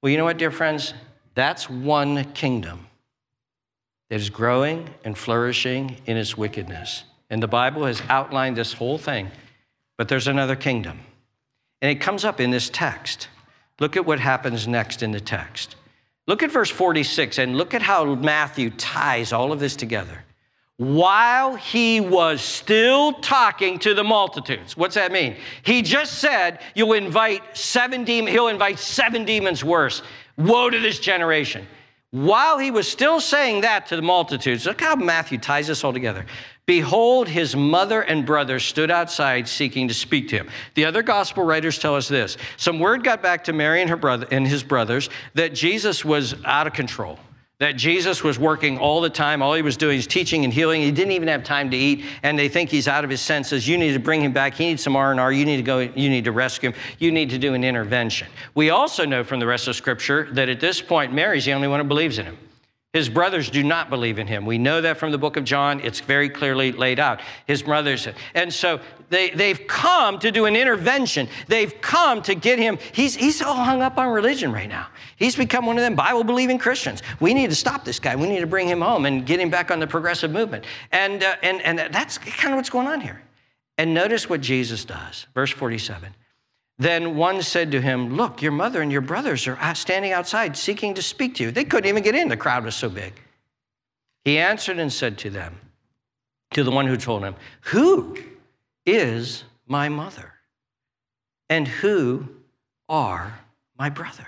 Well, 0.03 0.13
you 0.13 0.19
know 0.19 0.25
what, 0.25 0.37
dear 0.37 0.51
friends? 0.51 0.93
That's 1.35 1.69
one 1.69 2.25
kingdom 2.33 2.87
that 4.11 4.21
is 4.21 4.31
growing 4.31 4.91
and 5.05 5.17
flourishing 5.17 5.97
in 6.07 6.17
its 6.17 6.37
wickedness. 6.37 7.05
And 7.31 7.43
the 7.43 7.49
Bible 7.49 7.87
has 7.87 8.03
outlined 8.09 8.57
this 8.57 8.75
whole 8.75 8.99
thing, 8.99 9.31
but 9.97 10.09
there's 10.09 10.29
another 10.29 10.57
kingdom. 10.57 11.01
And 11.81 11.91
it 11.91 12.01
comes 12.01 12.25
up 12.25 12.41
in 12.41 12.51
this 12.51 12.69
text. 12.69 13.29
Look 13.81 13.97
at 13.97 14.05
what 14.05 14.21
happens 14.21 14.69
next 14.69 15.03
in 15.03 15.13
the 15.13 15.21
text. 15.21 15.77
Look 16.27 16.43
at 16.43 16.53
verse 16.53 16.71
46 16.71 17.39
and 17.39 17.57
look 17.57 17.75
at 17.75 17.83
how 17.83 18.15
Matthew 18.15 18.71
ties 18.71 19.33
all 19.33 19.51
of 19.51 19.59
this 19.59 19.75
together. 19.75 20.25
While 20.77 21.57
he 21.57 22.01
was 22.01 22.41
still 22.41 23.13
talking 23.15 23.79
to 23.81 23.95
the 23.95 24.05
multitudes. 24.05 24.77
What's 24.77 24.95
that 24.95 25.13
mean? 25.13 25.37
He 25.63 25.83
just 25.83 26.19
said, 26.19 26.61
You'll 26.75 26.95
invite 26.95 27.57
seven 27.57 28.05
demons, 28.05 28.35
he'll 28.35 28.49
invite 28.49 28.79
seven 28.79 29.25
demons 29.25 29.65
worse. 29.65 30.03
Woe 30.37 30.71
to 30.71 30.79
this 30.79 30.99
generation. 30.99 31.67
While 32.11 32.59
he 32.59 32.71
was 32.71 32.87
still 32.87 33.21
saying 33.21 33.63
that 33.63 33.87
to 33.87 33.97
the 33.97 34.03
multitudes, 34.03 34.67
look 34.67 34.83
how 34.83 34.97
Matthew 34.97 35.39
ties 35.39 35.69
this 35.69 35.83
all 35.83 35.95
together. 35.95 36.27
Behold, 36.67 37.27
his 37.27 37.57
mother 37.57 38.03
and 38.03 38.27
brothers 38.27 38.65
stood 38.65 38.91
outside 38.91 39.49
seeking 39.49 39.89
to 39.89 39.95
speak 39.95 40.29
to 40.29 40.37
him. 40.37 40.49
The 40.75 40.85
other 40.85 41.03
gospel 41.03 41.43
writers 41.43 41.79
tell 41.79 41.97
us 41.97 42.09
this. 42.09 42.37
Some 42.59 42.79
word 42.79 43.03
got 43.03 43.23
back 43.23 43.45
to 43.45 43.53
Mary 43.53 43.81
and 43.81 43.89
her 43.89 43.97
brother 43.97 44.27
and 44.31 44.47
his 44.47 44.63
brothers 44.63 45.09
that 45.35 45.55
Jesus 45.55 46.05
was 46.05 46.35
out 46.45 46.67
of 46.67 46.75
control 46.75 47.19
that 47.63 47.77
Jesus 47.77 48.25
was 48.25 48.41
working 48.41 48.77
all 48.77 49.01
the 49.01 49.09
time. 49.09 49.41
All 49.41 49.55
he 49.55 49.63
was 49.63 49.77
doing 49.77 49.97
is 49.97 50.09
teaching 50.09 50.43
and 50.43 50.53
healing. 50.53 50.83
He 50.83 50.91
didn't 50.91 51.13
even 51.13 51.29
have 51.29 51.45
time 51.45 51.71
to 51.71 51.77
eat, 51.77 52.05
and 52.25 52.37
they 52.37 52.49
think 52.49 52.71
he's 52.71 52.89
out 52.89 53.05
of 53.05 53.11
his 53.11 53.21
senses. 53.21 53.69
You 53.69 53.79
need 53.79 53.93
to 53.93 54.01
bring 54.01 54.21
him 54.21 54.33
back. 54.33 54.55
He 54.55 54.67
needs 54.67 54.83
some 54.83 54.97
R&R. 54.97 55.33
You 55.33 55.45
need 55.45 55.59
to 55.59 55.63
go. 55.63 55.79
You 55.79 56.11
need 56.11 56.25
to 56.25 56.33
rescue 56.33 56.71
him. 56.71 56.81
You 56.99 57.13
need 57.13 57.31
to 57.31 57.39
do 57.39 57.55
an 57.55 57.63
intervention. 57.63 58.27
We 58.57 58.71
also 58.71 59.05
know 59.05 59.23
from 59.23 59.39
the 59.39 59.47
rest 59.47 59.69
of 59.69 59.77
Scripture 59.77 60.29
that 60.33 60.49
at 60.49 60.59
this 60.59 60.83
point, 60.83 61.13
Mary's 61.13 61.45
the 61.45 61.53
only 61.53 61.69
one 61.69 61.79
who 61.79 61.87
believes 61.87 62.19
in 62.19 62.27
him. 62.27 62.37
His 62.93 63.09
brothers 63.09 63.49
do 63.49 63.63
not 63.63 63.89
believe 63.89 64.19
in 64.19 64.27
him. 64.27 64.45
We 64.45 64.59
know 64.59 64.83
that 64.83 64.99
from 64.99 65.13
the 65.13 65.19
book 65.19 65.39
of 65.39 65.45
John. 65.45 65.81
It's 65.81 66.01
very 66.01 66.29
clearly 66.29 66.73
laid 66.73 67.01
out. 67.01 67.23
His 67.47 67.63
brothers, 67.63 68.07
and 68.35 68.53
so 68.53 68.81
they, 69.09 69.31
they've 69.31 69.67
come 69.67 70.19
to 70.19 70.31
do 70.31 70.45
an 70.45 70.55
intervention. 70.55 71.27
They've 71.49 71.81
come 71.81 72.21
to 72.23 72.35
get 72.35 72.59
him. 72.59 72.79
He's, 72.93 73.15
he's 73.15 73.41
all 73.41 73.55
hung 73.55 73.81
up 73.81 73.97
on 73.97 74.09
religion 74.13 74.53
right 74.53 74.69
now. 74.69 74.89
He's 75.17 75.37
become 75.37 75.65
one 75.65 75.79
of 75.79 75.83
them 75.83 75.95
Bible 75.95 76.23
believing 76.23 76.59
Christians. 76.59 77.03
We 77.19 77.33
need 77.33 77.49
to 77.49 77.57
stop 77.57 77.83
this 77.83 77.99
guy. 77.99 78.15
We 78.15 78.29
need 78.29 78.41
to 78.41 78.47
bring 78.47 78.69
him 78.69 78.83
home 78.83 79.07
and 79.07 79.25
get 79.25 79.41
him 79.41 79.49
back 79.49 79.71
on 79.71 79.81
the 79.81 79.87
progressive 79.87 80.31
movement. 80.31 80.67
And, 80.91 81.23
uh, 81.23 81.37
and, 81.43 81.63
and 81.63 81.79
that's 81.95 82.19
kind 82.19 82.53
of 82.53 82.59
what's 82.59 82.71
going 82.71 82.89
on 82.89 83.01
here. 83.01 83.23
And 83.79 83.95
notice 83.95 84.29
what 84.29 84.43
Jesus 84.43 84.85
does. 84.85 85.27
Verse 85.35 85.51
47. 85.51 86.15
Then 86.83 87.17
one 87.17 87.43
said 87.43 87.71
to 87.73 87.81
him, 87.81 88.17
Look, 88.17 88.43
your 88.43 88.51
mother 88.51 88.83
and 88.83 88.91
your 88.91 89.03
brothers 89.03 89.47
are 89.47 89.75
standing 89.77 90.13
outside 90.13 90.57
seeking 90.57 90.95
to 90.95 91.03
speak 91.03 91.37
to 91.37 91.45
you. 91.45 91.51
They 91.53 91.65
couldn't 91.65 91.89
even 91.89 92.03
get 92.03 92.17
in, 92.17 92.29
the 92.29 92.37
crowd 92.37 92.65
was 92.65 92.75
so 92.75 92.89
big. 92.89 93.13
He 94.25 94.39
answered 94.39 94.81
and 94.81 94.93
said 94.93 95.17
to 95.19 95.31
them, 95.31 95.61
to 96.55 96.65
the 96.65 96.73
one 96.73 96.89
who 96.89 96.97
told 96.97 97.23
him, 97.23 97.37
Who 97.67 98.19
is 98.85 99.45
my 99.69 99.89
mother? 99.89 100.33
And 101.49 101.69
who 101.69 102.29
are 102.89 103.39
my 103.79 103.89
brothers? 103.89 104.27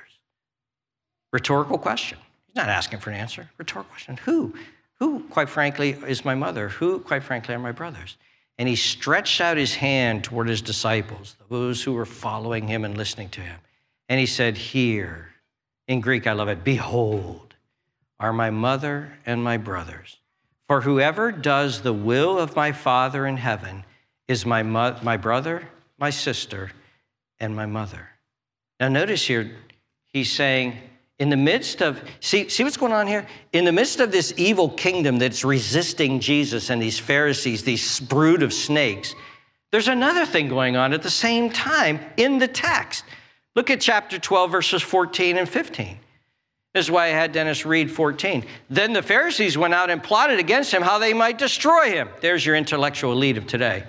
Rhetorical 1.33 1.79
question. 1.79 2.19
He's 2.47 2.55
not 2.55 2.69
asking 2.69 3.01
for 3.01 3.11
an 3.11 3.17
answer. 3.17 3.51
Rhetorical 3.59 3.91
question. 3.91 4.17
Who? 4.25 4.55
Who, 5.01 5.25
quite 5.25 5.49
frankly, 5.49 5.97
is 6.07 6.25
my 6.25 6.37
mother? 6.37 6.69
Who, 6.69 7.01
quite 7.01 7.25
frankly, 7.25 7.53
are 7.55 7.59
my 7.59 7.73
brothers? 7.73 8.17
And 8.59 8.69
he 8.69 8.77
stretched 8.77 9.41
out 9.41 9.57
his 9.57 9.75
hand 9.75 10.25
toward 10.25 10.49
his 10.49 10.63
disciples, 10.63 11.37
those 11.49 11.83
who 11.83 11.93
were 11.93 12.07
following 12.07 12.69
him 12.69 12.85
and 12.85 12.97
listening 12.97 13.29
to 13.31 13.41
him. 13.41 13.59
And 14.09 14.21
he 14.21 14.27
said, 14.27 14.57
Here, 14.57 15.31
in 15.89 16.01
Greek, 16.01 16.27
I 16.27 16.33
love 16.33 16.49
it, 16.49 16.65
behold, 16.65 17.55
are 18.21 18.33
my 18.33 18.51
mother 18.51 19.13
and 19.27 19.43
my 19.43 19.57
brothers. 19.57 20.19
For 20.69 20.81
whoever 20.81 21.33
does 21.33 21.83
the 21.83 21.93
will 21.93 22.39
of 22.39 22.57
my 22.57 22.73
Father 22.73 23.27
in 23.27 23.37
heaven 23.37 23.85
is 24.29 24.47
my, 24.47 24.63
mo- 24.63 24.97
my 25.03 25.17
brother, 25.17 25.69
my 25.99 26.11
sister, 26.11 26.71
and 27.41 27.55
my 27.55 27.67
mother. 27.67 28.09
Now, 28.81 28.89
notice 28.89 29.27
here, 29.27 29.57
he's 30.13 30.33
saying, 30.33 30.79
in 31.19 31.31
the 31.31 31.37
midst 31.37 31.81
of, 31.81 32.03
see, 32.21 32.49
see 32.49 32.65
what's 32.65 32.77
going 32.77 32.93
on 32.93 33.07
here? 33.07 33.27
In 33.53 33.65
the 33.65 33.73
midst 33.73 34.01
of 34.01 34.11
this 34.11 34.35
evil 34.37 34.69
kingdom 34.69 35.19
that's 35.19 35.45
resisting 35.45 36.21
Jesus 36.21 36.71
and 36.71 36.83
these 36.83 36.99
Pharisees, 36.99 37.63
these 37.63 38.01
brood 38.01 38.43
of 38.43 38.53
snakes, 38.53 39.15
there's 39.71 39.89
another 39.89 40.27
thing 40.27 40.49
going 40.49 40.77
on 40.77 40.93
at 40.93 41.03
the 41.03 41.11
same 41.11 41.51
time 41.51 42.01
in 42.17 42.39
the 42.39 42.49
text. 42.49 43.05
Look 43.55 43.71
at 43.71 43.81
chapter 43.81 44.19
12, 44.19 44.51
verses 44.51 44.83
14 44.83 45.39
and 45.39 45.49
15. 45.49 45.99
This 46.75 46.87
is 46.87 46.91
why 46.91 47.05
I 47.05 47.09
had 47.11 47.31
Dennis 47.31 47.65
read 47.65 47.89
14. 47.91 48.45
Then 48.69 48.93
the 48.93 49.03
Pharisees 49.03 49.57
went 49.57 49.75
out 49.75 49.91
and 49.91 50.03
plotted 50.03 50.41
against 50.41 50.75
him 50.75 50.83
how 50.83 50.99
they 50.99 51.13
might 51.13 51.39
destroy 51.39 51.91
him. 51.91 52.09
There's 52.21 52.45
your 52.45 52.57
intellectual 52.57 53.13
elite 53.13 53.39
of 53.39 53.47
today. 53.47 53.85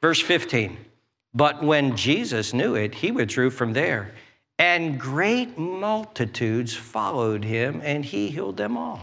Verse 0.00 0.20
15. 0.20 0.78
But 1.34 1.62
when 1.62 1.96
Jesus 1.96 2.54
knew 2.54 2.74
it, 2.74 2.94
he 2.94 3.10
withdrew 3.10 3.50
from 3.50 3.74
there. 3.74 4.12
And 4.62 4.96
great 4.96 5.58
multitudes 5.58 6.72
followed 6.72 7.42
him, 7.42 7.80
and 7.82 8.04
he 8.04 8.28
healed 8.28 8.56
them 8.56 8.76
all. 8.76 9.00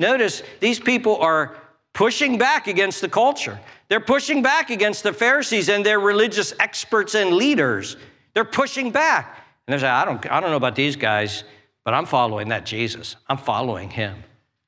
Notice 0.00 0.42
these 0.58 0.80
people 0.80 1.16
are 1.18 1.56
pushing 1.92 2.38
back 2.38 2.66
against 2.66 3.00
the 3.00 3.08
culture. 3.08 3.60
They're 3.86 4.00
pushing 4.00 4.42
back 4.42 4.68
against 4.70 5.04
the 5.04 5.12
Pharisees 5.12 5.68
and 5.68 5.86
their 5.86 6.00
religious 6.00 6.52
experts 6.58 7.14
and 7.14 7.34
leaders. 7.34 7.98
They're 8.34 8.44
pushing 8.44 8.90
back. 8.90 9.36
And 9.68 9.72
they're 9.72 9.78
saying, 9.78 9.92
I 9.92 10.04
don't, 10.04 10.28
I 10.28 10.40
don't 10.40 10.50
know 10.50 10.56
about 10.56 10.74
these 10.74 10.96
guys, 10.96 11.44
but 11.84 11.94
I'm 11.94 12.04
following 12.04 12.48
that 12.48 12.66
Jesus. 12.66 13.14
I'm 13.28 13.38
following 13.38 13.90
him. 13.90 14.16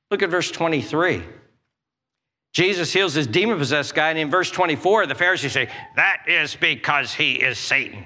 Look 0.09 0.23
at 0.23 0.29
verse 0.29 0.49
23. 0.51 1.21
Jesus 2.53 2.93
heals 2.93 3.13
this 3.13 3.27
demon 3.27 3.57
possessed 3.57 3.93
guy, 3.93 4.11
and 4.11 4.17
in 4.17 4.31
verse 4.31 4.49
24, 4.49 5.05
the 5.05 5.15
Pharisees 5.15 5.51
say, 5.51 5.67
That 5.97 6.23
is 6.29 6.55
because 6.55 7.13
he 7.13 7.33
is 7.33 7.57
Satan. 7.57 8.05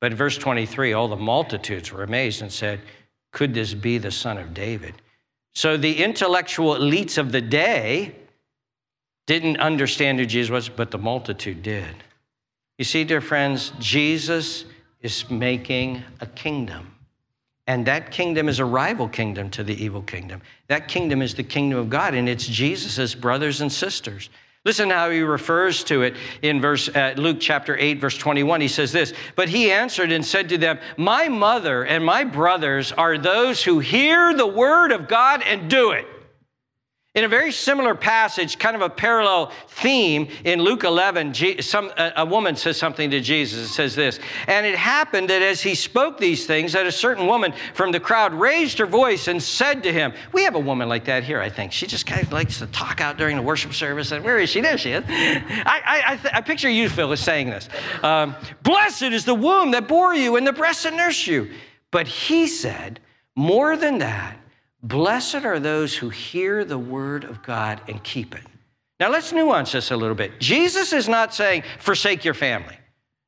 But 0.00 0.14
verse 0.14 0.38
23, 0.38 0.92
all 0.92 1.08
the 1.08 1.16
multitudes 1.16 1.92
were 1.92 2.02
amazed 2.02 2.42
and 2.42 2.52
said, 2.52 2.80
Could 3.32 3.54
this 3.54 3.74
be 3.74 3.98
the 3.98 4.10
son 4.10 4.38
of 4.38 4.54
David? 4.54 4.94
So 5.54 5.76
the 5.76 6.02
intellectual 6.02 6.76
elites 6.76 7.18
of 7.18 7.32
the 7.32 7.40
day 7.40 8.14
didn't 9.26 9.58
understand 9.58 10.18
who 10.18 10.26
Jesus 10.26 10.50
was, 10.50 10.68
but 10.68 10.90
the 10.90 10.98
multitude 10.98 11.62
did. 11.62 11.94
You 12.78 12.84
see, 12.84 13.04
dear 13.04 13.20
friends, 13.20 13.72
Jesus 13.80 14.64
is 15.00 15.28
making 15.28 16.02
a 16.20 16.26
kingdom. 16.26 16.94
And 17.66 17.84
that 17.86 18.10
kingdom 18.10 18.48
is 18.48 18.60
a 18.60 18.64
rival 18.64 19.08
kingdom 19.08 19.50
to 19.50 19.62
the 19.62 19.74
evil 19.82 20.00
kingdom. 20.00 20.40
That 20.68 20.88
kingdom 20.88 21.20
is 21.20 21.34
the 21.34 21.42
kingdom 21.42 21.78
of 21.78 21.90
God, 21.90 22.14
and 22.14 22.28
it's 22.28 22.46
Jesus' 22.46 23.14
brothers 23.14 23.60
and 23.60 23.70
sisters. 23.70 24.30
Listen 24.68 24.90
how 24.90 25.08
he 25.08 25.20
refers 25.20 25.82
to 25.84 26.02
it 26.02 26.14
in 26.42 26.60
verse 26.60 26.90
uh, 26.90 27.14
Luke 27.16 27.38
chapter 27.40 27.74
8 27.78 28.02
verse 28.02 28.18
21 28.18 28.60
he 28.60 28.68
says 28.68 28.92
this 28.92 29.14
but 29.34 29.48
he 29.48 29.72
answered 29.72 30.12
and 30.12 30.22
said 30.22 30.50
to 30.50 30.58
them 30.58 30.78
my 30.98 31.26
mother 31.26 31.86
and 31.86 32.04
my 32.04 32.22
brothers 32.22 32.92
are 32.92 33.16
those 33.16 33.64
who 33.64 33.78
hear 33.78 34.34
the 34.34 34.46
word 34.46 34.92
of 34.92 35.08
God 35.08 35.40
and 35.40 35.70
do 35.70 35.92
it 35.92 36.06
in 37.18 37.24
a 37.24 37.28
very 37.28 37.50
similar 37.50 37.96
passage, 37.96 38.60
kind 38.60 38.76
of 38.76 38.82
a 38.82 38.88
parallel 38.88 39.50
theme 39.66 40.28
in 40.44 40.62
Luke 40.62 40.84
11, 40.84 41.34
some, 41.60 41.90
a 41.96 42.24
woman 42.24 42.54
says 42.54 42.76
something 42.76 43.10
to 43.10 43.20
Jesus. 43.20 43.68
It 43.68 43.72
says 43.72 43.96
this 43.96 44.20
And 44.46 44.64
it 44.64 44.76
happened 44.76 45.28
that 45.30 45.42
as 45.42 45.60
he 45.60 45.74
spoke 45.74 46.18
these 46.18 46.46
things, 46.46 46.74
that 46.74 46.86
a 46.86 46.92
certain 46.92 47.26
woman 47.26 47.52
from 47.74 47.90
the 47.90 47.98
crowd 47.98 48.32
raised 48.32 48.78
her 48.78 48.86
voice 48.86 49.26
and 49.26 49.42
said 49.42 49.82
to 49.82 49.92
him, 49.92 50.12
We 50.32 50.44
have 50.44 50.54
a 50.54 50.60
woman 50.60 50.88
like 50.88 51.06
that 51.06 51.24
here, 51.24 51.40
I 51.40 51.50
think. 51.50 51.72
She 51.72 51.88
just 51.88 52.06
kind 52.06 52.22
of 52.22 52.32
likes 52.32 52.60
to 52.60 52.68
talk 52.68 53.00
out 53.00 53.16
during 53.16 53.36
the 53.36 53.42
worship 53.42 53.74
service. 53.74 54.12
And 54.12 54.24
where 54.24 54.38
is 54.38 54.48
she? 54.48 54.60
There 54.60 54.78
she 54.78 54.92
is. 54.92 55.04
I, 55.08 55.82
I, 55.84 56.02
I, 56.06 56.16
th- 56.16 56.34
I 56.34 56.40
picture 56.40 56.70
you, 56.70 56.88
Phil, 56.88 57.10
as 57.10 57.20
saying 57.20 57.50
this 57.50 57.68
um, 58.04 58.36
Blessed 58.62 59.02
is 59.02 59.24
the 59.24 59.34
womb 59.34 59.72
that 59.72 59.88
bore 59.88 60.14
you 60.14 60.36
and 60.36 60.46
the 60.46 60.52
breast 60.52 60.84
that 60.84 60.94
nursed 60.94 61.26
you. 61.26 61.50
But 61.90 62.06
he 62.06 62.46
said, 62.46 63.00
More 63.34 63.76
than 63.76 63.98
that, 63.98 64.38
Blessed 64.82 65.44
are 65.44 65.58
those 65.58 65.96
who 65.96 66.08
hear 66.08 66.64
the 66.64 66.78
word 66.78 67.24
of 67.24 67.42
God 67.42 67.80
and 67.88 68.02
keep 68.04 68.34
it. 68.34 68.44
Now 69.00 69.10
let's 69.10 69.32
nuance 69.32 69.72
this 69.72 69.90
a 69.90 69.96
little 69.96 70.14
bit. 70.14 70.38
Jesus 70.40 70.92
is 70.92 71.08
not 71.08 71.34
saying 71.34 71.62
forsake 71.78 72.24
your 72.24 72.34
family. 72.34 72.76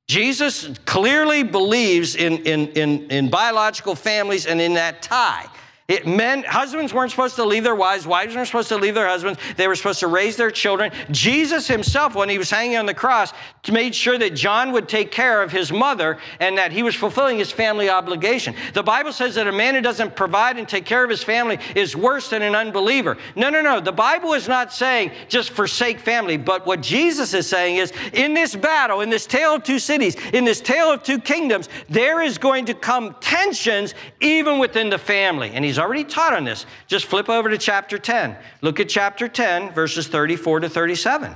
Jesus 0.08 0.68
clearly 0.86 1.44
believes 1.44 2.16
in, 2.16 2.38
in, 2.38 2.68
in, 2.72 3.10
in 3.10 3.30
biological 3.30 3.94
families 3.94 4.46
and 4.46 4.60
in 4.60 4.74
that 4.74 5.02
tie. 5.02 5.46
It, 5.90 6.06
men, 6.06 6.44
husbands 6.44 6.94
weren't 6.94 7.10
supposed 7.10 7.34
to 7.34 7.44
leave 7.44 7.64
their 7.64 7.74
wives, 7.74 8.06
wives 8.06 8.36
weren't 8.36 8.46
supposed 8.46 8.68
to 8.68 8.76
leave 8.76 8.94
their 8.94 9.08
husbands. 9.08 9.40
They 9.56 9.66
were 9.66 9.74
supposed 9.74 9.98
to 10.00 10.06
raise 10.06 10.36
their 10.36 10.52
children. 10.52 10.92
Jesus 11.10 11.66
himself, 11.66 12.14
when 12.14 12.28
he 12.28 12.38
was 12.38 12.48
hanging 12.48 12.76
on 12.76 12.86
the 12.86 12.94
cross, 12.94 13.32
made 13.72 13.92
sure 13.92 14.16
that 14.16 14.36
John 14.36 14.70
would 14.70 14.88
take 14.88 15.10
care 15.10 15.42
of 15.42 15.50
his 15.50 15.72
mother 15.72 16.18
and 16.38 16.56
that 16.58 16.70
he 16.70 16.84
was 16.84 16.94
fulfilling 16.94 17.38
his 17.38 17.50
family 17.50 17.90
obligation. 17.90 18.54
The 18.72 18.84
Bible 18.84 19.12
says 19.12 19.34
that 19.34 19.48
a 19.48 19.52
man 19.52 19.74
who 19.74 19.80
doesn't 19.80 20.14
provide 20.14 20.58
and 20.58 20.68
take 20.68 20.84
care 20.84 21.02
of 21.02 21.10
his 21.10 21.24
family 21.24 21.58
is 21.74 21.96
worse 21.96 22.30
than 22.30 22.42
an 22.42 22.54
unbeliever. 22.54 23.18
No, 23.34 23.50
no, 23.50 23.60
no. 23.60 23.80
The 23.80 23.90
Bible 23.90 24.34
is 24.34 24.46
not 24.46 24.72
saying 24.72 25.10
just 25.28 25.50
forsake 25.50 25.98
family, 25.98 26.36
but 26.36 26.66
what 26.66 26.82
Jesus 26.82 27.34
is 27.34 27.48
saying 27.48 27.78
is 27.78 27.92
in 28.12 28.32
this 28.32 28.54
battle, 28.54 29.00
in 29.00 29.10
this 29.10 29.26
tale 29.26 29.56
of 29.56 29.64
two 29.64 29.80
cities, 29.80 30.14
in 30.32 30.44
this 30.44 30.60
tale 30.60 30.92
of 30.92 31.02
two 31.02 31.18
kingdoms, 31.18 31.68
there 31.88 32.22
is 32.22 32.38
going 32.38 32.64
to 32.66 32.74
come 32.74 33.16
tensions 33.20 33.94
even 34.20 34.60
within 34.60 34.88
the 34.88 34.98
family. 34.98 35.50
And 35.52 35.64
he's 35.64 35.79
already 35.80 36.04
taught 36.04 36.34
on 36.34 36.44
this. 36.44 36.66
Just 36.86 37.06
flip 37.06 37.28
over 37.28 37.48
to 37.48 37.58
chapter 37.58 37.98
10. 37.98 38.36
Look 38.60 38.78
at 38.78 38.88
chapter 38.88 39.26
10, 39.26 39.72
verses 39.72 40.06
34 40.08 40.60
to 40.60 40.68
37. 40.68 41.34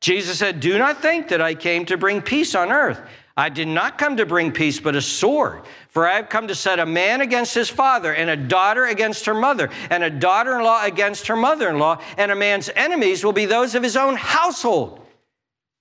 Jesus 0.00 0.38
said, 0.38 0.60
Do 0.60 0.78
not 0.78 1.02
think 1.02 1.28
that 1.28 1.40
I 1.40 1.54
came 1.54 1.84
to 1.86 1.96
bring 1.96 2.22
peace 2.22 2.54
on 2.54 2.70
earth. 2.70 3.00
I 3.36 3.50
did 3.50 3.68
not 3.68 3.98
come 3.98 4.16
to 4.16 4.24
bring 4.24 4.50
peace, 4.50 4.80
but 4.80 4.96
a 4.96 5.02
sword. 5.02 5.62
For 5.88 6.06
I 6.06 6.16
have 6.16 6.30
come 6.30 6.48
to 6.48 6.54
set 6.54 6.78
a 6.78 6.86
man 6.86 7.20
against 7.20 7.54
his 7.54 7.68
father, 7.68 8.14
and 8.14 8.30
a 8.30 8.36
daughter 8.36 8.86
against 8.86 9.26
her 9.26 9.34
mother, 9.34 9.68
and 9.90 10.02
a 10.02 10.10
daughter 10.10 10.58
in 10.58 10.64
law 10.64 10.82
against 10.82 11.26
her 11.26 11.36
mother 11.36 11.68
in 11.68 11.78
law, 11.78 12.00
and 12.16 12.30
a 12.30 12.36
man's 12.36 12.70
enemies 12.74 13.24
will 13.24 13.32
be 13.32 13.44
those 13.44 13.74
of 13.74 13.82
his 13.82 13.96
own 13.96 14.16
household. 14.16 15.06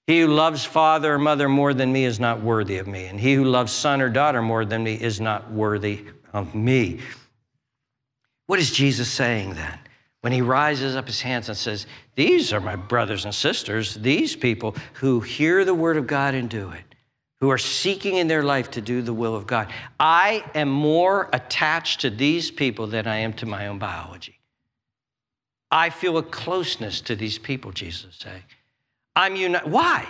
He 0.07 0.21
who 0.21 0.27
loves 0.27 0.65
father 0.65 1.15
or 1.15 1.19
mother 1.19 1.47
more 1.47 1.73
than 1.73 1.91
me 1.91 2.05
is 2.05 2.19
not 2.19 2.41
worthy 2.41 2.77
of 2.77 2.87
me, 2.87 3.05
and 3.05 3.19
he 3.19 3.33
who 3.33 3.45
loves 3.45 3.71
son 3.71 4.01
or 4.01 4.09
daughter 4.09 4.41
more 4.41 4.65
than 4.65 4.83
me 4.83 4.95
is 4.95 5.21
not 5.21 5.49
worthy 5.51 6.05
of 6.33 6.53
me. 6.53 6.99
What 8.47 8.59
is 8.59 8.71
Jesus 8.71 9.09
saying 9.09 9.55
then? 9.55 9.79
When 10.21 10.33
he 10.33 10.41
rises 10.41 10.95
up 10.95 11.07
his 11.07 11.21
hands 11.21 11.49
and 11.49 11.57
says, 11.57 11.85
These 12.15 12.51
are 12.51 12.59
my 12.59 12.75
brothers 12.75 13.25
and 13.25 13.33
sisters, 13.33 13.95
these 13.95 14.35
people 14.35 14.75
who 14.93 15.19
hear 15.19 15.63
the 15.63 15.73
word 15.73 15.97
of 15.97 16.07
God 16.07 16.33
and 16.33 16.49
do 16.49 16.71
it, 16.71 16.95
who 17.39 17.51
are 17.51 17.57
seeking 17.57 18.15
in 18.15 18.27
their 18.27 18.43
life 18.43 18.71
to 18.71 18.81
do 18.81 19.01
the 19.01 19.13
will 19.13 19.35
of 19.35 19.45
God. 19.45 19.71
I 19.99 20.43
am 20.55 20.69
more 20.69 21.29
attached 21.31 22.01
to 22.01 22.09
these 22.09 22.49
people 22.49 22.87
than 22.87 23.05
I 23.05 23.17
am 23.17 23.33
to 23.33 23.45
my 23.45 23.67
own 23.67 23.77
biology. 23.77 24.39
I 25.69 25.89
feel 25.89 26.17
a 26.17 26.23
closeness 26.23 27.01
to 27.01 27.15
these 27.15 27.37
people, 27.37 27.71
Jesus 27.71 28.15
is 28.15 28.19
saying. 28.19 28.43
I'm 29.15 29.35
united. 29.35 29.69
Why? 29.69 30.07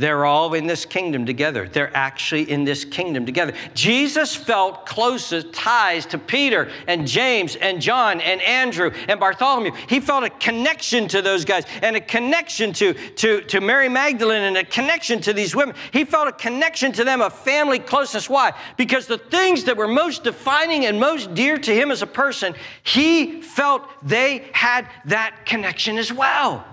They're 0.00 0.24
all 0.24 0.54
in 0.54 0.66
this 0.66 0.86
kingdom 0.86 1.26
together. 1.26 1.68
They're 1.68 1.94
actually 1.94 2.50
in 2.50 2.64
this 2.64 2.86
kingdom 2.86 3.26
together. 3.26 3.52
Jesus 3.74 4.34
felt 4.34 4.86
closest 4.86 5.52
ties 5.52 6.06
to 6.06 6.16
Peter 6.16 6.70
and 6.86 7.06
James 7.06 7.54
and 7.54 7.82
John 7.82 8.18
and 8.22 8.40
Andrew 8.40 8.92
and 9.08 9.20
Bartholomew. 9.20 9.72
He 9.90 10.00
felt 10.00 10.24
a 10.24 10.30
connection 10.30 11.06
to 11.08 11.20
those 11.20 11.44
guys 11.44 11.64
and 11.82 11.96
a 11.96 12.00
connection 12.00 12.72
to, 12.72 12.94
to, 12.94 13.42
to 13.42 13.60
Mary 13.60 13.90
Magdalene 13.90 14.44
and 14.44 14.56
a 14.56 14.64
connection 14.64 15.20
to 15.20 15.34
these 15.34 15.54
women. 15.54 15.74
He 15.92 16.06
felt 16.06 16.28
a 16.28 16.32
connection 16.32 16.92
to 16.92 17.04
them, 17.04 17.20
a 17.20 17.28
family 17.28 17.78
closeness. 17.78 18.30
Why? 18.30 18.54
Because 18.78 19.06
the 19.06 19.18
things 19.18 19.64
that 19.64 19.76
were 19.76 19.86
most 19.86 20.24
defining 20.24 20.86
and 20.86 20.98
most 20.98 21.34
dear 21.34 21.58
to 21.58 21.74
him 21.74 21.90
as 21.90 22.00
a 22.00 22.06
person, 22.06 22.54
he 22.84 23.42
felt 23.42 23.82
they 24.02 24.48
had 24.54 24.88
that 25.04 25.44
connection 25.44 25.98
as 25.98 26.10
well. 26.10 26.64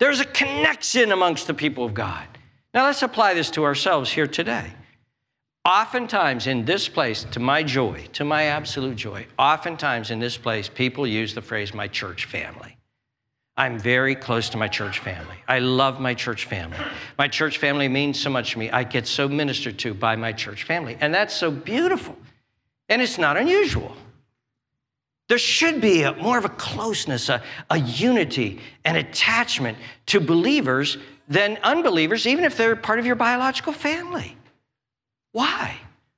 There's 0.00 0.18
a 0.18 0.24
connection 0.24 1.12
amongst 1.12 1.46
the 1.46 1.54
people 1.54 1.84
of 1.84 1.94
God. 1.94 2.26
Now 2.74 2.86
let's 2.86 3.02
apply 3.02 3.34
this 3.34 3.50
to 3.52 3.64
ourselves 3.64 4.10
here 4.10 4.26
today. 4.26 4.72
Oftentimes 5.64 6.46
in 6.46 6.64
this 6.64 6.88
place, 6.88 7.24
to 7.32 7.40
my 7.40 7.62
joy, 7.62 8.06
to 8.14 8.24
my 8.24 8.44
absolute 8.44 8.96
joy, 8.96 9.26
oftentimes 9.38 10.10
in 10.10 10.18
this 10.18 10.36
place, 10.36 10.68
people 10.68 11.06
use 11.06 11.34
the 11.34 11.42
phrase 11.42 11.74
my 11.74 11.88
church 11.88 12.24
family. 12.26 12.76
I'm 13.56 13.78
very 13.78 14.14
close 14.14 14.48
to 14.50 14.56
my 14.56 14.68
church 14.68 15.00
family. 15.00 15.34
I 15.48 15.58
love 15.58 16.00
my 16.00 16.14
church 16.14 16.44
family. 16.44 16.78
My 17.18 17.26
church 17.26 17.58
family 17.58 17.88
means 17.88 18.20
so 18.20 18.30
much 18.30 18.52
to 18.52 18.58
me. 18.58 18.70
I 18.70 18.84
get 18.84 19.06
so 19.06 19.28
ministered 19.28 19.78
to 19.80 19.94
by 19.94 20.14
my 20.14 20.32
church 20.32 20.62
family. 20.62 20.96
And 21.00 21.12
that's 21.12 21.34
so 21.34 21.50
beautiful. 21.50 22.16
And 22.88 23.02
it's 23.02 23.18
not 23.18 23.36
unusual. 23.36 23.96
There 25.28 25.38
should 25.38 25.80
be 25.80 26.02
a, 26.02 26.14
more 26.14 26.38
of 26.38 26.44
a 26.44 26.50
closeness, 26.50 27.28
a, 27.28 27.42
a 27.68 27.78
unity, 27.78 28.60
an 28.84 28.94
attachment 28.94 29.76
to 30.06 30.20
believers 30.20 30.96
than 31.28 31.58
unbelievers, 31.62 32.26
even 32.26 32.44
if 32.44 32.56
they're 32.56 32.76
part 32.76 32.98
of 32.98 33.06
your 33.06 33.14
biological 33.14 33.72
family. 33.72 34.36
Why? 35.32 35.76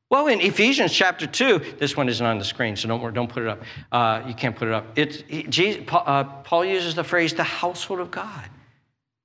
Well, 0.09 0.27
in 0.27 0.41
Ephesians 0.41 0.93
chapter 0.93 1.27
2, 1.27 1.77
this 1.79 1.97
one 1.97 2.09
isn't 2.09 2.25
on 2.25 2.39
the 2.39 2.45
screen, 2.45 2.75
so 2.77 2.89
don't, 2.89 3.15
don't 3.15 3.31
put 3.31 3.45
it 3.45 3.49
up. 3.49 3.63
Uh, 3.93 4.23
you 4.27 4.35
can't 4.35 4.57
put 4.57 4.69
it 4.69 4.75
up. 4.75 4.87
It's, 4.97 5.23
Jesus, 5.49 5.83
Paul, 5.87 6.03
uh, 6.05 6.25
Paul 6.25 6.65
uses 6.65 6.95
the 6.95 7.05
phrase 7.05 7.33
the 7.35 7.45
household 7.45 8.01
of 8.01 8.11
God. 8.11 8.49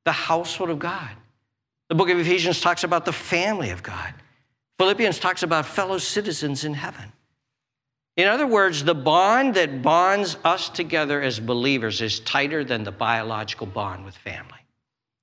The 0.05 0.11
household 0.11 0.69
of 0.69 0.77
God. 0.77 1.09
The 1.89 1.95
book 1.95 2.09
of 2.09 2.19
Ephesians 2.19 2.61
talks 2.61 2.83
about 2.83 3.05
the 3.05 3.13
family 3.13 3.71
of 3.71 3.81
God. 3.81 4.13
Philippians 4.77 5.19
talks 5.19 5.41
about 5.43 5.65
fellow 5.65 5.97
citizens 5.97 6.65
in 6.65 6.73
heaven. 6.73 7.11
In 8.17 8.27
other 8.27 8.47
words, 8.47 8.83
the 8.83 8.95
bond 8.95 9.55
that 9.55 9.81
bonds 9.81 10.37
us 10.43 10.69
together 10.69 11.21
as 11.21 11.39
believers 11.39 12.01
is 12.01 12.19
tighter 12.21 12.63
than 12.63 12.83
the 12.83 12.91
biological 12.91 13.67
bond 13.67 14.05
with 14.05 14.15
family. 14.15 14.64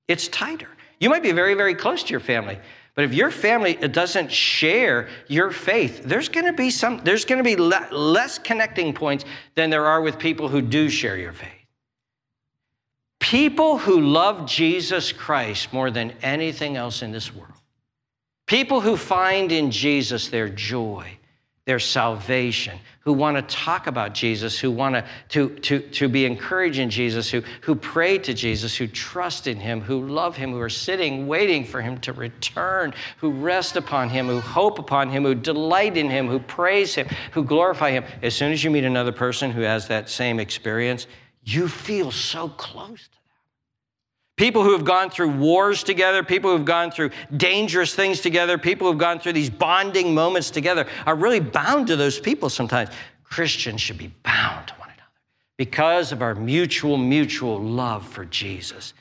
It's 0.07 0.27
tighter. 0.27 0.67
You 0.99 1.09
might 1.09 1.23
be 1.23 1.31
very, 1.31 1.53
very 1.53 1.75
close 1.75 2.03
to 2.03 2.11
your 2.11 2.19
family, 2.19 2.59
but 2.95 3.05
if 3.05 3.13
your 3.13 3.31
family 3.31 3.77
uh, 3.77 3.87
doesn't 3.87 4.31
share 4.31 5.09
your 5.27 5.51
faith, 5.51 6.03
there's 6.03 6.29
going 6.29 6.45
to 6.45 6.53
be 6.53 6.69
some 6.69 7.01
there's 7.03 7.25
going 7.25 7.39
to 7.39 7.43
be 7.43 7.55
le- 7.55 7.87
less 7.91 8.37
connecting 8.37 8.93
points 8.93 9.25
than 9.55 9.69
there 9.69 9.85
are 9.85 10.01
with 10.01 10.19
people 10.19 10.47
who 10.47 10.61
do 10.61 10.89
share 10.89 11.17
your 11.17 11.33
faith. 11.33 11.49
People 13.19 13.77
who 13.77 14.01
love 14.01 14.47
Jesus 14.47 15.11
Christ 15.11 15.73
more 15.73 15.89
than 15.89 16.11
anything 16.21 16.75
else 16.75 17.01
in 17.01 17.11
this 17.11 17.33
world 17.33 17.53
People 18.45 18.81
who 18.81 18.97
find 18.97 19.51
in 19.51 19.71
Jesus 19.71 20.27
their 20.27 20.49
joy, 20.49 21.17
their 21.65 21.79
salvation, 21.79 22.77
who 22.99 23.13
want 23.13 23.37
to 23.37 23.55
talk 23.55 23.87
about 23.87 24.13
Jesus, 24.13 24.59
who 24.59 24.69
want 24.69 24.95
to, 24.95 25.05
to, 25.29 25.55
to, 25.59 25.79
to 25.79 26.09
be 26.09 26.25
encouraged 26.25 26.77
in 26.77 26.89
Jesus, 26.89 27.29
who, 27.29 27.41
who 27.61 27.73
pray 27.73 28.17
to 28.17 28.33
Jesus, 28.33 28.75
who 28.75 28.85
trust 28.85 29.47
in 29.47 29.57
Him, 29.57 29.79
who 29.79 30.05
love 30.05 30.35
Him, 30.35 30.51
who 30.51 30.59
are 30.59 30.69
sitting 30.69 31.25
waiting 31.25 31.63
for 31.63 31.81
Him 31.81 31.99
to 32.01 32.11
return, 32.11 32.93
who 33.17 33.31
rest 33.31 33.77
upon 33.77 34.09
Him, 34.09 34.27
who 34.27 34.41
hope 34.41 34.77
upon 34.77 35.09
Him, 35.09 35.23
who 35.23 35.35
delight 35.35 35.95
in 35.95 36.09
Him, 36.09 36.27
who 36.27 36.39
praise 36.39 36.95
Him, 36.95 37.07
who 37.31 37.45
glorify 37.45 37.91
Him. 37.91 38.03
As 38.21 38.35
soon 38.35 38.51
as 38.51 38.61
you 38.61 38.69
meet 38.69 38.83
another 38.83 39.13
person 39.13 39.49
who 39.49 39.61
has 39.61 39.87
that 39.87 40.09
same 40.09 40.41
experience, 40.41 41.07
you 41.45 41.69
feel 41.69 42.11
so 42.11 42.49
close 42.49 43.07
to. 43.07 43.22
People 44.43 44.65
who 44.65 44.73
have 44.73 44.83
gone 44.83 45.09
through 45.09 45.29
wars 45.29 45.83
together, 45.83 46.21
people 46.21 46.51
who 46.51 46.57
have 46.57 46.65
gone 46.65 46.91
through 46.91 47.11
dangerous 47.37 47.95
things 47.95 48.19
together, 48.19 48.57
people 48.57 48.87
who 48.87 48.91
have 48.91 48.99
gone 48.99 49.17
through 49.17 49.31
these 49.31 49.49
bonding 49.49 50.13
moments 50.13 50.51
together 50.51 50.85
are 51.05 51.15
really 51.15 51.39
bound 51.39 51.87
to 51.87 51.95
those 51.95 52.19
people 52.19 52.49
sometimes. 52.49 52.89
Christians 53.23 53.79
should 53.79 53.97
be 53.97 54.11
bound 54.23 54.67
to 54.67 54.73
one 54.73 54.89
another 54.89 55.09
because 55.55 56.11
of 56.11 56.21
our 56.21 56.35
mutual, 56.35 56.97
mutual 56.97 57.57
love 57.57 58.05
for 58.05 58.25
Jesus. 58.25 58.93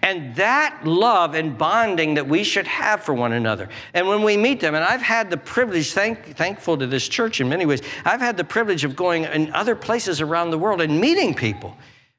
And 0.00 0.34
that 0.36 0.80
love 0.84 1.34
and 1.34 1.58
bonding 1.58 2.14
that 2.14 2.26
we 2.26 2.42
should 2.42 2.66
have 2.66 3.02
for 3.02 3.12
one 3.12 3.32
another. 3.32 3.68
And 3.92 4.08
when 4.08 4.22
we 4.22 4.38
meet 4.38 4.58
them, 4.58 4.74
and 4.74 4.82
I've 4.82 5.02
had 5.02 5.28
the 5.28 5.36
privilege, 5.36 5.92
thank, 5.92 6.34
thankful 6.34 6.78
to 6.78 6.86
this 6.86 7.06
church 7.06 7.42
in 7.42 7.48
many 7.50 7.66
ways, 7.66 7.82
I've 8.06 8.22
had 8.22 8.38
the 8.38 8.44
privilege 8.44 8.84
of 8.84 8.96
going 8.96 9.24
in 9.24 9.52
other 9.52 9.76
places 9.76 10.22
around 10.22 10.48
the 10.48 10.58
world 10.58 10.80
and 10.80 10.98
meeting 10.98 11.34
people 11.34 11.76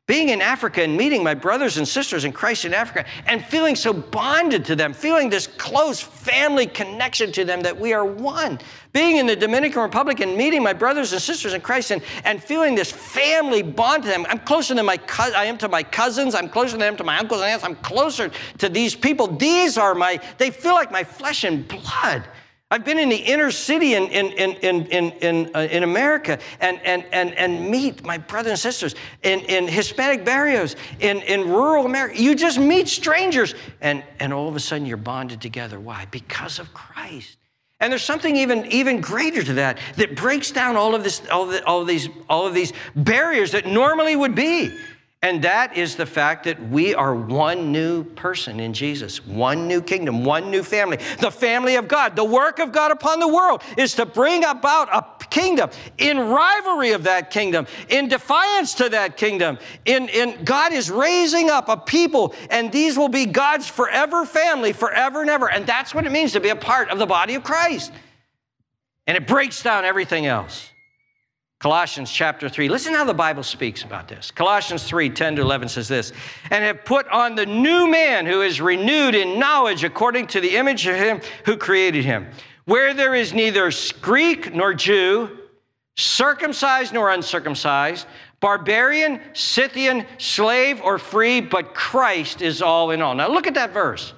being 0.09 0.29
in 0.29 0.41
Africa 0.41 0.81
and 0.81 0.97
meeting 0.97 1.23
my 1.23 1.35
brothers 1.35 1.77
and 1.77 1.87
sisters 1.87 2.25
in 2.25 2.31
Christ 2.31 2.65
in 2.65 2.73
Africa 2.73 3.05
and 3.27 3.45
feeling 3.45 3.75
so 3.75 3.93
bonded 3.93 4.65
to 4.65 4.75
them, 4.75 4.91
feeling 4.91 5.29
this 5.29 5.45
close 5.45 6.01
family 6.01 6.65
connection 6.65 7.31
to 7.31 7.45
them 7.45 7.61
that 7.61 7.79
we 7.79 7.93
are 7.93 8.03
one. 8.03 8.57
Being 8.91 9.17
in 9.17 9.27
the 9.27 9.35
Dominican 9.35 9.83
Republic 9.83 10.19
and 10.19 10.35
meeting 10.35 10.63
my 10.63 10.73
brothers 10.73 11.13
and 11.13 11.21
sisters 11.21 11.53
in 11.53 11.61
Christ 11.61 11.91
and, 11.91 12.01
and 12.23 12.43
feeling 12.43 12.73
this 12.73 12.91
family 12.91 13.61
bond 13.61 14.01
to 14.01 14.09
them. 14.09 14.25
I'm 14.27 14.39
closer 14.39 14.73
than 14.73 14.87
my 14.87 14.97
co- 14.97 15.31
I 15.35 15.45
am 15.45 15.59
to 15.59 15.69
my 15.69 15.83
cousins. 15.83 16.33
I'm 16.33 16.49
closer 16.49 16.71
than 16.71 16.79
them 16.79 16.97
to 16.97 17.03
my 17.03 17.19
uncles 17.19 17.41
and 17.41 17.51
aunts. 17.51 17.63
I'm 17.63 17.75
closer 17.75 18.31
to 18.57 18.67
these 18.67 18.95
people. 18.95 19.27
These 19.27 19.77
are 19.77 19.93
my, 19.93 20.19
they 20.39 20.49
feel 20.49 20.73
like 20.73 20.91
my 20.91 21.03
flesh 21.03 21.43
and 21.43 21.67
blood. 21.67 22.27
I've 22.71 22.85
been 22.85 22.99
in 22.99 23.09
the 23.09 23.15
inner 23.15 23.49
city 23.49 23.95
in, 23.95 24.03
in, 24.09 24.27
in, 24.33 24.85
in, 24.85 25.11
in, 25.13 25.55
uh, 25.55 25.67
in 25.71 25.81
America 25.81 26.37
and, 26.59 26.79
and, 26.83 27.03
and, 27.11 27.33
and 27.33 27.67
meet 27.67 28.03
my 28.03 28.19
brothers 28.19 28.51
and 28.51 28.59
sisters 28.59 28.93
in, 29.23 29.39
in 29.41 29.67
Hispanic 29.67 30.23
barrios, 30.23 30.75
in, 30.99 31.17
in 31.23 31.49
rural 31.49 31.87
America. 31.87 32.21
You 32.21 32.35
just 32.35 32.59
meet 32.59 32.87
strangers, 32.87 33.55
and, 33.81 34.03
and 34.19 34.31
all 34.31 34.47
of 34.47 34.55
a 34.55 34.59
sudden 34.59 34.85
you're 34.85 34.97
bonded 34.97 35.41
together. 35.41 35.79
Why? 35.79 36.05
Because 36.11 36.59
of 36.59 36.71
Christ. 36.75 37.37
And 37.79 37.91
there's 37.91 38.03
something 38.03 38.35
even, 38.35 38.71
even 38.71 39.01
greater 39.01 39.41
to 39.41 39.53
that 39.53 39.79
that 39.95 40.15
breaks 40.15 40.51
down 40.51 40.75
all 40.75 40.93
of, 40.93 41.03
this, 41.03 41.23
all, 41.31 41.47
the, 41.47 41.65
all, 41.65 41.81
of 41.81 41.87
these, 41.87 42.07
all 42.29 42.45
of 42.45 42.53
these 42.53 42.73
barriers 42.95 43.51
that 43.53 43.65
normally 43.65 44.15
would 44.15 44.35
be. 44.35 44.77
And 45.21 45.41
that 45.41 45.75
is 45.75 45.97
the 45.97 46.05
fact 46.05 46.45
that 46.45 46.69
we 46.69 46.95
are 46.95 47.13
one 47.13 47.73
new 47.73 48.05
person 48.05 48.61
in 48.61 48.71
Jesus, 48.71 49.25
one 49.25 49.67
new 49.67 49.81
kingdom, 49.81 50.23
one 50.23 50.49
new 50.49 50.63
family, 50.63 50.97
the 51.19 51.29
family 51.29 51.75
of 51.75 51.89
God. 51.89 52.15
The 52.15 52.23
work 52.23 52.59
of 52.59 52.71
God 52.71 52.91
upon 52.91 53.19
the 53.19 53.27
world 53.27 53.61
is 53.77 53.95
to 53.95 54.05
bring 54.05 54.45
about 54.45 54.87
a 54.95 55.25
kingdom 55.25 55.71
in 55.97 56.17
rivalry 56.17 56.91
of 56.91 57.03
that 57.03 57.31
kingdom, 57.31 57.67
in 57.89 58.07
defiance 58.07 58.73
to 58.75 58.87
that 58.89 59.17
kingdom. 59.17 59.59
In, 59.83 60.07
in 60.07 60.41
God 60.45 60.71
is 60.71 60.89
raising 60.89 61.49
up 61.49 61.67
a 61.67 61.75
people, 61.75 62.33
and 62.49 62.71
these 62.71 62.97
will 62.97 63.09
be 63.09 63.25
God's 63.25 63.67
forever 63.67 64.25
family, 64.25 64.71
forever 64.71 65.19
and 65.19 65.29
ever. 65.29 65.51
And 65.51 65.67
that's 65.67 65.93
what 65.93 66.05
it 66.05 66.13
means 66.13 66.31
to 66.31 66.39
be 66.39 66.49
a 66.49 66.55
part 66.55 66.89
of 66.89 66.97
the 66.97 67.05
body 67.05 67.35
of 67.35 67.43
Christ. 67.43 67.91
And 69.05 69.17
it 69.17 69.27
breaks 69.27 69.61
down 69.61 69.83
everything 69.83 70.27
else. 70.27 70.69
Colossians 71.59 72.09
chapter 72.09 72.47
3. 72.47 72.69
Listen 72.69 72.93
how 72.93 73.03
the 73.03 73.13
Bible 73.13 73.43
speaks 73.43 73.83
about 73.83 74.07
this. 74.07 74.31
Colossians 74.31 74.85
3 74.85 75.09
10 75.09 75.35
to 75.35 75.41
11 75.41 75.67
says 75.67 75.89
this 75.89 76.13
And 76.51 76.63
have 76.63 76.85
put 76.85 77.05
on 77.09 77.35
the 77.35 77.45
new 77.45 77.85
man 77.85 78.25
who 78.25 78.41
is 78.41 78.61
renewed 78.61 79.13
in 79.13 79.37
knowledge 79.37 79.83
according 79.83 80.27
to 80.27 80.39
the 80.39 80.55
image 80.55 80.87
of 80.87 80.95
him 80.95 81.19
who 81.43 81.57
created 81.57 82.05
him, 82.05 82.27
where 82.63 82.93
there 82.93 83.13
is 83.13 83.33
neither 83.33 83.71
Greek 83.99 84.55
nor 84.55 84.73
Jew, 84.73 85.37
circumcised 85.97 86.93
nor 86.93 87.09
uncircumcised, 87.09 88.07
barbarian, 88.39 89.19
Scythian, 89.33 90.05
slave 90.17 90.79
or 90.81 90.97
free, 90.97 91.41
but 91.41 91.73
Christ 91.73 92.41
is 92.41 92.61
all 92.61 92.91
in 92.91 93.01
all. 93.01 93.15
Now 93.15 93.27
look 93.27 93.47
at 93.47 93.55
that 93.55 93.73
verse. 93.73 94.13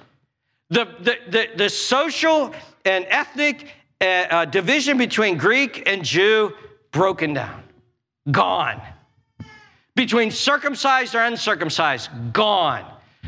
The, 0.70 0.84
the, 1.00 1.16
the, 1.28 1.48
the 1.56 1.68
social 1.68 2.54
and 2.84 3.04
ethnic 3.08 3.66
uh, 4.00 4.04
uh, 4.04 4.44
division 4.44 4.96
between 4.96 5.36
Greek 5.36 5.82
and 5.88 6.04
Jew 6.04 6.54
broken 6.92 7.34
down, 7.34 7.62
gone. 8.30 8.80
Between 9.96 10.30
circumcised 10.30 11.14
or 11.14 11.22
uncircumcised, 11.22 12.10
gone. 12.32 12.84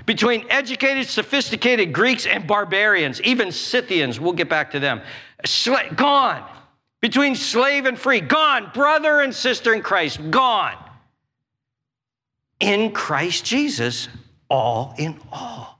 Between 0.06 0.46
educated, 0.50 1.06
sophisticated 1.06 1.92
Greeks 1.92 2.26
and 2.26 2.46
barbarians, 2.46 3.20
even 3.22 3.50
Scythians, 3.50 4.20
we'll 4.20 4.32
get 4.32 4.48
back 4.48 4.70
to 4.72 4.80
them, 4.80 5.00
gone. 5.96 6.48
Between 7.00 7.34
slave 7.34 7.84
and 7.84 7.98
free, 7.98 8.20
gone. 8.20 8.70
Brother 8.72 9.20
and 9.20 9.34
sister 9.34 9.74
in 9.74 9.82
Christ, 9.82 10.30
gone. 10.30 10.76
In 12.60 12.92
Christ 12.92 13.44
Jesus, 13.44 14.08
all 14.48 14.94
in 14.96 15.20
all. 15.30 15.78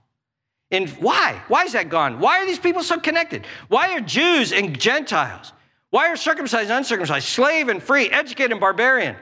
And 0.71 0.89
why? 0.91 1.41
Why 1.47 1.63
is 1.63 1.73
that 1.73 1.89
gone? 1.89 2.19
Why 2.19 2.39
are 2.39 2.45
these 2.45 2.59
people 2.59 2.83
so 2.83 2.99
connected? 2.99 3.45
Why 3.69 3.93
are 3.93 4.01
Jews 4.01 4.51
and 4.51 4.79
Gentiles? 4.79 5.53
Why 5.95 6.09
are 6.09 6.17
circumcised 6.17 6.69
and 6.69 6.79
uncircumcised, 6.79 7.25
slave 7.25 7.69
and 7.69 7.81
free, 7.81 8.09
educated 8.09 8.51
and 8.51 8.59
barbarian? 8.59 9.15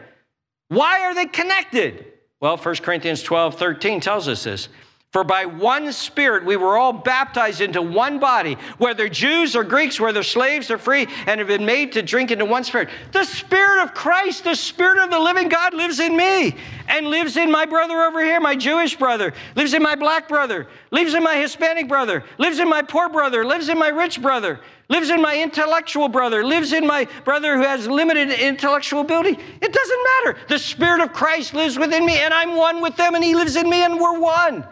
Why 0.70 1.02
are 1.02 1.14
they 1.14 1.28
connected? 1.28 2.14
Well, 2.40 2.58
1 2.58 2.76
Corinthians 2.78 3.22
12, 3.22 3.60
13 3.60 4.00
tells 4.00 4.28
us 4.28 4.44
this. 4.44 4.70
For 5.14 5.24
by 5.24 5.46
one 5.46 5.94
Spirit 5.94 6.44
we 6.44 6.58
were 6.58 6.76
all 6.76 6.92
baptized 6.92 7.62
into 7.62 7.84
one 7.84 8.18
body, 8.18 8.58
whether 8.80 9.08
Jews 9.08 9.56
or 9.56 9.64
Greeks, 9.64 10.00
whether 10.00 10.24
slaves 10.24 10.72
or 10.72 10.80
free, 10.80 11.08
and 11.28 11.40
have 11.40 11.48
been 11.48 11.68
made 11.68 11.92
to 11.92 12.02
drink 12.02 12.32
into 12.32 12.46
one 12.46 12.64
Spirit. 12.64 12.90
The 13.12 13.24
Spirit 13.24 13.84
of 13.84 13.94
Christ, 13.94 14.44
the 14.44 14.56
Spirit 14.56 14.98
of 14.98 15.12
the 15.12 15.20
living 15.20 15.50
God 15.50 15.76
lives 15.76 16.00
in 16.00 16.18
me 16.18 16.56
and 16.88 17.06
lives 17.06 17.38
in 17.38 17.52
my 17.52 17.66
brother 17.66 18.02
over 18.02 18.24
here, 18.24 18.40
my 18.40 18.56
Jewish 18.56 18.96
brother, 18.96 19.34
lives 19.56 19.76
in 19.76 19.84
my 19.84 19.94
black 19.94 20.28
brother, 20.28 20.66
lives 20.90 21.14
in 21.14 21.22
my 21.22 21.36
Hispanic 21.36 21.88
brother, 21.88 22.24
lives 22.40 22.58
in 22.58 22.68
my 22.68 22.82
poor 22.82 23.08
brother, 23.08 23.46
lives 23.46 23.70
in 23.70 23.78
my 23.78 23.90
rich 23.90 24.20
brother, 24.20 24.60
lives 24.90 25.12
in 25.12 25.22
my 25.22 25.40
intellectual 25.40 26.10
brother, 26.10 26.44
lives 26.44 26.74
in 26.74 26.88
my 26.88 27.08
brother 27.24 27.56
who 27.56 27.64
has 27.64 27.86
limited 27.88 28.32
intellectual 28.32 29.02
ability. 29.02 29.38
It 29.62 29.74
doesn't 29.74 30.04
matter. 30.26 30.40
The 30.50 30.58
Spirit 30.58 31.02
of 31.02 31.14
Christ 31.14 31.54
lives 31.54 31.78
within 31.78 32.04
me, 32.04 32.18
and 32.18 32.34
I'm 32.34 32.56
one 32.56 32.82
with 32.82 32.96
them, 32.96 33.14
and 33.14 33.24
He 33.24 33.36
lives 33.36 33.56
in 33.56 33.70
me, 33.70 33.84
and 33.84 34.00
we're 34.00 34.20
one. 34.20 34.66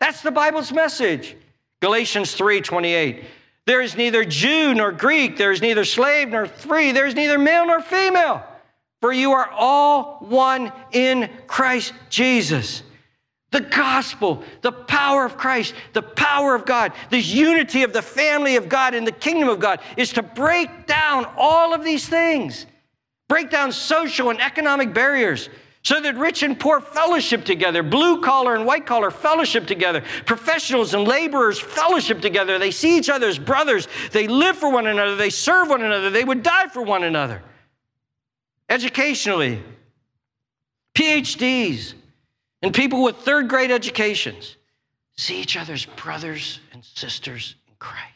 That's 0.00 0.22
the 0.22 0.30
Bible's 0.30 0.72
message. 0.72 1.36
Galatians 1.80 2.34
3 2.34 2.60
28. 2.60 3.24
There 3.66 3.80
is 3.80 3.96
neither 3.96 4.24
Jew 4.24 4.74
nor 4.74 4.92
Greek, 4.92 5.36
there 5.36 5.50
is 5.50 5.60
neither 5.60 5.84
slave 5.84 6.28
nor 6.28 6.46
free, 6.46 6.92
there 6.92 7.06
is 7.06 7.14
neither 7.14 7.36
male 7.36 7.66
nor 7.66 7.80
female, 7.80 8.44
for 9.00 9.12
you 9.12 9.32
are 9.32 9.50
all 9.50 10.18
one 10.20 10.72
in 10.92 11.28
Christ 11.48 11.92
Jesus. 12.08 12.82
The 13.50 13.60
gospel, 13.60 14.42
the 14.60 14.72
power 14.72 15.24
of 15.24 15.36
Christ, 15.36 15.74
the 15.94 16.02
power 16.02 16.54
of 16.54 16.64
God, 16.64 16.92
this 17.10 17.26
unity 17.26 17.82
of 17.82 17.92
the 17.92 18.02
family 18.02 18.56
of 18.56 18.68
God 18.68 18.94
and 18.94 19.06
the 19.06 19.12
kingdom 19.12 19.48
of 19.48 19.58
God 19.58 19.80
is 19.96 20.12
to 20.12 20.22
break 20.22 20.86
down 20.86 21.26
all 21.36 21.74
of 21.74 21.84
these 21.84 22.08
things, 22.08 22.66
break 23.28 23.50
down 23.50 23.72
social 23.72 24.30
and 24.30 24.40
economic 24.40 24.94
barriers 24.94 25.48
so 25.86 26.00
that 26.00 26.16
rich 26.16 26.42
and 26.42 26.58
poor 26.58 26.80
fellowship 26.80 27.44
together, 27.44 27.80
blue 27.80 28.20
collar 28.20 28.56
and 28.56 28.66
white 28.66 28.84
collar 28.86 29.08
fellowship 29.08 29.68
together, 29.68 30.02
professionals 30.24 30.94
and 30.94 31.06
laborers 31.06 31.60
fellowship 31.60 32.20
together. 32.20 32.58
They 32.58 32.72
see 32.72 32.98
each 32.98 33.08
other 33.08 33.28
as 33.28 33.38
brothers, 33.38 33.86
they 34.10 34.26
live 34.26 34.56
for 34.56 34.68
one 34.68 34.88
another, 34.88 35.14
they 35.14 35.30
serve 35.30 35.68
one 35.68 35.84
another, 35.84 36.10
they 36.10 36.24
would 36.24 36.42
die 36.42 36.66
for 36.66 36.82
one 36.82 37.04
another. 37.04 37.40
Educationally, 38.68 39.62
PhDs, 40.96 41.94
and 42.62 42.74
people 42.74 43.04
with 43.04 43.18
third 43.18 43.48
grade 43.48 43.70
educations 43.70 44.56
see 45.16 45.40
each 45.40 45.56
other 45.56 45.74
as 45.74 45.86
brothers 45.86 46.58
and 46.72 46.84
sisters 46.84 47.54
in 47.68 47.74
Christ. 47.78 48.15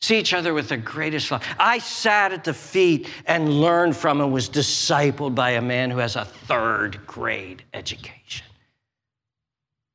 See 0.00 0.18
each 0.18 0.32
other 0.32 0.54
with 0.54 0.68
the 0.68 0.76
greatest 0.76 1.30
love. 1.30 1.44
I 1.58 1.78
sat 1.78 2.32
at 2.32 2.44
the 2.44 2.54
feet 2.54 3.08
and 3.26 3.60
learned 3.60 3.96
from 3.96 4.20
and 4.20 4.32
was 4.32 4.48
discipled 4.48 5.34
by 5.34 5.50
a 5.50 5.60
man 5.60 5.90
who 5.90 5.98
has 5.98 6.16
a 6.16 6.24
third 6.24 7.06
grade 7.06 7.62
education. 7.74 8.46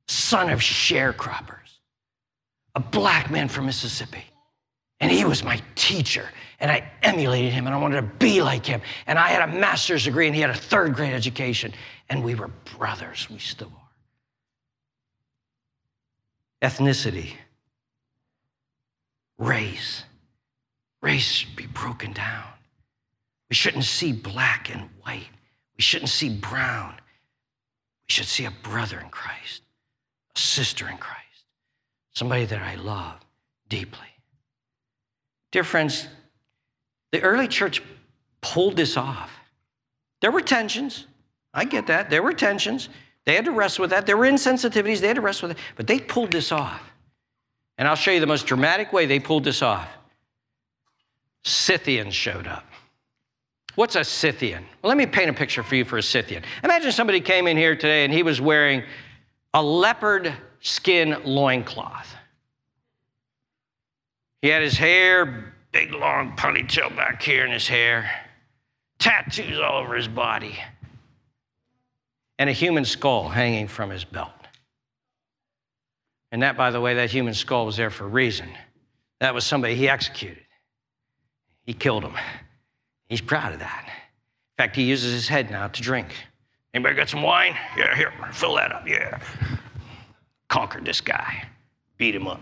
Son 0.07 0.49
of 0.51 0.59
sharecroppers, 0.59 1.79
a 2.75 2.79
black 2.79 3.31
man 3.31 3.47
from 3.47 3.65
Mississippi. 3.65 4.23
And 5.01 5.11
he 5.11 5.25
was 5.25 5.43
my 5.43 5.61
teacher, 5.75 6.29
and 6.59 6.71
I 6.71 6.89
emulated 7.03 7.51
him, 7.51 7.65
and 7.65 7.75
I 7.75 7.77
wanted 7.77 7.97
to 7.97 8.07
be 8.17 8.41
like 8.41 8.65
him. 8.65 8.81
And 9.07 9.19
I 9.19 9.27
had 9.27 9.49
a 9.49 9.59
master's 9.59 10.05
degree, 10.05 10.27
and 10.27 10.33
he 10.35 10.41
had 10.41 10.51
a 10.51 10.55
third 10.55 10.95
grade 10.95 11.13
education 11.13 11.73
and 12.09 12.23
we 12.23 12.35
were 12.35 12.49
brothers. 12.77 13.27
We 13.29 13.39
still 13.39 13.71
are. 16.61 16.69
Ethnicity. 16.69 17.33
Race. 19.37 20.03
Race 21.01 21.31
should 21.31 21.55
be 21.55 21.67
broken 21.67 22.13
down. 22.13 22.47
We 23.49 23.55
shouldn't 23.55 23.83
see 23.83 24.11
black 24.11 24.73
and 24.73 24.89
white. 25.03 25.29
We 25.77 25.81
shouldn't 25.81 26.09
see 26.09 26.29
brown. 26.29 26.95
We 28.07 28.13
should 28.13 28.25
see 28.25 28.45
a 28.45 28.51
brother 28.51 28.99
in 28.99 29.09
Christ, 29.09 29.61
a 30.35 30.39
sister 30.39 30.89
in 30.89 30.97
Christ, 30.97 31.45
somebody 32.13 32.45
that 32.45 32.61
I 32.61 32.75
love 32.75 33.19
deeply. 33.69 34.07
Dear 35.51 35.63
friends, 35.63 36.07
the 37.11 37.21
early 37.21 37.47
church 37.47 37.81
pulled 38.41 38.75
this 38.75 38.97
off. 38.97 39.31
There 40.21 40.31
were 40.31 40.41
tensions. 40.41 41.07
I 41.53 41.65
get 41.65 41.87
that. 41.87 42.09
There 42.09 42.23
were 42.23 42.33
tensions. 42.33 42.89
They 43.25 43.35
had 43.35 43.45
to 43.45 43.51
wrestle 43.51 43.83
with 43.83 43.91
that. 43.91 44.05
There 44.05 44.17
were 44.17 44.25
insensitivities. 44.25 44.99
They 44.99 45.07
had 45.07 45.15
to 45.15 45.21
wrestle 45.21 45.49
with 45.49 45.57
it. 45.57 45.63
But 45.75 45.87
they 45.87 45.99
pulled 45.99 46.31
this 46.31 46.51
off. 46.51 46.81
And 47.77 47.87
I'll 47.87 47.95
show 47.95 48.11
you 48.11 48.19
the 48.19 48.27
most 48.27 48.45
dramatic 48.45 48.93
way 48.93 49.05
they 49.05 49.19
pulled 49.19 49.43
this 49.43 49.61
off. 49.61 49.89
Scythians 51.43 52.13
showed 52.15 52.47
up. 52.47 52.65
What's 53.75 53.95
a 53.95 54.03
Scythian? 54.03 54.65
Well, 54.81 54.89
let 54.89 54.97
me 54.97 55.05
paint 55.05 55.29
a 55.29 55.33
picture 55.33 55.61
for 55.61 55.75
you 55.75 55.83
for 55.83 55.97
a 55.97 56.03
Scythian. 56.03 56.43
Imagine 56.63 56.91
somebody 56.91 57.19
came 57.19 57.47
in 57.47 57.57
here 57.57 57.75
today 57.75 58.05
and 58.05 58.13
he 58.13 58.23
was 58.23 58.39
wearing 58.39 58.83
a 59.53 59.61
leopard 59.61 60.33
skin 60.61 61.17
loincloth. 61.25 62.15
He 64.41 64.47
had 64.47 64.61
his 64.61 64.77
hair, 64.77 65.53
big 65.71 65.91
long 65.91 66.35
ponytail 66.37 66.95
back 66.95 67.21
here 67.21 67.45
in 67.45 67.51
his 67.51 67.67
hair, 67.67 68.09
tattoos 68.97 69.59
all 69.59 69.83
over 69.83 69.95
his 69.95 70.07
body, 70.07 70.57
and 72.39 72.49
a 72.49 72.53
human 72.53 72.85
skull 72.85 73.27
hanging 73.27 73.67
from 73.67 73.89
his 73.89 74.05
belt. 74.05 74.31
And 76.35 76.43
that, 76.43 76.57
by 76.57 76.69
the 76.69 76.81
way, 76.81 76.95
that 76.95 77.09
human 77.09 77.33
skull 77.33 77.65
was 77.65 77.77
there 77.77 77.89
for 77.89 78.03
a 78.03 78.09
reason. 78.09 78.49
That 79.21 79.33
was 79.33 79.45
somebody 79.45 79.73
he 79.73 79.87
executed. 79.87 80.43
He 81.65 81.71
killed 81.71 82.03
him. 82.03 82.13
He's 83.07 83.21
proud 83.21 83.53
of 83.53 83.59
that. 83.59 83.85
In 83.87 84.61
fact, 84.61 84.75
he 84.75 84.83
uses 84.83 85.13
his 85.13 85.29
head 85.29 85.49
now 85.49 85.69
to 85.69 85.81
drink. 85.81 86.13
Anybody 86.73 86.93
got 86.93 87.07
some 87.07 87.21
wine? 87.21 87.55
Yeah, 87.77 87.95
here, 87.95 88.11
fill 88.33 88.53
that 88.55 88.73
up. 88.73 88.85
Yeah. 88.85 89.17
Conquered 90.49 90.83
this 90.83 90.99
guy, 90.99 91.47
beat 91.95 92.13
him 92.13 92.27
up. 92.27 92.41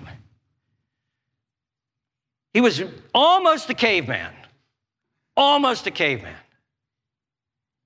He 2.52 2.62
was 2.62 2.82
almost 3.14 3.70
a 3.70 3.76
caveman, 3.76 4.34
almost 5.38 5.86
a 5.86 5.92
caveman. 5.92 6.34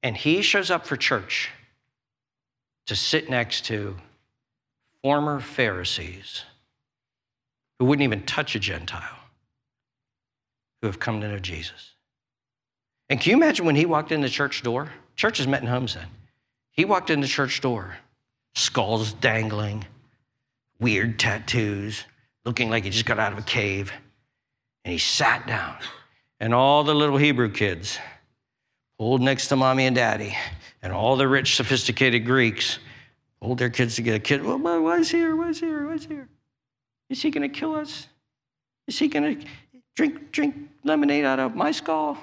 And 0.04 0.16
he 0.16 0.42
shows 0.42 0.72
up 0.72 0.88
for 0.88 0.96
church 0.96 1.50
to 2.86 2.96
sit 2.96 3.30
next 3.30 3.66
to 3.66 3.98
former 5.08 5.40
Pharisees 5.40 6.44
who 7.80 7.86
wouldn't 7.86 8.04
even 8.04 8.24
touch 8.24 8.56
a 8.56 8.60
Gentile 8.60 9.20
who 10.82 10.88
have 10.88 11.00
come 11.00 11.22
to 11.22 11.30
know 11.30 11.40
Jesus. 11.40 11.94
And 13.08 13.18
can 13.18 13.30
you 13.30 13.38
imagine 13.38 13.66
when 13.66 13.78
he 13.78 13.86
walked 13.86 14.12
in 14.12 14.20
the 14.20 14.28
church 14.28 14.64
door? 14.64 14.92
Churches 15.16 15.48
met 15.48 15.62
in 15.62 15.68
homes 15.70 15.94
then. 15.94 16.08
He 16.72 16.84
walked 16.84 17.10
in 17.10 17.22
the 17.22 17.28
church 17.28 17.62
door, 17.62 17.96
skulls 18.54 19.14
dangling, 19.14 19.86
weird 20.78 21.18
tattoos, 21.18 22.04
looking 22.44 22.70
like 22.70 22.84
he 22.84 22.90
just 22.90 23.06
got 23.06 23.18
out 23.18 23.32
of 23.32 23.40
a 23.40 23.44
cave. 23.44 23.94
And 24.84 24.92
he 24.92 24.98
sat 24.98 25.48
down, 25.48 25.78
and 26.42 26.54
all 26.54 26.84
the 26.84 26.94
little 26.94 27.16
Hebrew 27.16 27.50
kids 27.50 27.98
pulled 29.00 29.22
next 29.22 29.48
to 29.48 29.56
mommy 29.56 29.86
and 29.86 29.96
daddy, 29.96 30.36
and 30.82 30.92
all 30.92 31.16
the 31.16 31.30
rich, 31.30 31.56
sophisticated 31.56 32.26
Greeks 32.26 32.80
pulled 33.42 33.60
their 33.60 33.70
kids 33.70 33.96
together. 33.96 34.20
Kid, 34.20 34.44
well, 34.44 34.60
why's 34.60 35.10
here? 35.10 35.36
Why's 35.36 35.60
here? 35.60 35.88
Why's 35.88 36.06
here? 36.06 36.28
Is 37.10 37.22
he 37.22 37.32
going 37.32 37.50
to 37.50 37.60
kill 37.60 37.76
us? 37.76 38.08
Is 38.88 38.98
he 39.00 39.08
going 39.08 39.40
to 39.40 39.48
drink 39.96 40.32
drink 40.32 40.56
lemonade 40.84 41.26
out 41.26 41.40
of 41.40 41.56
my 41.56 41.72
skull? 41.72 42.18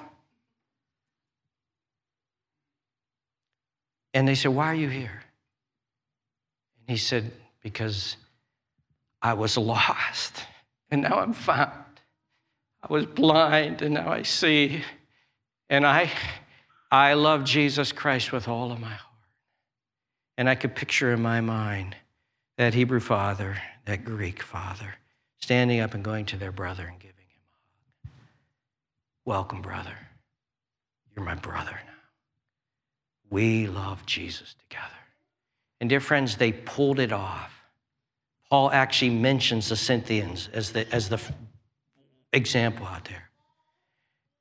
And 4.13 4.27
they 4.27 4.35
said, 4.35 4.51
Why 4.51 4.67
are 4.67 4.75
you 4.75 4.89
here? 4.89 5.23
And 6.79 6.89
he 6.89 6.97
said, 6.97 7.31
Because 7.61 8.17
I 9.21 9.33
was 9.33 9.57
lost 9.57 10.43
and 10.91 11.01
now 11.01 11.19
I'm 11.19 11.33
found. 11.33 11.71
I 12.81 12.93
was 12.93 13.05
blind 13.05 13.81
and 13.81 13.95
now 13.95 14.11
I 14.11 14.21
see. 14.21 14.83
And 15.69 15.85
I, 15.85 16.11
I 16.91 17.13
love 17.13 17.43
Jesus 17.43 17.91
Christ 17.91 18.31
with 18.31 18.47
all 18.47 18.71
of 18.71 18.79
my 18.79 18.93
heart. 18.93 19.04
And 20.37 20.49
I 20.49 20.55
could 20.55 20.75
picture 20.75 21.13
in 21.13 21.21
my 21.21 21.41
mind 21.41 21.95
that 22.57 22.73
Hebrew 22.73 22.99
father, 22.99 23.57
that 23.85 24.03
Greek 24.03 24.41
father, 24.41 24.95
standing 25.39 25.79
up 25.79 25.93
and 25.93 26.03
going 26.03 26.25
to 26.27 26.37
their 26.37 26.51
brother 26.51 26.83
and 26.83 26.99
giving 26.99 27.15
him 27.15 27.41
a 28.03 28.07
hug. 28.07 28.13
Welcome, 29.25 29.61
brother. 29.61 29.97
You're 31.15 31.25
my 31.25 31.35
brother 31.35 31.71
now. 31.71 31.93
We 33.29 33.67
love 33.67 34.05
Jesus 34.05 34.55
together. 34.67 34.89
And 35.79 35.89
dear 35.89 35.99
friends, 35.99 36.37
they 36.37 36.51
pulled 36.51 36.99
it 36.99 37.11
off. 37.11 37.51
Paul 38.49 38.71
actually 38.71 39.11
mentions 39.11 39.69
the 39.69 39.75
Scythians 39.75 40.49
as 40.53 40.71
the, 40.71 40.91
as 40.93 41.09
the 41.09 41.19
example 42.31 42.85
out 42.85 43.05
there. 43.05 43.29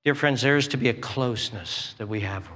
Dear 0.04 0.14
friends, 0.14 0.42
there 0.42 0.56
is 0.56 0.68
to 0.68 0.76
be 0.76 0.88
a 0.88 0.94
closeness 0.94 1.94
that 1.98 2.06
we 2.06 2.20
have. 2.20 2.48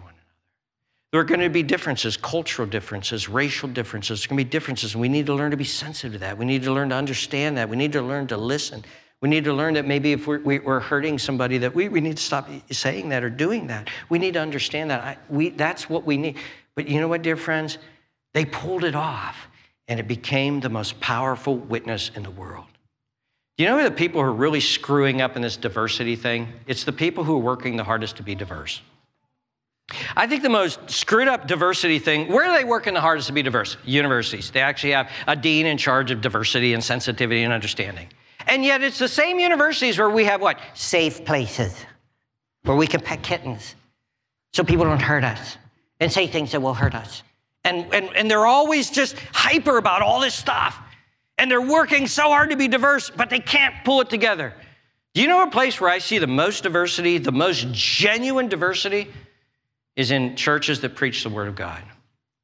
There 1.10 1.20
are 1.20 1.24
going 1.24 1.40
to 1.40 1.48
be 1.48 1.62
differences, 1.62 2.18
cultural 2.18 2.68
differences, 2.68 3.28
racial 3.30 3.68
differences. 3.68 4.20
There's 4.20 4.26
going 4.26 4.38
to 4.38 4.44
be 4.44 4.50
differences, 4.50 4.92
and 4.92 5.00
we 5.00 5.08
need 5.08 5.26
to 5.26 5.34
learn 5.34 5.50
to 5.52 5.56
be 5.56 5.64
sensitive 5.64 6.12
to 6.12 6.18
that. 6.18 6.36
We 6.36 6.44
need 6.44 6.62
to 6.64 6.72
learn 6.72 6.90
to 6.90 6.96
understand 6.96 7.56
that. 7.56 7.68
We 7.68 7.76
need 7.76 7.92
to 7.92 8.02
learn 8.02 8.26
to 8.26 8.36
listen. 8.36 8.84
We 9.22 9.30
need 9.30 9.44
to 9.44 9.54
learn 9.54 9.74
that 9.74 9.86
maybe 9.86 10.12
if 10.12 10.26
we're, 10.26 10.40
we're 10.40 10.80
hurting 10.80 11.18
somebody, 11.18 11.58
that 11.58 11.74
we, 11.74 11.88
we 11.88 12.02
need 12.02 12.18
to 12.18 12.22
stop 12.22 12.48
saying 12.70 13.08
that 13.08 13.24
or 13.24 13.30
doing 13.30 13.68
that. 13.68 13.88
We 14.10 14.18
need 14.18 14.34
to 14.34 14.40
understand 14.40 14.90
that. 14.90 15.00
I, 15.00 15.16
we, 15.30 15.48
that's 15.48 15.88
what 15.88 16.04
we 16.04 16.18
need. 16.18 16.36
But 16.76 16.88
you 16.88 17.00
know 17.00 17.08
what, 17.08 17.22
dear 17.22 17.36
friends? 17.36 17.78
They 18.34 18.44
pulled 18.44 18.84
it 18.84 18.94
off, 18.94 19.48
and 19.88 19.98
it 19.98 20.06
became 20.06 20.60
the 20.60 20.68
most 20.68 21.00
powerful 21.00 21.56
witness 21.56 22.10
in 22.14 22.22
the 22.22 22.30
world. 22.30 22.66
Do 23.56 23.64
you 23.64 23.70
know 23.70 23.78
who 23.78 23.84
the 23.84 23.90
people 23.90 24.20
who 24.20 24.28
are 24.28 24.32
really 24.32 24.60
screwing 24.60 25.22
up 25.22 25.36
in 25.36 25.42
this 25.42 25.56
diversity 25.56 26.16
thing? 26.16 26.48
It's 26.66 26.84
the 26.84 26.92
people 26.92 27.24
who 27.24 27.34
are 27.34 27.40
working 27.40 27.76
the 27.76 27.84
hardest 27.84 28.16
to 28.18 28.22
be 28.22 28.34
diverse. 28.34 28.82
I 30.16 30.26
think 30.26 30.42
the 30.42 30.50
most 30.50 30.90
screwed 30.90 31.28
up 31.28 31.46
diversity 31.46 31.98
thing, 31.98 32.30
where 32.30 32.44
are 32.44 32.56
they 32.56 32.64
working 32.64 32.94
the 32.94 33.00
hardest 33.00 33.28
to 33.28 33.32
be 33.32 33.42
diverse? 33.42 33.76
Universities. 33.84 34.50
They 34.50 34.60
actually 34.60 34.92
have 34.92 35.10
a 35.26 35.34
dean 35.34 35.66
in 35.66 35.78
charge 35.78 36.10
of 36.10 36.20
diversity 36.20 36.74
and 36.74 36.84
sensitivity 36.84 37.42
and 37.42 37.52
understanding. 37.52 38.08
And 38.46 38.64
yet 38.64 38.82
it's 38.82 38.98
the 38.98 39.08
same 39.08 39.38
universities 39.38 39.98
where 39.98 40.10
we 40.10 40.24
have 40.24 40.40
what? 40.40 40.58
Safe 40.74 41.24
places 41.24 41.74
where 42.64 42.76
we 42.76 42.86
can 42.86 43.00
pet 43.00 43.22
kittens 43.22 43.76
so 44.52 44.62
people 44.62 44.84
don't 44.84 45.00
hurt 45.00 45.24
us 45.24 45.56
and 46.00 46.12
say 46.12 46.26
things 46.26 46.52
that 46.52 46.60
will 46.60 46.74
hurt 46.74 46.94
us. 46.94 47.22
And, 47.64 47.92
and, 47.94 48.14
and 48.14 48.30
they're 48.30 48.46
always 48.46 48.90
just 48.90 49.16
hyper 49.32 49.78
about 49.78 50.02
all 50.02 50.20
this 50.20 50.34
stuff. 50.34 50.78
And 51.38 51.50
they're 51.50 51.60
working 51.60 52.06
so 52.06 52.24
hard 52.24 52.50
to 52.50 52.56
be 52.56 52.68
diverse, 52.68 53.10
but 53.10 53.30
they 53.30 53.40
can't 53.40 53.74
pull 53.84 54.00
it 54.00 54.10
together. 54.10 54.52
Do 55.14 55.22
you 55.22 55.28
know 55.28 55.42
a 55.42 55.50
place 55.50 55.80
where 55.80 55.90
I 55.90 55.98
see 55.98 56.18
the 56.18 56.26
most 56.26 56.62
diversity, 56.62 57.18
the 57.18 57.32
most 57.32 57.68
genuine 57.72 58.48
diversity, 58.48 59.08
is 59.98 60.12
in 60.12 60.36
churches 60.36 60.80
that 60.80 60.94
preach 60.94 61.24
the 61.24 61.28
Word 61.28 61.48
of 61.48 61.56
God? 61.56 61.82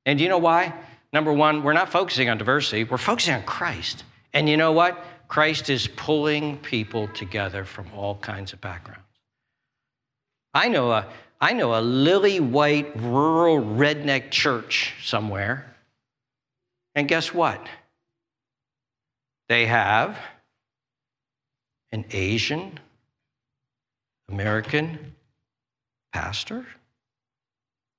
And 0.04 0.20
you 0.20 0.28
know 0.28 0.38
why? 0.38 0.74
Number 1.12 1.32
one, 1.32 1.62
we're 1.62 1.72
not 1.72 1.88
focusing 1.88 2.28
on 2.28 2.36
diversity, 2.36 2.82
we're 2.82 2.98
focusing 2.98 3.34
on 3.34 3.44
Christ. 3.44 4.02
And 4.32 4.48
you 4.48 4.56
know 4.56 4.72
what? 4.72 5.02
Christ 5.28 5.70
is 5.70 5.86
pulling 5.86 6.58
people 6.58 7.06
together 7.08 7.64
from 7.64 7.86
all 7.94 8.16
kinds 8.16 8.52
of 8.52 8.60
backgrounds. 8.60 9.00
I 10.52 10.68
know 10.68 10.90
a, 10.90 11.06
I 11.40 11.52
know 11.52 11.78
a 11.78 11.80
lily 11.80 12.40
white 12.40 12.92
rural 12.96 13.60
redneck 13.60 14.32
church 14.32 14.94
somewhere. 15.04 15.72
And 16.96 17.06
guess 17.06 17.32
what? 17.32 17.64
They 19.48 19.66
have 19.66 20.18
an 21.92 22.04
Asian 22.10 22.80
American 24.28 25.14
pastor 26.12 26.66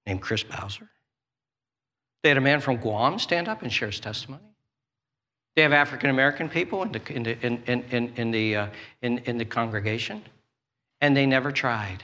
named 0.05 0.21
Chris 0.21 0.43
Bowser. 0.43 0.89
They 2.23 2.29
had 2.29 2.37
a 2.37 2.41
man 2.41 2.59
from 2.59 2.77
Guam 2.77 3.19
stand 3.19 3.47
up 3.47 3.61
and 3.61 3.71
share 3.71 3.89
his 3.89 3.99
testimony. 3.99 4.43
They 5.55 5.61
have 5.61 5.73
African 5.73 6.09
American 6.09 6.49
people 6.49 6.83
in 6.83 6.91
the, 6.91 7.13
in, 7.13 7.23
the, 7.23 7.45
in, 7.45 7.83
in, 7.91 8.13
in, 8.15 8.31
the, 8.31 8.55
uh, 8.55 8.67
in, 9.01 9.19
in 9.19 9.37
the 9.37 9.45
congregation, 9.45 10.23
and 11.01 11.15
they 11.15 11.25
never 11.25 11.51
tried. 11.51 12.03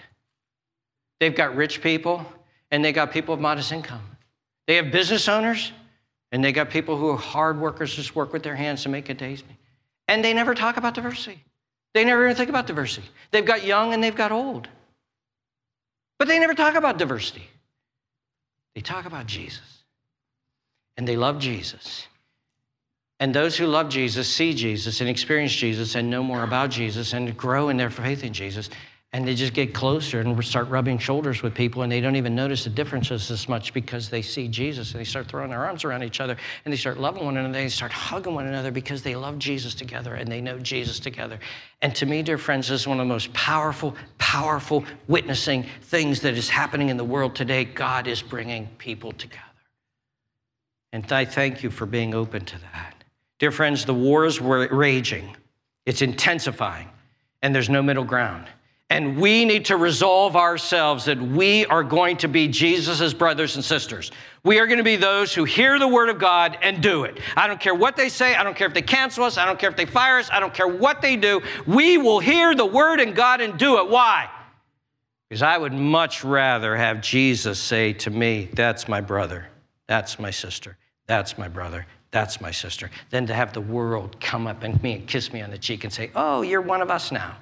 They've 1.20 1.36
got 1.36 1.56
rich 1.56 1.82
people, 1.82 2.26
and 2.72 2.84
they 2.84 2.94
got 2.94 3.12
people 3.12 3.34
of 3.34 3.40
modest 3.40 3.72
income. 3.72 4.02
They 4.68 4.76
have 4.76 4.92
business 4.92 5.28
owners, 5.28 5.72
and 6.32 6.44
they 6.44 6.52
got 6.52 6.70
people 6.70 6.98
who 6.98 7.10
are 7.10 7.18
hard 7.18 7.60
workers, 7.60 7.94
just 7.94 8.16
work 8.16 8.32
with 8.32 8.42
their 8.42 8.56
hands 8.56 8.84
to 8.84 8.90
make 8.90 9.10
a 9.10 9.14
day's 9.14 9.44
meal. 9.44 9.58
And 10.08 10.24
they 10.24 10.34
never 10.34 10.56
talk 10.56 10.78
about 10.78 10.94
diversity. 10.94 11.44
They 11.94 12.06
never 12.06 12.24
even 12.26 12.38
think 12.38 12.50
about 12.50 12.68
diversity. 12.68 13.08
They've 13.32 13.46
got 13.46 13.66
young 13.66 13.94
and 13.94 14.04
they've 14.04 14.16
got 14.16 14.32
old. 14.32 14.70
But 16.18 16.28
they 16.28 16.40
never 16.40 16.54
talk 16.54 16.76
about 16.76 16.98
diversity. 16.98 17.44
They 18.76 18.82
talk 18.82 19.06
about 19.06 19.26
Jesus. 19.26 19.84
And 20.98 21.08
they 21.08 21.18
love 21.18 21.40
Jesus. 21.40 22.08
And 23.20 23.34
those 23.34 23.56
who 23.56 23.68
love 23.68 23.90
Jesus 23.90 24.28
see 24.28 24.54
Jesus 24.54 25.00
and 25.00 25.10
experience 25.10 25.54
Jesus 25.54 25.96
and 25.96 26.10
know 26.10 26.24
more 26.24 26.44
about 26.44 26.72
Jesus 26.72 27.14
and 27.14 27.38
grow 27.38 27.70
in 27.70 27.78
their 27.78 27.90
faith 27.92 28.24
in 28.24 28.34
Jesus. 28.34 28.70
And 29.14 29.28
they 29.28 29.36
just 29.36 29.54
get 29.54 29.74
closer 29.74 30.22
and 30.22 30.42
start 30.42 30.70
rubbing 30.70 30.98
shoulders 30.98 31.42
with 31.42 31.54
people, 31.54 31.82
and 31.82 31.92
they 31.92 32.00
don't 32.00 32.16
even 32.16 32.34
notice 32.34 32.64
the 32.64 32.70
differences 32.70 33.30
as 33.30 33.50
much 33.50 33.74
because 33.74 34.10
they 34.10 34.22
see 34.22 34.48
Jesus 34.48 34.92
and 34.92 35.02
they 35.02 35.06
start 35.06 35.28
throwing 35.28 35.50
their 35.50 35.66
arms 35.66 35.84
around 35.84 36.04
each 36.04 36.22
other 36.22 36.38
and 36.64 36.72
they 36.72 36.78
start 36.78 36.98
loving 36.98 37.26
one 37.26 37.36
another. 37.36 37.48
And 37.48 37.56
they 37.56 37.68
start 37.68 37.92
hugging 37.92 38.34
one 38.34 38.48
another 38.48 38.72
because 38.72 39.04
they 39.04 39.18
love 39.18 39.38
Jesus 39.38 39.74
together 39.74 40.16
and 40.16 40.32
they 40.32 40.40
know 40.40 40.60
Jesus 40.60 40.98
together. 40.98 41.40
And 41.82 41.94
to 41.96 42.06
me, 42.06 42.24
dear 42.24 42.38
friends, 42.38 42.70
this 42.70 42.82
is 42.82 42.88
one 42.88 43.02
of 43.02 43.06
the 43.06 43.14
most 43.14 43.34
powerful, 43.34 43.98
powerful 44.18 44.86
witnessing 45.10 45.66
things 45.82 46.22
that 46.22 46.38
is 46.38 46.48
happening 46.48 46.88
in 46.88 46.96
the 46.96 47.04
world 47.04 47.36
today. 47.36 47.66
God 47.66 48.08
is 48.08 48.22
bringing 48.22 48.68
people 48.78 49.12
together. 49.12 49.44
And 50.94 51.12
I 51.12 51.26
thank 51.26 51.64
you 51.64 51.70
for 51.70 51.86
being 51.86 52.14
open 52.14 52.46
to 52.46 52.58
that. 52.60 53.04
Dear 53.40 53.52
friends, 53.52 53.84
the 53.84 53.94
wars 53.94 54.40
were 54.40 54.68
raging, 54.70 55.36
it's 55.86 56.02
intensifying, 56.02 56.90
and 57.42 57.54
there's 57.54 57.70
no 57.70 57.82
middle 57.82 58.04
ground. 58.04 58.48
And 58.92 59.16
we 59.16 59.46
need 59.46 59.64
to 59.68 59.78
resolve 59.78 60.36
ourselves 60.36 61.06
that 61.06 61.18
we 61.18 61.66
are 61.68 61.82
going 61.82 62.18
to 62.18 62.28
be 62.28 62.50
Jesus' 62.50 63.14
brothers 63.14 63.56
and 63.56 63.64
sisters. 63.64 64.12
We 64.44 64.60
are 64.60 64.68
going 64.68 64.80
to 64.80 64.84
be 64.84 64.98
those 64.98 65.34
who 65.34 65.46
hear 65.46 65.80
the 65.80 65.88
word 65.88 66.10
of 66.10 66.20
God 66.20 66.58
and 66.62 66.84
do 66.84 67.06
it. 67.06 67.22
I 67.38 67.48
don't 67.48 67.58
care 67.58 67.74
what 67.74 67.96
they 67.96 68.10
say. 68.10 68.36
I 68.36 68.44
don't 68.44 68.54
care 68.54 68.68
if 68.68 68.74
they 68.74 68.82
cancel 68.82 69.24
us. 69.24 69.38
I 69.38 69.46
don't 69.46 69.58
care 69.58 69.70
if 69.70 69.78
they 69.78 69.86
fire 69.86 70.20
us. 70.20 70.30
I 70.30 70.42
don't 70.42 70.54
care 70.54 70.68
what 70.68 71.02
they 71.02 71.16
do. 71.16 71.42
We 71.66 71.98
will 71.98 72.20
hear 72.20 72.54
the 72.54 72.66
word 72.66 73.00
and 73.00 73.16
God 73.16 73.40
and 73.40 73.58
do 73.58 73.78
it. 73.78 73.88
Why? 73.88 74.30
Because 75.30 75.42
I 75.42 75.58
would 75.58 75.72
much 75.72 76.26
rather 76.26 76.76
have 76.76 77.00
Jesus 77.00 77.60
say 77.60 77.94
to 77.94 78.10
me, 78.10 78.50
That's 78.52 78.90
my 78.90 79.00
brother. 79.00 79.48
That's 79.88 80.20
my 80.20 80.32
sister. 80.32 80.76
That's 81.08 81.38
my 81.38 81.48
brother. 81.48 81.88
That's 82.12 82.42
my 82.42 82.52
sister. 82.52 82.92
Than 83.10 83.26
to 83.28 83.34
have 83.34 83.54
the 83.54 83.62
world 83.62 84.20
come 84.20 84.48
up 84.48 84.64
and 84.64 84.84
me 84.84 84.96
and 84.96 85.08
kiss 85.08 85.32
me 85.32 85.42
on 85.42 85.50
the 85.50 85.58
cheek 85.58 85.86
and 85.86 85.94
say, 85.94 86.12
Oh, 86.14 86.42
you're 86.42 86.60
one 86.60 86.82
of 86.82 86.92
us 86.92 87.10
now. 87.10 87.38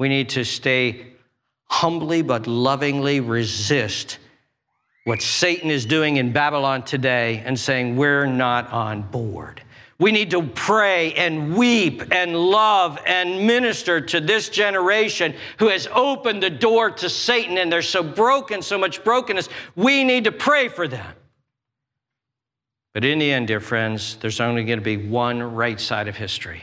We 0.00 0.08
need 0.08 0.30
to 0.30 0.44
stay 0.44 1.08
humbly 1.66 2.22
but 2.22 2.46
lovingly 2.46 3.20
resist 3.20 4.16
what 5.04 5.20
Satan 5.20 5.70
is 5.70 5.84
doing 5.84 6.16
in 6.16 6.32
Babylon 6.32 6.84
today 6.84 7.42
and 7.44 7.60
saying, 7.60 7.96
We're 7.96 8.24
not 8.24 8.72
on 8.72 9.02
board. 9.02 9.60
We 9.98 10.10
need 10.10 10.30
to 10.30 10.42
pray 10.42 11.12
and 11.12 11.54
weep 11.54 12.02
and 12.14 12.34
love 12.34 12.98
and 13.04 13.46
minister 13.46 14.00
to 14.00 14.20
this 14.22 14.48
generation 14.48 15.34
who 15.58 15.68
has 15.68 15.86
opened 15.92 16.42
the 16.42 16.48
door 16.48 16.90
to 16.92 17.10
Satan 17.10 17.58
and 17.58 17.70
they're 17.70 17.82
so 17.82 18.02
broken, 18.02 18.62
so 18.62 18.78
much 18.78 19.04
brokenness. 19.04 19.50
We 19.76 20.02
need 20.04 20.24
to 20.24 20.32
pray 20.32 20.68
for 20.68 20.88
them. 20.88 21.14
But 22.94 23.04
in 23.04 23.18
the 23.18 23.30
end, 23.30 23.48
dear 23.48 23.60
friends, 23.60 24.16
there's 24.16 24.40
only 24.40 24.64
going 24.64 24.78
to 24.78 24.82
be 24.84 24.96
one 24.96 25.42
right 25.42 25.78
side 25.78 26.08
of 26.08 26.16
history. 26.16 26.62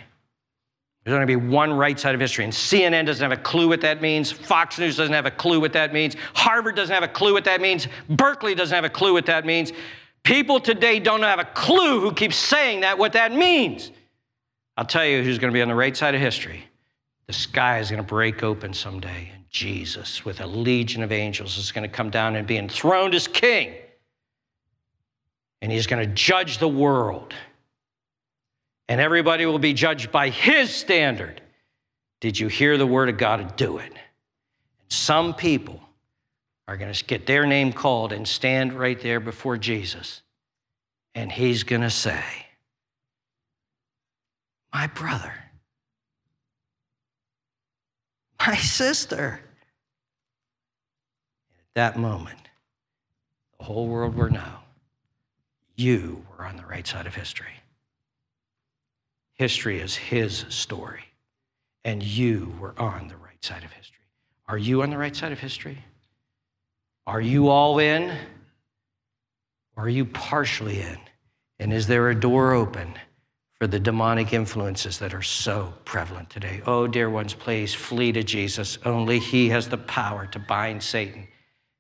There's 1.08 1.16
going 1.16 1.26
to 1.26 1.40
be 1.40 1.48
one 1.48 1.72
right 1.72 1.98
side 1.98 2.16
of 2.16 2.20
history. 2.20 2.44
And 2.44 2.52
CNN 2.52 3.06
doesn't 3.06 3.24
have 3.24 3.32
a 3.32 3.42
clue 3.42 3.70
what 3.70 3.80
that 3.80 4.02
means. 4.02 4.30
Fox 4.30 4.78
News 4.78 4.98
doesn't 4.98 5.14
have 5.14 5.26
a 5.26 5.32
clue 5.32 5.62
what 5.62 5.72
that 5.72 5.94
means. 5.94 6.18
Harvard 6.34 6.76
doesn't 6.76 6.94
have 6.94 7.02
a 7.02 7.08
clue 7.08 7.32
what 7.32 7.46
that 7.46 7.62
means. 7.62 7.88
Berkeley 8.10 8.54
doesn't 8.54 8.76
have 8.76 8.84
a 8.84 8.90
clue 8.90 9.14
what 9.14 9.26
that 9.28 9.46
means. 9.46 9.72
People 10.24 10.60
today 10.60 11.00
don't 11.00 11.22
have 11.22 11.40
a 11.40 11.46
clue 11.46 12.02
who 12.02 12.12
keeps 12.12 12.36
saying 12.36 12.82
that, 12.82 12.98
what 12.98 13.14
that 13.14 13.32
means. 13.32 13.92
I'll 14.76 14.84
tell 14.84 15.06
you 15.06 15.24
who's 15.24 15.40
going 15.40 15.50
to 15.50 15.54
be 15.54 15.62
on 15.62 15.70
the 15.70 15.76
right 15.76 15.96
side 15.96 16.14
of 16.14 16.20
history. 16.20 16.66
The 17.28 17.32
sky 17.32 17.80
is 17.80 17.90
going 17.90 18.04
to 18.04 18.08
break 18.08 18.44
open 18.44 18.74
someday, 18.74 19.32
and 19.34 19.46
Jesus, 19.50 20.26
with 20.26 20.42
a 20.42 20.46
legion 20.46 21.04
of 21.04 21.14
angels, 21.14 21.58
is 21.58 21.72
going 21.72 21.90
to 21.90 21.96
come 21.96 22.10
down 22.10 22.36
and 22.36 22.46
be 22.46 22.58
enthroned 22.58 23.16
as 23.16 23.30
king. 23.30 23.76
And 25.62 25.72
he's 25.72 25.88
going 25.88 26.06
to 26.06 26.14
judge 26.14 26.58
the 26.58 26.68
world 26.68 27.34
and 28.90 29.02
everybody 29.02 29.46
will 29.46 29.60
be 29.60 29.74
judged 29.74 30.12
by 30.12 30.30
his 30.30 30.74
standard. 30.74 31.42
Did 32.22 32.40
you 32.40 32.48
hear 32.48 32.78
the 32.78 32.88
word 32.88 33.10
of 33.10 33.18
God 33.18 33.40
and 33.40 33.56
do 33.56 33.78
it? 33.78 33.94
Some 34.90 35.34
people 35.34 35.80
are 36.68 36.78
going 36.78 36.92
to 36.92 37.06
get 37.06 37.26
their 37.26 37.46
name 37.46 37.74
called 37.74 38.12
and 38.12 38.28
stand 38.28 38.74
right 38.74 39.00
there 39.00 39.20
before 39.20 39.58
Jesus, 39.58 40.22
and 41.16 41.32
he's 41.32 41.64
going 41.64 41.82
to 41.82 41.90
say, 41.90 42.24
My 44.74 44.88
brother, 44.88 45.34
my 48.40 48.56
sister. 48.56 49.40
At 51.60 51.94
that 51.94 52.00
moment, 52.00 52.40
the 53.60 53.66
whole 53.66 53.88
world 53.88 54.16
will 54.16 54.30
know 54.30 54.60
you 55.76 56.26
were 56.32 56.46
on 56.46 56.58
the 56.58 56.66
right 56.66 56.88
side 56.88 57.06
of 57.06 57.14
history. 57.14 57.57
History 59.38 59.80
is 59.80 59.96
his 59.96 60.46
story, 60.50 61.04
and 61.84 62.02
you 62.02 62.56
were 62.60 62.74
on 62.80 63.08
the 63.08 63.18
right 63.18 63.44
side 63.44 63.64
of 63.64 63.72
history. 63.72 63.98
Are 64.48 64.58
you 64.58 64.82
on 64.82 64.90
the 64.90 64.98
right 64.98 65.16
side 65.16 65.32
of 65.32 65.40
history? 65.40 65.78
Are 67.06 67.22
you 67.22 67.50
all 67.50 67.80
in? 67.80 68.18
Or 69.76 69.86
are 69.86 69.90
you 69.90 70.06
partially 70.06 70.82
in? 70.82 70.98
And 71.60 71.72
is 71.72 71.86
there 71.86 72.10
a 72.10 72.20
door 72.20 72.54
open 72.54 72.94
for 73.60 73.68
the 73.68 73.80
demonic 73.80 74.34
influences 74.34 74.98
that 75.00 75.14
are 75.14 75.22
so 75.22 75.74
prevalent 75.86 76.30
today? 76.30 76.62
Oh, 76.66 76.88
dear 76.88 77.10
ones, 77.10 77.34
please 77.34 77.74
flee 77.74 78.12
to 78.14 78.24
Jesus. 78.24 78.80
Only 78.86 79.20
He 79.20 79.50
has 79.50 79.70
the 79.70 79.78
power 79.78 80.26
to 80.28 80.40
bind 80.40 80.82
Satan 80.82 81.28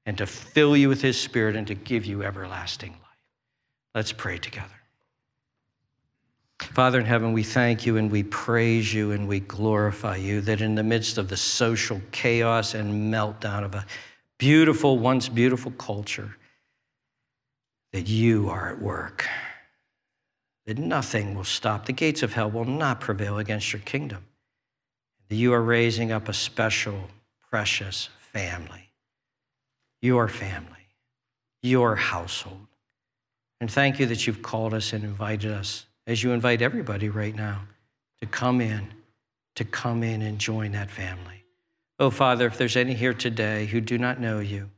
and 0.06 0.18
to 0.20 0.28
fill 0.28 0.78
you 0.78 0.90
with 0.90 1.02
His 1.02 1.20
Spirit 1.20 1.56
and 1.56 1.66
to 1.68 1.76
give 1.76 2.06
you 2.06 2.24
everlasting 2.24 2.92
life. 2.92 3.02
Let's 3.96 4.12
pray 4.12 4.38
together. 4.38 4.77
Father 6.60 7.00
in 7.00 7.06
heaven, 7.06 7.34
we 7.34 7.44
thank 7.44 7.86
you 7.86 7.98
and 7.98 8.12
we 8.12 8.24
praise 8.24 8.94
you 8.94 9.12
and 9.12 9.28
we 9.28 9.40
glorify 9.40 10.16
you 10.16 10.42
that 10.42 10.62
in 10.62 10.76
the 10.76 10.84
midst 10.84 11.18
of 11.18 11.28
the 11.28 11.38
social 11.38 12.00
chaos 12.12 12.74
and 12.74 13.12
meltdown 13.14 13.64
of 13.64 13.76
a 13.76 13.86
beautiful, 14.38 15.00
once 15.00 15.28
beautiful 15.28 15.72
culture, 15.72 16.36
that 17.94 18.08
you 18.08 18.50
are 18.50 18.70
at 18.70 18.82
work, 18.82 19.28
that 20.66 20.78
nothing 20.78 21.34
will 21.34 21.44
stop. 21.44 21.86
The 21.86 21.94
gates 21.94 22.22
of 22.22 22.34
hell 22.34 22.52
will 22.52 22.66
not 22.66 23.00
prevail 23.02 23.40
against 23.40 23.74
your 23.74 23.82
kingdom, 23.82 24.24
that 25.30 25.36
you 25.36 25.54
are 25.54 25.62
raising 25.62 26.12
up 26.12 26.28
a 26.28 26.34
special, 26.34 27.10
precious 27.50 28.10
family, 28.20 28.90
your 30.02 30.28
family, 30.28 30.88
your 31.64 31.96
household. 31.96 32.68
And 33.60 33.72
thank 33.72 34.00
you 34.00 34.06
that 34.08 34.28
you've 34.28 34.44
called 34.44 34.76
us 34.76 34.94
and 34.94 35.04
invited 35.04 35.52
us 35.52 35.87
as 36.08 36.24
you 36.24 36.32
invite 36.32 36.62
everybody 36.62 37.10
right 37.10 37.36
now 37.36 37.62
to 38.22 38.26
come 38.26 38.62
in, 38.62 38.88
to 39.56 39.66
come 39.66 40.02
in 40.02 40.22
and 40.22 40.40
join 40.40 40.72
that 40.72 40.90
family. 40.90 41.44
Oh, 42.00 42.10
Father, 42.10 42.48
if 42.48 42.58
there's 42.58 42.78
any 42.78 42.94
here 42.94 43.14
today 43.14 43.66
who 43.66 43.82
do 43.82 43.98
not 43.98 44.20
know 44.20 44.40
you, 44.40 44.70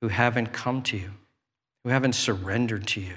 who 0.00 0.08
haven't 0.08 0.52
come 0.52 0.82
to 0.82 0.96
you, 0.96 1.10
who 1.82 1.90
haven't 1.90 2.14
surrendered 2.14 2.86
to 2.86 3.00
you, 3.00 3.16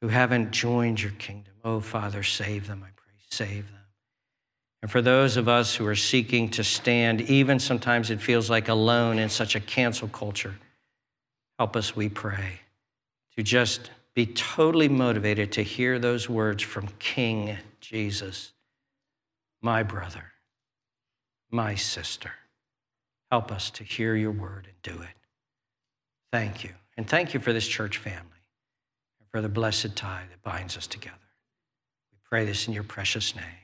who 0.00 0.08
haven't 0.08 0.52
joined 0.52 1.02
your 1.02 1.12
kingdom, 1.12 1.54
oh, 1.64 1.80
Father, 1.80 2.22
save 2.22 2.68
them, 2.68 2.82
I 2.84 2.90
pray, 2.94 3.12
save 3.30 3.66
them. 3.70 3.80
And 4.82 4.90
for 4.90 5.00
those 5.00 5.38
of 5.38 5.48
us 5.48 5.74
who 5.74 5.86
are 5.86 5.96
seeking 5.96 6.50
to 6.50 6.62
stand, 6.62 7.22
even 7.22 7.58
sometimes 7.58 8.10
it 8.10 8.20
feels 8.20 8.50
like 8.50 8.68
alone 8.68 9.18
in 9.18 9.30
such 9.30 9.56
a 9.56 9.60
cancel 9.60 10.08
culture, 10.08 10.54
help 11.58 11.74
us, 11.74 11.96
we 11.96 12.10
pray, 12.10 12.60
to 13.36 13.42
just 13.42 13.90
be 14.14 14.26
totally 14.26 14.88
motivated 14.88 15.52
to 15.52 15.62
hear 15.62 15.98
those 15.98 16.28
words 16.28 16.62
from 16.62 16.88
King 16.98 17.56
Jesus, 17.80 18.52
my 19.60 19.82
brother, 19.82 20.32
my 21.50 21.74
sister. 21.74 22.30
Help 23.30 23.50
us 23.50 23.70
to 23.70 23.84
hear 23.84 24.14
your 24.14 24.30
word 24.30 24.68
and 24.68 24.96
do 24.96 25.02
it. 25.02 25.16
Thank 26.32 26.62
you. 26.62 26.70
And 26.96 27.08
thank 27.08 27.34
you 27.34 27.40
for 27.40 27.52
this 27.52 27.66
church 27.66 27.98
family 27.98 28.20
and 29.18 29.28
for 29.30 29.40
the 29.40 29.48
blessed 29.48 29.96
tie 29.96 30.22
that 30.30 30.42
binds 30.42 30.76
us 30.76 30.86
together. 30.86 31.16
We 32.12 32.18
pray 32.22 32.44
this 32.44 32.68
in 32.68 32.74
your 32.74 32.84
precious 32.84 33.34
name. 33.34 33.63